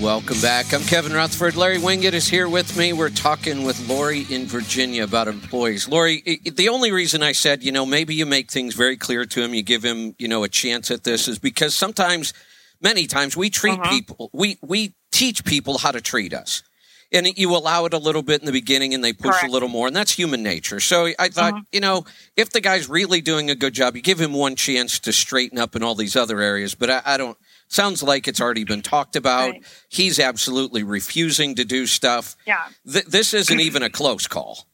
Welcome 0.06 0.40
back. 0.40 0.72
I'm 0.72 0.84
Kevin 0.84 1.14
Rutherford. 1.14 1.56
Larry 1.56 1.80
Winget 1.80 2.14
is 2.14 2.28
here 2.28 2.48
with 2.48 2.78
me. 2.78 2.94
We're 2.94 3.10
talking 3.10 3.64
with 3.64 3.90
Lori 3.90 4.28
in 4.30 4.46
Virginia 4.46 5.04
about 5.04 5.28
employees. 5.28 5.88
Lori, 5.88 6.22
i- 6.28 6.40
i- 6.46 6.50
the 6.52 6.70
only 6.70 6.92
reason 6.92 7.24
I 7.24 7.32
said, 7.32 7.64
you 7.64 7.72
know, 7.72 7.88
maybe 7.88 8.14
you 8.14 8.28
make 8.28 8.52
things 8.52 8.76
very 8.76 8.98
clear 8.98 9.26
to 9.26 9.42
him, 9.42 9.56
you 9.56 9.64
give 9.64 9.84
him, 9.84 10.14
you 10.20 10.28
know, 10.28 10.44
a 10.44 10.48
chance 10.48 10.92
at 10.92 11.06
this 11.06 11.28
is 11.28 11.40
because 11.40 11.74
sometimes, 11.76 12.34
many 12.80 13.08
times, 13.08 13.36
we 13.36 13.50
treat 13.50 13.80
Uh-huh. 13.80 13.90
people, 13.90 14.30
we, 14.32 14.60
we 14.62 14.94
teach 15.12 15.44
people 15.44 15.80
how 15.80 15.90
to 15.92 16.02
treat 16.02 16.36
us. 16.36 16.62
And 17.12 17.28
you 17.36 17.56
allow 17.56 17.86
it 17.86 17.94
a 17.94 17.98
little 17.98 18.22
bit 18.24 18.42
in 18.42 18.46
the 18.46 18.52
beginning 18.52 18.94
and 18.94 19.04
they 19.04 19.14
push 19.14 19.32
Correct. 19.32 19.48
a 19.48 19.52
little 19.52 19.70
more, 19.70 19.88
and 19.88 19.96
that's 19.96 20.12
human 20.12 20.44
nature. 20.44 20.80
So 20.80 21.14
I 21.18 21.30
thought, 21.30 21.54
Uh-huh. 21.54 21.64
you 21.72 21.80
know, 21.80 22.06
if 22.38 22.52
the 22.52 22.62
guy's 22.62 22.88
really 22.88 23.22
doing 23.22 23.50
a 23.50 23.56
good 23.56 23.74
job, 23.74 23.96
you 23.96 24.04
give 24.04 24.22
him 24.22 24.34
one 24.34 24.56
chance 24.56 25.00
to 25.00 25.12
straighten 25.12 25.58
up 25.58 25.76
in 25.76 25.82
all 25.82 25.96
these 25.96 26.16
other 26.16 26.42
areas. 26.42 26.76
But 26.76 26.90
I, 26.92 27.02
I 27.06 27.18
don't, 27.18 27.38
sounds 27.68 28.04
like 28.04 28.28
it's 28.28 28.40
already 28.42 28.64
been 28.64 28.82
talked 28.82 29.16
about. 29.16 29.52
Right. 29.52 29.64
He's 29.90 30.20
absolutely 30.20 30.84
refusing 30.84 31.56
to 31.56 31.66
do 31.66 31.86
stuff. 31.88 32.36
yeah. 32.46 32.64
Th- 32.92 33.06
this 33.06 33.34
isn't 33.34 33.60
even 33.60 33.84
a 33.84 33.90
close 33.90 34.28
call. 34.28 34.68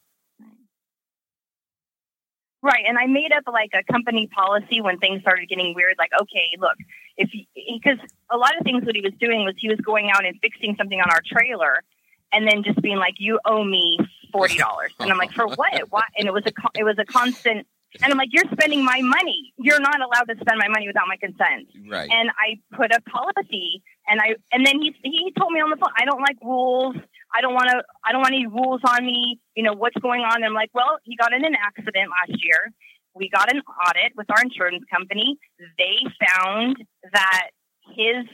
Right, 2.63 2.83
and 2.87 2.95
I 2.95 3.07
made 3.07 3.31
up 3.35 3.51
like 3.51 3.71
a 3.73 3.91
company 3.91 4.27
policy 4.27 4.81
when 4.81 4.99
things 4.99 5.21
started 5.21 5.49
getting 5.49 5.73
weird. 5.75 5.95
Like, 5.97 6.11
okay, 6.21 6.49
look, 6.59 6.75
if 7.17 7.31
because 7.73 7.97
a 8.29 8.37
lot 8.37 8.55
of 8.55 8.63
things 8.63 8.85
what 8.85 8.95
he 8.95 9.01
was 9.01 9.13
doing 9.19 9.45
was 9.45 9.55
he 9.57 9.67
was 9.67 9.79
going 9.79 10.11
out 10.13 10.25
and 10.25 10.39
fixing 10.41 10.75
something 10.77 10.99
on 11.01 11.09
our 11.09 11.21
trailer, 11.25 11.83
and 12.31 12.47
then 12.47 12.61
just 12.63 12.79
being 12.83 12.97
like, 12.97 13.15
"You 13.17 13.39
owe 13.45 13.63
me 13.63 13.97
forty 14.31 14.57
dollars," 14.57 14.91
and 14.99 15.11
I'm 15.11 15.17
like, 15.17 15.31
"For 15.31 15.47
what? 15.55 15.89
Why?" 15.89 16.03
And 16.15 16.27
it 16.27 16.33
was 16.33 16.43
a 16.45 16.51
it 16.75 16.83
was 16.83 16.97
a 16.99 17.05
constant, 17.05 17.65
and 18.01 18.11
I'm 18.11 18.17
like, 18.17 18.29
"You're 18.31 18.49
spending 18.51 18.83
my 18.83 19.01
money. 19.01 19.53
You're 19.57 19.79
not 19.79 19.99
allowed 19.99 20.25
to 20.29 20.35
spend 20.39 20.57
my 20.57 20.67
money 20.67 20.87
without 20.87 21.07
my 21.07 21.17
consent." 21.17 21.67
Right. 21.87 22.09
and 22.09 22.29
I 22.31 22.59
put 22.75 22.91
a 22.93 23.01
policy 23.01 23.83
and 24.07 24.21
I 24.21 24.35
and 24.51 24.65
then 24.65 24.79
he 24.81 24.95
he 25.03 25.33
told 25.37 25.51
me 25.51 25.59
on 25.59 25.69
the 25.69 25.77
phone 25.77 25.91
I 25.97 26.05
don't 26.05 26.21
like 26.21 26.37
rules. 26.41 26.95
I 27.33 27.41
don't 27.41 27.53
want 27.53 27.69
to 27.69 27.83
I 28.05 28.11
don't 28.11 28.21
want 28.21 28.33
any 28.33 28.47
rules 28.47 28.81
on 28.87 29.05
me. 29.05 29.39
You 29.55 29.63
know 29.63 29.73
what's 29.73 29.99
going 30.01 30.21
on? 30.21 30.35
And 30.37 30.45
I'm 30.45 30.53
like 30.53 30.71
well 30.73 30.99
he 31.03 31.15
got 31.15 31.33
in 31.33 31.43
an 31.43 31.55
accident 31.55 32.09
last 32.09 32.43
year. 32.43 32.71
We 33.13 33.29
got 33.29 33.53
an 33.53 33.61
audit 33.87 34.13
with 34.15 34.29
our 34.31 34.41
insurance 34.41 34.83
company. 34.89 35.37
They 35.77 35.97
found 36.27 36.77
that 37.11 37.49
his 37.93 38.25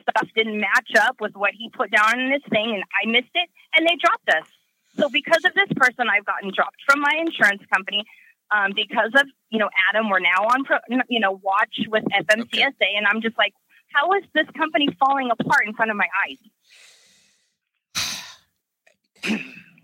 stuff 0.00 0.28
didn't 0.34 0.60
match 0.60 0.92
up 0.98 1.16
with 1.20 1.32
what 1.34 1.52
he 1.52 1.70
put 1.70 1.90
down 1.90 2.20
in 2.20 2.32
his 2.32 2.42
thing 2.50 2.72
and 2.74 2.84
I 3.02 3.06
missed 3.06 3.34
it 3.34 3.48
and 3.76 3.86
they 3.86 3.96
dropped 3.96 4.28
us. 4.28 4.48
So 4.96 5.08
because 5.08 5.44
of 5.44 5.52
this 5.54 5.72
person 5.76 6.06
I've 6.08 6.24
gotten 6.24 6.52
dropped 6.54 6.80
from 6.86 7.00
my 7.00 7.12
insurance 7.20 7.62
company 7.72 8.04
um, 8.50 8.72
because 8.74 9.12
of 9.14 9.26
you 9.50 9.58
know 9.58 9.68
Adam, 9.88 10.10
we're 10.10 10.20
now 10.20 10.44
on 10.44 10.64
pro, 10.64 10.78
you 11.08 11.20
know 11.20 11.40
watch 11.42 11.80
with 11.88 12.04
FMCSA, 12.04 12.96
and 12.96 13.06
I'm 13.06 13.20
just 13.22 13.38
like, 13.38 13.54
how 13.92 14.12
is 14.14 14.24
this 14.34 14.46
company 14.56 14.88
falling 14.98 15.30
apart 15.30 15.66
in 15.66 15.74
front 15.74 15.90
of 15.90 15.96
my 15.96 16.08
eyes? 16.26 16.38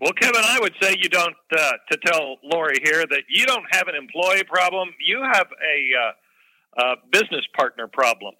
Well, 0.01 0.13
Kevin, 0.13 0.41
I 0.43 0.57
would 0.59 0.73
say 0.81 0.95
you 0.99 1.09
don't 1.09 1.35
uh, 1.55 1.71
to 1.91 1.97
tell 2.03 2.37
Lori 2.43 2.77
here 2.83 3.05
that 3.07 3.21
you 3.29 3.45
don't 3.45 3.65
have 3.69 3.87
an 3.87 3.93
employee 3.93 4.43
problem. 4.43 4.89
You 4.99 5.21
have 5.21 5.45
a, 5.45 5.91
uh, 5.95 6.83
a 6.83 6.95
business 7.11 7.45
partner 7.55 7.87
problem, 7.87 8.33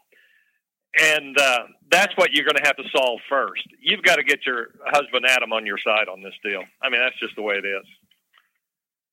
and 0.99 1.37
uh, 1.37 1.59
that's 1.91 2.17
what 2.17 2.31
you're 2.31 2.45
going 2.45 2.55
to 2.55 2.63
have 2.65 2.77
to 2.77 2.83
solve 2.89 3.19
first. 3.29 3.61
You've 3.79 4.01
got 4.01 4.15
to 4.15 4.23
get 4.23 4.43
your 4.43 4.69
husband 4.87 5.25
Adam 5.29 5.53
on 5.53 5.67
your 5.67 5.77
side 5.77 6.07
on 6.11 6.23
this 6.23 6.33
deal. 6.43 6.63
I 6.81 6.89
mean, 6.89 6.99
that's 6.99 7.19
just 7.19 7.35
the 7.35 7.43
way 7.43 7.57
it 7.57 7.65
is. 7.65 7.85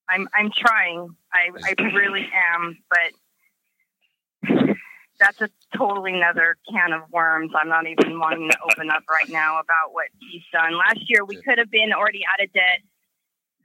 I'm 0.09 0.29
I'm 0.35 0.51
trying. 0.57 1.15
I 1.33 1.51
I 1.65 1.75
really 1.95 2.29
am, 2.55 2.79
but 2.91 4.77
that's 5.19 5.41
a 5.41 5.49
totally 5.77 6.15
another 6.15 6.57
can 6.71 6.93
of 6.93 7.03
worms. 7.11 7.53
I'm 7.55 7.69
not 7.69 7.87
even 7.87 8.19
wanting 8.19 8.51
to 8.51 8.59
open 8.71 8.91
up 8.91 9.03
right 9.11 9.29
now 9.29 9.55
about 9.61 9.93
what 9.93 10.07
he's 10.19 10.43
done. 10.53 10.77
Last 10.77 11.01
year, 11.09 11.25
we 11.25 11.37
could 11.37 11.59
have 11.59 11.71
been 11.71 11.93
already 11.93 12.23
out 12.33 12.45
of 12.45 12.53
debt 12.53 12.81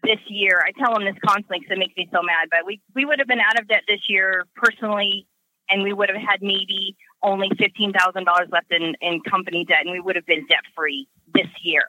this 0.04 0.20
year. 0.28 0.64
I 0.66 0.72
tell 0.78 0.96
him 0.96 1.06
this 1.06 1.16
constantly 1.26 1.60
because 1.60 1.76
it 1.76 1.80
makes 1.80 1.96
me 1.96 2.10
so 2.12 2.22
mad, 2.22 2.50
but 2.52 2.66
we, 2.66 2.82
we 2.96 3.06
would 3.06 3.20
have 3.20 3.28
been 3.28 3.40
out 3.40 3.60
of 3.60 3.68
debt 3.68 3.84
this 3.88 4.02
year 4.10 4.46
personally, 4.56 5.28
and 5.70 5.84
we 5.84 5.94
would 5.94 6.10
have 6.10 6.22
had 6.22 6.42
maybe 6.42 6.96
only 7.22 7.50
$15,000 7.50 8.52
left 8.52 8.72
in, 8.72 8.96
in 9.02 9.22
company 9.22 9.66
debt, 9.66 9.80
and 9.82 9.92
we 9.92 10.00
would 10.00 10.16
have 10.16 10.26
been 10.26 10.46
debt 10.48 10.64
free 10.76 11.08
this 11.34 11.48
year. 11.62 11.84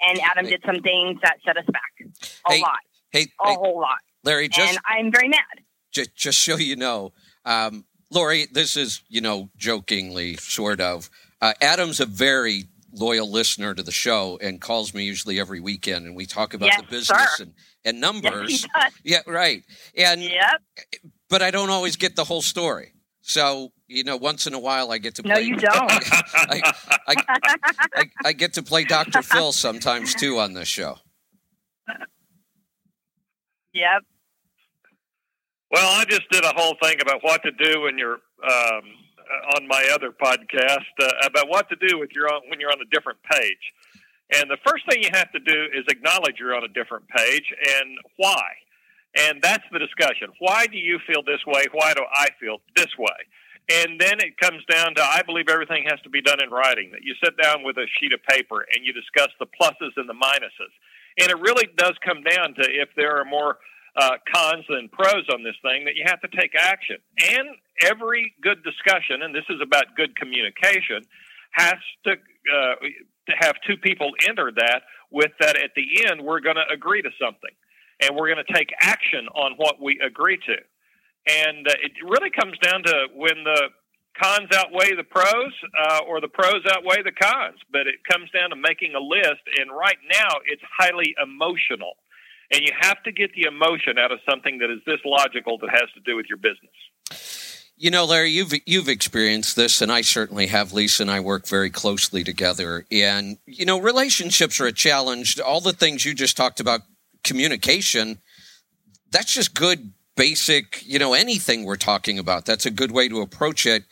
And 0.00 0.18
Adam 0.20 0.46
did 0.46 0.62
some 0.64 0.80
things 0.80 1.20
that 1.22 1.36
set 1.44 1.56
us 1.58 1.66
back 1.70 1.92
a 2.48 2.54
hey, 2.54 2.62
lot, 2.62 2.78
hey, 3.12 3.22
a 3.44 3.48
hey, 3.48 3.54
whole 3.54 3.80
lot. 3.80 3.98
Larry, 4.24 4.48
just 4.48 4.70
and 4.74 4.78
I'm 4.86 5.10
very 5.12 5.28
mad. 5.28 5.40
just 5.92 6.14
just 6.14 6.40
so 6.42 6.56
you 6.56 6.76
know, 6.76 7.12
um, 7.44 7.84
Lori, 8.10 8.46
this 8.52 8.76
is 8.76 9.02
you 9.08 9.20
know 9.20 9.48
jokingly 9.56 10.36
sort 10.36 10.80
of. 10.80 11.10
Uh, 11.40 11.54
Adam's 11.60 12.00
a 12.00 12.06
very 12.06 12.64
loyal 12.92 13.30
listener 13.30 13.72
to 13.74 13.82
the 13.82 13.92
show 13.92 14.36
and 14.42 14.60
calls 14.60 14.92
me 14.92 15.04
usually 15.04 15.38
every 15.40 15.60
weekend, 15.60 16.06
and 16.06 16.14
we 16.16 16.26
talk 16.26 16.52
about 16.54 16.66
Yes, 16.66 16.76
the 16.80 16.86
business 16.86 17.36
sir. 17.36 17.44
and 17.44 17.54
and 17.84 17.96
Yes, 17.96 18.00
numbers. 18.02 18.62
does. 18.62 18.92
yeah, 19.04 19.20
right. 19.26 19.62
And 19.96 20.22
Yep. 20.22 20.62
but 21.30 21.40
I 21.42 21.50
don't 21.50 21.70
always 21.70 21.96
get 21.96 22.14
the 22.16 22.24
whole 22.24 22.42
story. 22.42 22.92
So 23.22 23.72
you 23.86 24.04
know, 24.04 24.16
once 24.16 24.46
in 24.46 24.54
a 24.54 24.58
while, 24.58 24.92
I 24.92 24.98
get 24.98 25.14
to 25.16 25.22
No, 25.22 25.36
you 25.38 25.56
don't. 25.56 25.90
I, 26.50 26.62
I, 27.08 27.14
I, 27.96 28.10
I 28.24 28.32
get 28.32 28.54
to 28.54 28.62
play 28.62 28.84
Dr. 28.84 29.22
Phil 29.30 29.52
sometimes 29.52 30.14
too 30.14 30.38
on 30.38 30.52
this 30.52 30.68
show. 30.68 30.98
Yep. 33.72 34.02
Well, 35.70 36.00
I 36.00 36.04
just 36.04 36.28
did 36.30 36.44
a 36.44 36.52
whole 36.56 36.76
thing 36.82 36.96
about 37.00 37.22
what 37.22 37.42
to 37.44 37.52
do 37.52 37.82
when 37.82 37.96
you're 37.96 38.14
um, 38.42 38.82
uh, 39.30 39.56
on 39.56 39.68
my 39.68 39.88
other 39.94 40.10
podcast 40.10 40.90
uh, 41.00 41.08
about 41.24 41.48
what 41.48 41.68
to 41.68 41.76
do 41.76 41.98
with 41.98 42.10
your 42.12 42.32
own, 42.32 42.42
when 42.48 42.58
you're 42.58 42.72
on 42.72 42.80
a 42.80 42.90
different 42.90 43.20
page. 43.22 43.72
And 44.34 44.50
the 44.50 44.58
first 44.66 44.84
thing 44.88 45.02
you 45.02 45.10
have 45.12 45.30
to 45.32 45.40
do 45.40 45.66
is 45.74 45.84
acknowledge 45.88 46.36
you're 46.38 46.54
on 46.54 46.64
a 46.64 46.68
different 46.68 47.06
page 47.08 47.52
and 47.78 47.98
why. 48.16 48.42
And 49.16 49.42
that's 49.42 49.64
the 49.72 49.78
discussion. 49.78 50.28
Why 50.38 50.66
do 50.66 50.78
you 50.78 50.98
feel 51.06 51.22
this 51.22 51.44
way? 51.46 51.64
Why 51.72 51.94
do 51.94 52.02
I 52.12 52.28
feel 52.38 52.58
this 52.76 52.90
way? 52.98 53.18
And 53.70 54.00
then 54.00 54.18
it 54.18 54.38
comes 54.38 54.64
down 54.66 54.94
to 54.96 55.02
I 55.02 55.22
believe 55.22 55.48
everything 55.48 55.84
has 55.88 56.00
to 56.02 56.10
be 56.10 56.22
done 56.22 56.42
in 56.42 56.50
writing, 56.50 56.90
that 56.92 57.02
you 57.02 57.14
sit 57.22 57.36
down 57.40 57.62
with 57.62 57.76
a 57.76 57.86
sheet 57.98 58.12
of 58.12 58.22
paper 58.24 58.66
and 58.74 58.84
you 58.84 58.92
discuss 58.92 59.30
the 59.38 59.46
pluses 59.46 59.94
and 59.96 60.08
the 60.08 60.14
minuses. 60.14 60.74
And 61.20 61.30
it 61.30 61.38
really 61.38 61.68
does 61.76 61.94
come 62.04 62.22
down 62.22 62.54
to 62.54 62.62
if 62.62 62.88
there 62.96 63.20
are 63.20 63.24
more 63.24 63.58
uh, 63.96 64.16
cons 64.32 64.64
than 64.68 64.88
pros 64.88 65.28
on 65.32 65.42
this 65.42 65.56
thing, 65.62 65.84
that 65.84 65.96
you 65.96 66.04
have 66.06 66.20
to 66.20 66.28
take 66.28 66.52
action. 66.58 66.96
And 67.18 67.48
every 67.82 68.34
good 68.42 68.62
discussion, 68.62 69.22
and 69.22 69.34
this 69.34 69.44
is 69.50 69.60
about 69.62 69.96
good 69.96 70.16
communication, 70.16 71.04
has 71.52 71.74
to, 72.04 72.12
uh, 72.12 72.74
to 73.26 73.32
have 73.38 73.56
two 73.66 73.76
people 73.76 74.12
enter 74.28 74.50
that 74.56 74.82
with 75.10 75.32
that 75.40 75.56
at 75.56 75.72
the 75.74 76.06
end, 76.06 76.22
we're 76.22 76.40
going 76.40 76.56
to 76.56 76.72
agree 76.72 77.02
to 77.02 77.10
something. 77.20 77.50
And 78.00 78.16
we're 78.16 78.32
going 78.32 78.44
to 78.46 78.52
take 78.54 78.70
action 78.80 79.26
on 79.34 79.54
what 79.56 79.80
we 79.80 80.00
agree 80.00 80.38
to. 80.38 80.56
And 81.28 81.66
uh, 81.68 81.74
it 81.82 81.92
really 82.02 82.30
comes 82.30 82.56
down 82.58 82.82
to 82.84 83.08
when 83.14 83.44
the 83.44 83.68
cons 84.20 84.48
outweigh 84.54 84.94
the 84.94 85.04
pros 85.04 85.52
uh, 85.78 86.00
or 86.08 86.20
the 86.20 86.28
pros 86.28 86.62
outweigh 86.70 87.02
the 87.02 87.12
cons. 87.12 87.58
But 87.72 87.86
it 87.86 87.96
comes 88.10 88.30
down 88.30 88.50
to 88.50 88.56
making 88.56 88.94
a 88.94 89.00
list. 89.00 89.42
And 89.58 89.70
right 89.70 89.98
now, 90.12 90.38
it's 90.46 90.62
highly 90.78 91.14
emotional. 91.22 91.94
And 92.52 92.62
you 92.62 92.72
have 92.80 93.02
to 93.04 93.12
get 93.12 93.32
the 93.34 93.46
emotion 93.46 93.98
out 93.98 94.10
of 94.10 94.18
something 94.28 94.58
that 94.58 94.70
is 94.70 94.80
this 94.84 94.98
logical 95.04 95.58
that 95.58 95.70
has 95.70 95.88
to 95.94 96.00
do 96.04 96.16
with 96.16 96.26
your 96.28 96.38
business. 96.38 96.72
You 97.76 97.90
know, 97.90 98.04
Larry, 98.04 98.28
you've 98.28 98.52
you've 98.66 98.90
experienced 98.90 99.56
this, 99.56 99.80
and 99.80 99.90
I 99.90 100.02
certainly 100.02 100.48
have. 100.48 100.74
Lisa 100.74 101.02
and 101.02 101.10
I 101.10 101.20
work 101.20 101.48
very 101.48 101.70
closely 101.70 102.22
together, 102.22 102.84
and 102.92 103.38
you 103.46 103.64
know, 103.64 103.80
relationships 103.80 104.60
are 104.60 104.66
a 104.66 104.72
challenge. 104.72 105.40
All 105.40 105.62
the 105.62 105.72
things 105.72 106.04
you 106.04 106.12
just 106.12 106.36
talked 106.36 106.60
about, 106.60 106.82
communication, 107.24 108.18
that's 109.10 109.32
just 109.32 109.54
good, 109.54 109.94
basic. 110.20 110.86
You 110.86 110.98
know, 110.98 111.14
anything 111.14 111.64
we're 111.64 111.76
talking 111.76 112.18
about, 112.18 112.44
that's 112.44 112.66
a 112.66 112.70
good 112.70 112.92
way 112.92 113.08
to 113.08 113.22
approach 113.22 113.64
it. 113.64 113.84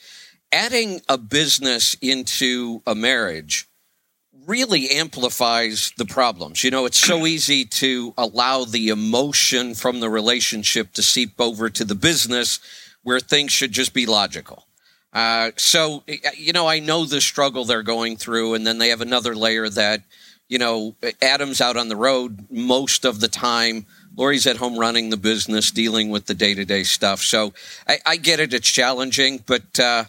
Adding 0.53 1.01
a 1.09 1.17
business 1.17 1.97
into 2.03 2.83
a 2.87 2.95
marriage 2.95 3.67
really 4.47 4.91
amplifies 4.91 5.93
the 5.97 6.05
problems. 6.05 6.63
You 6.63 6.71
know, 6.71 6.85
it's 6.85 6.99
so 6.99 7.27
easy 7.27 7.65
to 7.65 8.13
allow 8.19 8.65
the 8.65 8.89
emotion 8.89 9.75
from 9.75 10.01
the 10.01 10.11
relationship 10.11 10.93
to 10.95 11.03
seep 11.03 11.41
over 11.41 11.71
to 11.71 11.85
the 11.85 11.95
business 11.95 12.61
where 13.03 13.21
things 13.21 13.53
should 13.53 13.73
just 13.73 13.95
be 13.95 14.05
logical. 14.05 14.67
Uh, 15.15 15.53
so, 15.57 16.03
you 16.37 16.53
know, 16.53 16.67
I 16.67 16.79
know 16.79 17.07
the 17.07 17.23
struggle 17.23 17.65
they're 17.65 17.83
going 17.83 18.19
through, 18.19 18.53
and 18.55 18.67
then 18.67 18.77
they 18.77 18.91
have 18.91 19.01
another 19.01 19.35
layer 19.35 19.69
that, 19.71 20.03
you 20.49 20.59
know, 20.59 20.95
Adam's 21.23 21.63
out 21.63 21.79
on 21.79 21.89
the 21.89 21.97
road 21.97 22.47
most 22.51 23.07
of 23.07 23.21
the 23.21 23.29
time. 23.29 23.87
Lori's 24.19 24.49
at 24.49 24.57
home 24.57 24.77
running 24.77 25.11
the 25.11 25.17
business, 25.17 25.71
dealing 25.71 26.11
with 26.11 26.27
the 26.27 26.35
day 26.35 26.53
to 26.53 26.65
day 26.65 26.83
stuff. 26.83 27.23
So 27.23 27.55
I, 27.87 27.99
I 28.05 28.17
get 28.17 28.41
it; 28.41 28.53
it's 28.53 28.69
challenging, 28.69 29.45
but 29.47 29.79
uh, 29.79 30.05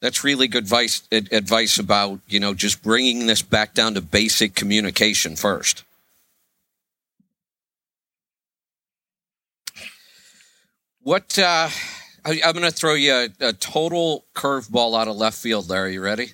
that's 0.00 0.24
really 0.24 0.48
good 0.48 0.64
advice, 0.64 1.02
advice 1.12 1.78
about 1.78 2.18
you 2.26 2.40
know 2.40 2.54
just 2.54 2.82
bringing 2.82 3.26
this 3.26 3.40
back 3.40 3.72
down 3.72 3.94
to 3.94 4.00
basic 4.00 4.56
communication 4.56 5.36
first. 5.36 5.84
What 11.00 11.38
uh, 11.38 11.68
I, 12.24 12.40
I'm 12.44 12.52
going 12.54 12.64
to 12.64 12.72
throw 12.72 12.94
you 12.94 13.12
a, 13.12 13.28
a 13.40 13.52
total 13.52 14.24
curveball 14.34 15.00
out 15.00 15.06
of 15.06 15.16
left 15.16 15.38
field, 15.38 15.70
Larry. 15.70 15.94
You 15.94 16.02
ready? 16.02 16.32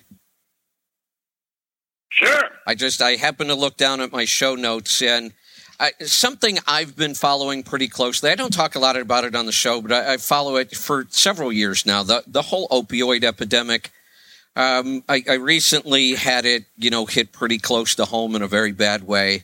Sure. 2.09 2.49
I 2.65 2.73
just 2.73 3.03
I 3.03 3.17
happened 3.17 3.51
to 3.51 3.55
look 3.55 3.77
down 3.77 4.01
at 4.01 4.11
my 4.11 4.25
show 4.25 4.55
notes 4.55 5.01
and 5.03 5.31
I, 5.79 5.93
something 6.01 6.57
I've 6.67 6.95
been 6.97 7.15
following 7.15 7.63
pretty 7.63 7.87
closely. 7.87 8.29
I 8.29 8.35
don't 8.35 8.53
talk 8.53 8.75
a 8.75 8.79
lot 8.79 8.97
about 8.97 9.23
it 9.23 9.33
on 9.33 9.45
the 9.45 9.53
show, 9.53 9.81
but 9.81 9.93
I, 9.93 10.13
I 10.13 10.17
follow 10.17 10.57
it 10.57 10.75
for 10.75 11.05
several 11.09 11.53
years 11.53 11.85
now. 11.85 12.03
The 12.03 12.23
the 12.27 12.41
whole 12.41 12.67
opioid 12.67 13.23
epidemic. 13.23 13.91
Um, 14.55 15.03
I, 15.07 15.23
I 15.29 15.33
recently 15.35 16.15
had 16.15 16.45
it, 16.45 16.65
you 16.77 16.89
know, 16.89 17.05
hit 17.05 17.31
pretty 17.31 17.59
close 17.59 17.95
to 17.95 18.05
home 18.05 18.35
in 18.35 18.41
a 18.41 18.47
very 18.47 18.73
bad 18.73 19.07
way, 19.07 19.43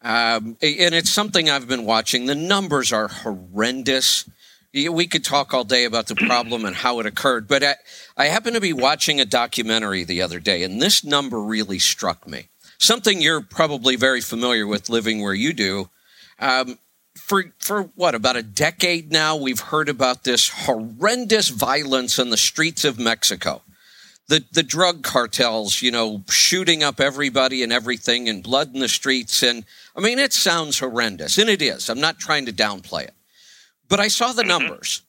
um, 0.00 0.56
and 0.62 0.94
it's 0.94 1.10
something 1.10 1.50
I've 1.50 1.66
been 1.66 1.84
watching. 1.84 2.26
The 2.26 2.36
numbers 2.36 2.92
are 2.92 3.08
horrendous. 3.08 4.28
We 4.72 5.06
could 5.06 5.24
talk 5.24 5.54
all 5.54 5.64
day 5.64 5.84
about 5.84 6.06
the 6.06 6.14
problem 6.14 6.64
and 6.64 6.76
how 6.76 7.00
it 7.00 7.06
occurred, 7.06 7.48
but 7.48 7.64
I, 7.64 7.76
I 8.16 8.26
happened 8.26 8.54
to 8.54 8.60
be 8.60 8.72
watching 8.72 9.20
a 9.20 9.24
documentary 9.24 10.04
the 10.04 10.22
other 10.22 10.38
day, 10.38 10.62
and 10.62 10.80
this 10.80 11.02
number 11.02 11.40
really 11.42 11.80
struck 11.80 12.28
me 12.28 12.48
something 12.78 13.20
you're 13.20 13.40
probably 13.40 13.96
very 13.96 14.20
familiar 14.20 14.66
with 14.66 14.88
living 14.88 15.22
where 15.22 15.34
you 15.34 15.52
do. 15.52 15.90
Um, 16.38 16.78
for 17.14 17.54
for 17.58 17.84
what 17.94 18.14
about 18.14 18.36
a 18.36 18.42
decade 18.42 19.12
now, 19.12 19.36
we've 19.36 19.60
heard 19.60 19.88
about 19.88 20.24
this 20.24 20.48
horrendous 20.48 21.48
violence 21.48 22.18
in 22.18 22.30
the 22.30 22.36
streets 22.36 22.84
of 22.84 22.98
Mexico. 22.98 23.62
The 24.28 24.44
the 24.52 24.62
drug 24.62 25.02
cartels, 25.02 25.80
you 25.80 25.90
know, 25.90 26.24
shooting 26.28 26.82
up 26.82 27.00
everybody 27.00 27.62
and 27.62 27.72
everything, 27.72 28.28
and 28.28 28.42
blood 28.42 28.74
in 28.74 28.80
the 28.80 28.88
streets. 28.88 29.42
And 29.42 29.64
I 29.94 30.00
mean, 30.00 30.18
it 30.18 30.32
sounds 30.32 30.78
horrendous, 30.78 31.38
and 31.38 31.48
it 31.48 31.62
is. 31.62 31.88
I'm 31.88 32.00
not 32.00 32.18
trying 32.18 32.46
to 32.46 32.52
downplay 32.52 33.04
it, 33.04 33.14
but 33.88 34.00
I 34.00 34.08
saw 34.08 34.32
the 34.32 34.44
numbers, 34.44 35.02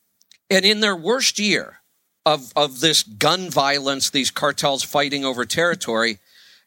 and 0.49 0.63
in 0.63 0.81
their 0.81 0.95
worst 0.95 1.39
year 1.39 1.79
of 2.25 2.51
of 2.55 2.81
this 2.81 3.03
gun 3.03 3.49
violence, 3.49 4.09
these 4.09 4.31
cartels 4.31 4.83
fighting 4.83 5.25
over 5.25 5.45
territory, 5.45 6.19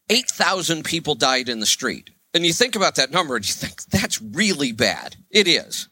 8,000 0.08 0.84
people 0.84 1.14
died 1.14 1.48
in 1.48 1.60
the 1.60 1.66
street. 1.66 2.10
And 2.34 2.44
you 2.44 2.52
think 2.52 2.76
about 2.76 2.96
that 2.96 3.10
number 3.10 3.36
and 3.36 3.46
you 3.46 3.54
think, 3.54 3.82
that's 3.84 4.20
really 4.20 4.72
bad. 4.72 5.16
It 5.30 5.48
is. 5.48 5.88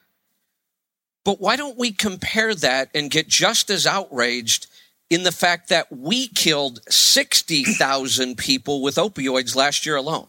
But 1.24 1.40
why 1.40 1.56
don't 1.56 1.78
we 1.78 1.92
compare 1.92 2.54
that 2.54 2.90
and 2.94 3.10
get 3.10 3.26
just 3.26 3.68
as 3.70 3.86
outraged 3.86 4.68
in 5.10 5.22
the 5.22 5.32
fact 5.32 5.68
that 5.70 5.90
we 5.90 6.28
killed 6.28 6.80
60,000 6.88 8.36
people 8.38 8.82
with 8.82 8.96
opioids 8.96 9.56
last 9.56 9.86
year 9.86 9.96
alone? 9.96 10.28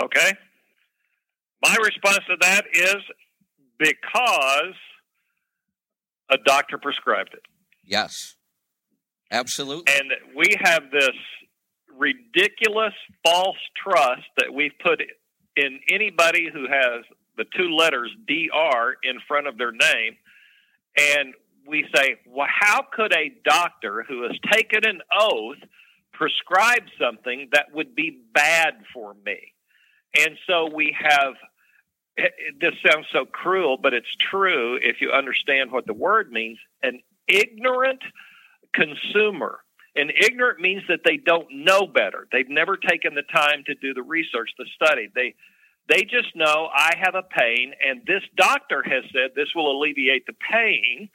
Okay. 0.00 0.32
My 1.62 1.76
response 1.82 2.20
to 2.28 2.36
that 2.40 2.64
is 2.72 3.02
because 3.78 4.74
a 6.30 6.38
doctor 6.44 6.78
prescribed 6.78 7.34
it. 7.34 7.42
Yes, 7.84 8.36
absolutely. 9.30 9.92
And 9.94 10.12
we 10.36 10.54
have 10.60 10.90
this 10.90 11.16
ridiculous 11.96 12.94
false 13.24 13.58
trust 13.76 14.26
that 14.36 14.52
we've 14.54 14.78
put 14.82 15.02
in 15.56 15.80
anybody 15.90 16.48
who 16.52 16.66
has 16.68 17.04
the 17.36 17.44
two 17.56 17.74
letters 17.74 18.10
DR 18.26 18.96
in 19.02 19.18
front 19.26 19.46
of 19.46 19.58
their 19.58 19.72
name. 19.72 20.16
And 20.96 21.34
we 21.66 21.86
say, 21.94 22.16
well, 22.26 22.48
how 22.48 22.82
could 22.92 23.12
a 23.12 23.32
doctor 23.44 24.04
who 24.06 24.22
has 24.22 24.36
taken 24.52 24.84
an 24.84 25.00
oath 25.18 25.58
prescribe 26.12 26.84
something 27.00 27.48
that 27.52 27.66
would 27.72 27.94
be 27.94 28.18
bad 28.32 28.74
for 28.92 29.14
me? 29.24 29.52
And 30.16 30.36
so 30.46 30.70
we 30.72 30.96
have 30.98 31.34
this 32.60 32.74
sounds 32.84 33.06
so 33.12 33.24
cruel, 33.24 33.76
but 33.80 33.94
it's 33.94 34.14
true 34.30 34.76
if 34.82 35.00
you 35.00 35.12
understand 35.12 35.70
what 35.70 35.86
the 35.86 35.94
word 35.94 36.32
means 36.32 36.58
an 36.82 37.00
ignorant 37.28 38.02
consumer. 38.74 39.60
And 39.96 40.12
ignorant 40.20 40.60
means 40.60 40.82
that 40.88 41.00
they 41.04 41.16
don't 41.16 41.48
know 41.50 41.86
better. 41.86 42.28
They've 42.30 42.48
never 42.48 42.76
taken 42.76 43.14
the 43.14 43.22
time 43.22 43.64
to 43.66 43.74
do 43.74 43.94
the 43.94 44.02
research, 44.02 44.50
the 44.58 44.66
study. 44.74 45.08
They 45.14 45.34
they 45.88 46.02
just 46.02 46.36
know 46.36 46.68
I 46.72 46.92
have 47.02 47.14
a 47.14 47.22
pain 47.22 47.72
and 47.84 48.02
this 48.06 48.22
doctor 48.36 48.82
has 48.84 49.04
said 49.10 49.30
this 49.34 49.48
will 49.54 49.72
alleviate 49.72 50.26
the 50.26 50.34
pain. 50.34 51.08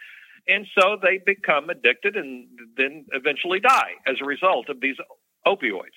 And 0.47 0.65
so 0.77 0.97
they 1.01 1.19
become 1.23 1.69
addicted 1.69 2.17
and 2.17 2.47
then 2.75 3.05
eventually 3.13 3.59
die 3.59 3.93
as 4.07 4.15
a 4.21 4.25
result 4.25 4.69
of 4.69 4.81
these 4.81 4.97
opioids. 5.47 5.95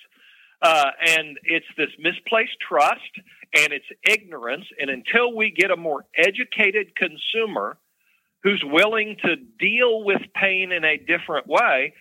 Uh, 0.61 0.91
and 1.05 1.37
it's 1.43 1.65
this 1.75 1.89
misplaced 1.99 2.57
trust 2.67 3.01
and 3.55 3.73
it's 3.73 3.85
ignorance. 4.03 4.65
And 4.79 4.89
until 4.89 5.35
we 5.35 5.51
get 5.51 5.71
a 5.71 5.77
more 5.77 6.05
educated 6.15 6.95
consumer 6.95 7.77
who's 8.47 8.63
willing 8.65 9.17
to 9.21 9.35
deal 9.35 10.05
with 10.05 10.21
pain 10.33 10.71
in 10.71 10.85
a 10.85 10.95
different 10.97 11.47
way, 11.47 11.93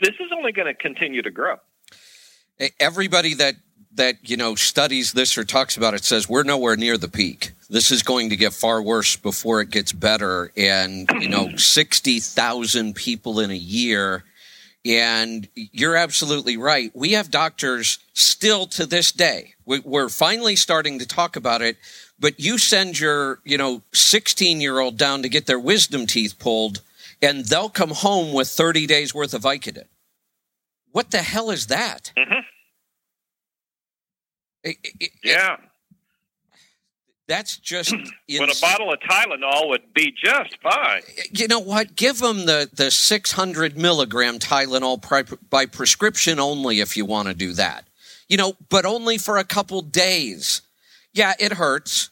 this 0.00 0.10
is 0.10 0.32
only 0.36 0.50
going 0.50 0.66
to 0.66 0.74
continue 0.74 1.22
to 1.22 1.30
grow. 1.30 1.56
Everybody 2.80 3.34
that 3.34 3.54
that 3.94 4.28
you 4.28 4.36
know 4.36 4.54
studies 4.54 5.12
this 5.12 5.36
or 5.38 5.44
talks 5.44 5.76
about 5.76 5.94
it 5.94 6.02
says 6.02 6.28
we're 6.28 6.42
nowhere 6.42 6.76
near 6.76 6.98
the 6.98 7.08
peak. 7.08 7.52
This 7.70 7.92
is 7.92 8.02
going 8.02 8.30
to 8.30 8.36
get 8.36 8.52
far 8.52 8.82
worse 8.82 9.16
before 9.16 9.60
it 9.60 9.70
gets 9.70 9.92
better. 9.92 10.50
And 10.56 11.08
you 11.20 11.28
know, 11.28 11.50
sixty 11.56 12.18
thousand 12.18 12.94
people 12.96 13.38
in 13.38 13.50
a 13.50 13.54
year. 13.54 14.24
And 14.84 15.48
you're 15.54 15.96
absolutely 15.96 16.56
right. 16.56 16.90
We 16.94 17.12
have 17.12 17.30
doctors 17.30 17.98
still 18.14 18.66
to 18.68 18.84
this 18.84 19.12
day. 19.12 19.54
We're 19.64 20.08
finally 20.08 20.56
starting 20.56 20.98
to 20.98 21.06
talk 21.06 21.36
about 21.36 21.62
it. 21.62 21.76
But 22.18 22.40
you 22.40 22.58
send 22.58 22.98
your, 22.98 23.40
you 23.44 23.58
know, 23.58 23.82
16 23.92 24.60
year 24.60 24.78
old 24.78 24.96
down 24.96 25.22
to 25.22 25.28
get 25.28 25.46
their 25.46 25.58
wisdom 25.58 26.06
teeth 26.06 26.38
pulled, 26.38 26.80
and 27.20 27.44
they'll 27.44 27.68
come 27.68 27.90
home 27.90 28.32
with 28.32 28.48
30 28.48 28.86
days 28.86 29.14
worth 29.14 29.34
of 29.34 29.42
Vicodin. 29.42 29.86
What 30.90 31.10
the 31.10 31.18
hell 31.18 31.50
is 31.50 31.68
that? 31.68 32.12
Mm-hmm. 32.16 32.40
It, 34.64 34.76
it, 35.00 35.10
yeah. 35.24 35.56
That's 37.32 37.56
just 37.56 37.92
when 38.28 38.50
a 38.50 38.60
bottle 38.60 38.92
of 38.92 39.00
Tylenol 39.00 39.70
would 39.70 39.94
be 39.94 40.12
just 40.12 40.58
fine. 40.62 41.00
You 41.30 41.48
know 41.48 41.60
what? 41.60 41.96
Give 41.96 42.18
them 42.18 42.44
the 42.44 42.68
the 42.70 42.90
600 42.90 43.78
milligram 43.78 44.38
Tylenol 44.38 45.40
by 45.48 45.64
prescription 45.64 46.38
only 46.38 46.80
if 46.80 46.94
you 46.94 47.06
want 47.06 47.28
to 47.28 47.34
do 47.34 47.54
that. 47.54 47.88
You 48.28 48.36
know, 48.36 48.52
but 48.68 48.84
only 48.84 49.16
for 49.16 49.38
a 49.38 49.44
couple 49.44 49.80
days. 49.80 50.60
Yeah, 51.14 51.32
it 51.40 51.54
hurts, 51.54 52.10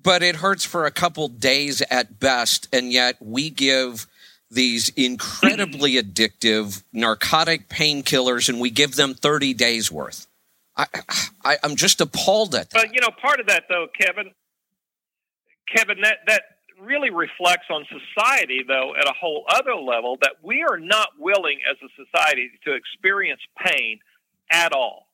but 0.00 0.22
it 0.22 0.36
hurts 0.36 0.64
for 0.64 0.86
a 0.86 0.92
couple 0.92 1.26
days 1.26 1.82
at 1.90 2.20
best, 2.20 2.68
and 2.72 2.92
yet 2.92 3.16
we 3.18 3.50
give 3.50 4.06
these 4.52 4.88
incredibly 4.90 5.94
addictive 6.00 6.84
narcotic 6.92 7.68
painkillers 7.68 8.48
and 8.48 8.60
we 8.60 8.70
give 8.70 8.94
them 8.94 9.14
30 9.14 9.52
days 9.54 9.90
worth. 9.90 10.28
I, 10.76 10.86
I, 11.44 11.58
am 11.62 11.76
just 11.76 12.00
appalled 12.00 12.54
at 12.54 12.70
that. 12.70 12.86
But 12.86 12.94
you 12.94 13.00
know, 13.00 13.10
part 13.20 13.40
of 13.40 13.46
that 13.46 13.64
though, 13.68 13.86
Kevin, 14.00 14.32
Kevin, 15.74 16.00
that 16.02 16.18
that 16.26 16.42
really 16.80 17.10
reflects 17.10 17.66
on 17.70 17.84
society 17.84 18.64
though 18.66 18.94
at 18.98 19.06
a 19.06 19.12
whole 19.12 19.44
other 19.50 19.74
level 19.74 20.16
that 20.22 20.36
we 20.42 20.64
are 20.68 20.78
not 20.78 21.08
willing 21.18 21.58
as 21.70 21.76
a 21.84 22.04
society 22.04 22.50
to 22.64 22.72
experience 22.72 23.40
pain 23.64 23.98
at 24.50 24.72
all. 24.72 25.06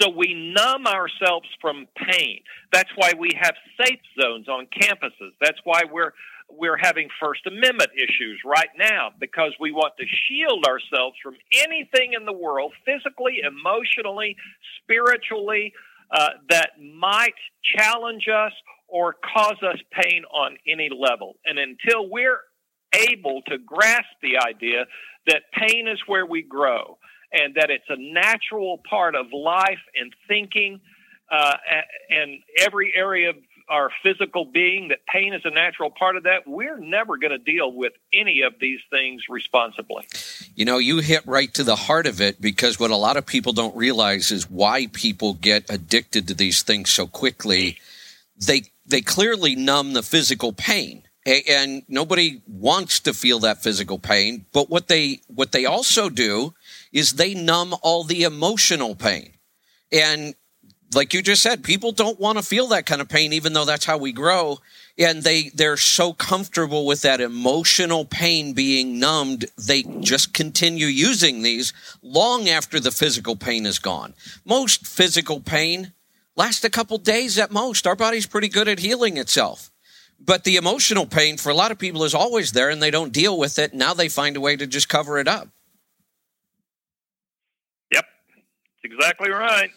So 0.00 0.08
we 0.08 0.52
numb 0.56 0.86
ourselves 0.86 1.46
from 1.60 1.86
pain. 1.96 2.40
That's 2.72 2.88
why 2.96 3.12
we 3.18 3.30
have 3.38 3.54
safe 3.78 4.00
zones 4.20 4.48
on 4.48 4.66
campuses. 4.66 5.32
That's 5.40 5.58
why 5.64 5.82
we're 5.90 6.12
we're 6.48 6.76
having 6.76 7.08
First 7.20 7.46
Amendment 7.46 7.90
issues 7.96 8.40
right 8.44 8.68
now 8.76 9.10
because 9.18 9.52
we 9.58 9.72
want 9.72 9.94
to 9.98 10.04
shield 10.28 10.66
ourselves 10.66 11.16
from 11.22 11.34
anything 11.64 12.12
in 12.12 12.26
the 12.26 12.32
world, 12.32 12.72
physically, 12.84 13.40
emotionally, 13.40 14.36
spiritually, 14.82 15.72
uh, 16.10 16.28
that 16.50 16.72
might 16.78 17.34
challenge 17.76 18.28
us 18.28 18.52
or 18.92 19.16
cause 19.34 19.56
us 19.62 19.78
pain 19.90 20.24
on 20.32 20.58
any 20.68 20.90
level. 20.94 21.36
And 21.46 21.58
until 21.58 22.10
we're 22.10 22.40
able 22.92 23.40
to 23.48 23.56
grasp 23.56 24.10
the 24.22 24.38
idea 24.46 24.84
that 25.26 25.44
pain 25.52 25.88
is 25.88 25.98
where 26.06 26.26
we 26.26 26.42
grow 26.42 26.98
and 27.32 27.54
that 27.54 27.70
it's 27.70 27.86
a 27.88 27.96
natural 27.96 28.82
part 28.88 29.14
of 29.14 29.26
life 29.32 29.80
and 29.98 30.12
thinking 30.28 30.80
uh, 31.30 31.56
and 32.10 32.40
every 32.58 32.92
area 32.94 33.30
of 33.30 33.36
our 33.70 33.90
physical 34.02 34.44
being, 34.44 34.88
that 34.88 34.98
pain 35.10 35.32
is 35.32 35.40
a 35.44 35.50
natural 35.50 35.90
part 35.90 36.16
of 36.16 36.24
that, 36.24 36.46
we're 36.46 36.78
never 36.78 37.16
going 37.16 37.30
to 37.30 37.38
deal 37.38 37.72
with 37.72 37.94
any 38.12 38.42
of 38.42 38.52
these 38.60 38.80
things 38.90 39.22
responsibly. 39.30 40.06
You 40.54 40.66
know, 40.66 40.76
you 40.76 40.98
hit 40.98 41.26
right 41.26 41.52
to 41.54 41.64
the 41.64 41.76
heart 41.76 42.06
of 42.06 42.20
it 42.20 42.38
because 42.38 42.78
what 42.78 42.90
a 42.90 42.96
lot 42.96 43.16
of 43.16 43.24
people 43.24 43.54
don't 43.54 43.74
realize 43.74 44.30
is 44.30 44.50
why 44.50 44.88
people 44.88 45.34
get 45.34 45.70
addicted 45.70 46.28
to 46.28 46.34
these 46.34 46.62
things 46.62 46.90
so 46.90 47.06
quickly. 47.06 47.78
They 48.36 48.64
they 48.92 49.00
clearly 49.00 49.56
numb 49.56 49.92
the 49.92 50.02
physical 50.02 50.52
pain 50.52 51.02
and 51.24 51.82
nobody 51.88 52.42
wants 52.46 53.00
to 53.00 53.14
feel 53.14 53.40
that 53.40 53.62
physical 53.62 53.98
pain 53.98 54.46
but 54.52 54.70
what 54.70 54.88
they 54.88 55.20
what 55.26 55.52
they 55.52 55.64
also 55.64 56.08
do 56.08 56.54
is 56.92 57.14
they 57.14 57.34
numb 57.34 57.74
all 57.82 58.04
the 58.04 58.22
emotional 58.22 58.94
pain 58.94 59.32
and 59.90 60.34
like 60.94 61.14
you 61.14 61.22
just 61.22 61.42
said, 61.42 61.62
people 61.62 61.92
don't 61.92 62.20
want 62.20 62.38
to 62.38 62.44
feel 62.44 62.68
that 62.68 62.86
kind 62.86 63.00
of 63.00 63.08
pain, 63.08 63.32
even 63.32 63.52
though 63.52 63.64
that's 63.64 63.84
how 63.84 63.98
we 63.98 64.12
grow. 64.12 64.58
And 64.98 65.22
they, 65.22 65.50
they're 65.54 65.76
so 65.76 66.12
comfortable 66.12 66.86
with 66.86 67.02
that 67.02 67.20
emotional 67.20 68.04
pain 68.04 68.52
being 68.52 68.98
numbed, 68.98 69.46
they 69.56 69.82
just 70.00 70.34
continue 70.34 70.86
using 70.86 71.42
these 71.42 71.72
long 72.02 72.48
after 72.48 72.78
the 72.78 72.90
physical 72.90 73.36
pain 73.36 73.64
is 73.64 73.78
gone. 73.78 74.14
Most 74.44 74.86
physical 74.86 75.40
pain 75.40 75.92
lasts 76.36 76.64
a 76.64 76.70
couple 76.70 76.98
days 76.98 77.38
at 77.38 77.50
most. 77.50 77.86
Our 77.86 77.96
body's 77.96 78.26
pretty 78.26 78.48
good 78.48 78.68
at 78.68 78.78
healing 78.78 79.16
itself. 79.16 79.70
But 80.24 80.44
the 80.44 80.56
emotional 80.56 81.06
pain 81.06 81.36
for 81.36 81.50
a 81.50 81.54
lot 81.54 81.72
of 81.72 81.78
people 81.78 82.04
is 82.04 82.14
always 82.14 82.52
there 82.52 82.70
and 82.70 82.80
they 82.80 82.90
don't 82.90 83.12
deal 83.12 83.36
with 83.36 83.58
it. 83.58 83.74
Now 83.74 83.92
they 83.92 84.08
find 84.08 84.36
a 84.36 84.40
way 84.40 84.56
to 84.56 84.66
just 84.66 84.88
cover 84.88 85.18
it 85.18 85.26
up. 85.26 85.48
Yep, 87.92 88.04
exactly 88.84 89.30
right. 89.30 89.70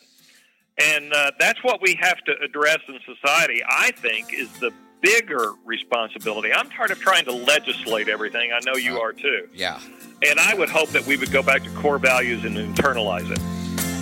And 0.77 1.11
uh, 1.13 1.31
that's 1.39 1.63
what 1.63 1.81
we 1.81 1.97
have 2.01 2.17
to 2.25 2.33
address 2.43 2.79
in 2.87 2.99
society, 3.05 3.63
I 3.67 3.91
think, 3.91 4.33
is 4.33 4.51
the 4.59 4.71
bigger 5.01 5.53
responsibility. 5.63 6.51
I'm 6.53 6.69
tired 6.69 6.91
of 6.91 6.99
trying 6.99 7.25
to 7.25 7.31
legislate 7.31 8.07
everything. 8.07 8.51
I 8.51 8.59
know 8.65 8.75
you 8.75 8.97
uh, 8.97 9.03
are 9.03 9.13
too. 9.13 9.47
Yeah. 9.53 9.79
And 10.27 10.39
I 10.39 10.53
would 10.53 10.69
hope 10.69 10.89
that 10.89 11.05
we 11.05 11.17
would 11.17 11.31
go 11.31 11.41
back 11.41 11.63
to 11.63 11.69
core 11.71 11.97
values 11.97 12.43
and 12.43 12.55
internalize 12.55 13.29
it. 13.31 13.39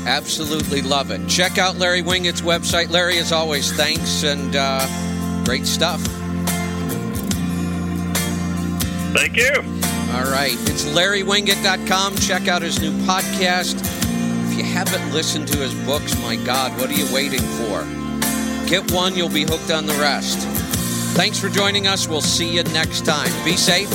Absolutely 0.05 0.81
love 0.81 1.11
it. 1.11 1.27
Check 1.27 1.57
out 1.57 1.77
Larry 1.77 2.01
Winget's 2.01 2.41
website. 2.41 2.89
Larry, 2.89 3.17
as 3.17 3.31
always, 3.31 3.71
thanks 3.71 4.23
and 4.23 4.55
uh, 4.55 4.85
great 5.45 5.65
stuff. 5.65 6.01
Thank 9.13 9.37
you. 9.37 9.53
All 10.13 10.29
right. 10.29 10.57
It's 10.69 10.85
larrywinget.com. 10.85 12.15
Check 12.17 12.47
out 12.47 12.61
his 12.61 12.79
new 12.81 12.91
podcast 13.05 13.93
if 14.53 14.59
you 14.59 14.65
haven't 14.65 15.11
listened 15.11 15.47
to 15.47 15.57
his 15.57 15.73
books, 15.83 16.15
my 16.21 16.35
God, 16.35 16.79
what 16.79 16.87
are 16.87 16.93
you 16.93 17.11
waiting 17.11 17.41
for? 17.41 17.83
Get 18.69 18.91
one, 18.91 19.15
you'll 19.15 19.27
be 19.27 19.45
hooked 19.45 19.71
on 19.71 19.87
the 19.87 19.93
rest. 19.93 20.47
Thanks 21.17 21.39
for 21.39 21.49
joining 21.49 21.87
us. 21.87 22.07
We'll 22.07 22.21
see 22.21 22.53
you 22.53 22.61
next 22.65 23.03
time. 23.03 23.31
Be 23.43 23.57
safe, 23.57 23.89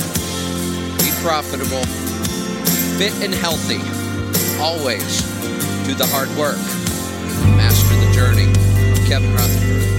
be 0.97 1.11
profitable, 1.23 1.85
fit 2.97 3.13
and 3.23 3.33
healthy. 3.33 3.79
Always 4.61 5.38
do 5.89 5.95
the 5.95 6.05
hard 6.05 6.29
work. 6.37 6.57
Master 7.57 7.95
the 7.95 8.11
journey. 8.13 8.45
I'm 8.45 9.07
Kevin 9.07 9.33
Rutherford. 9.33 9.98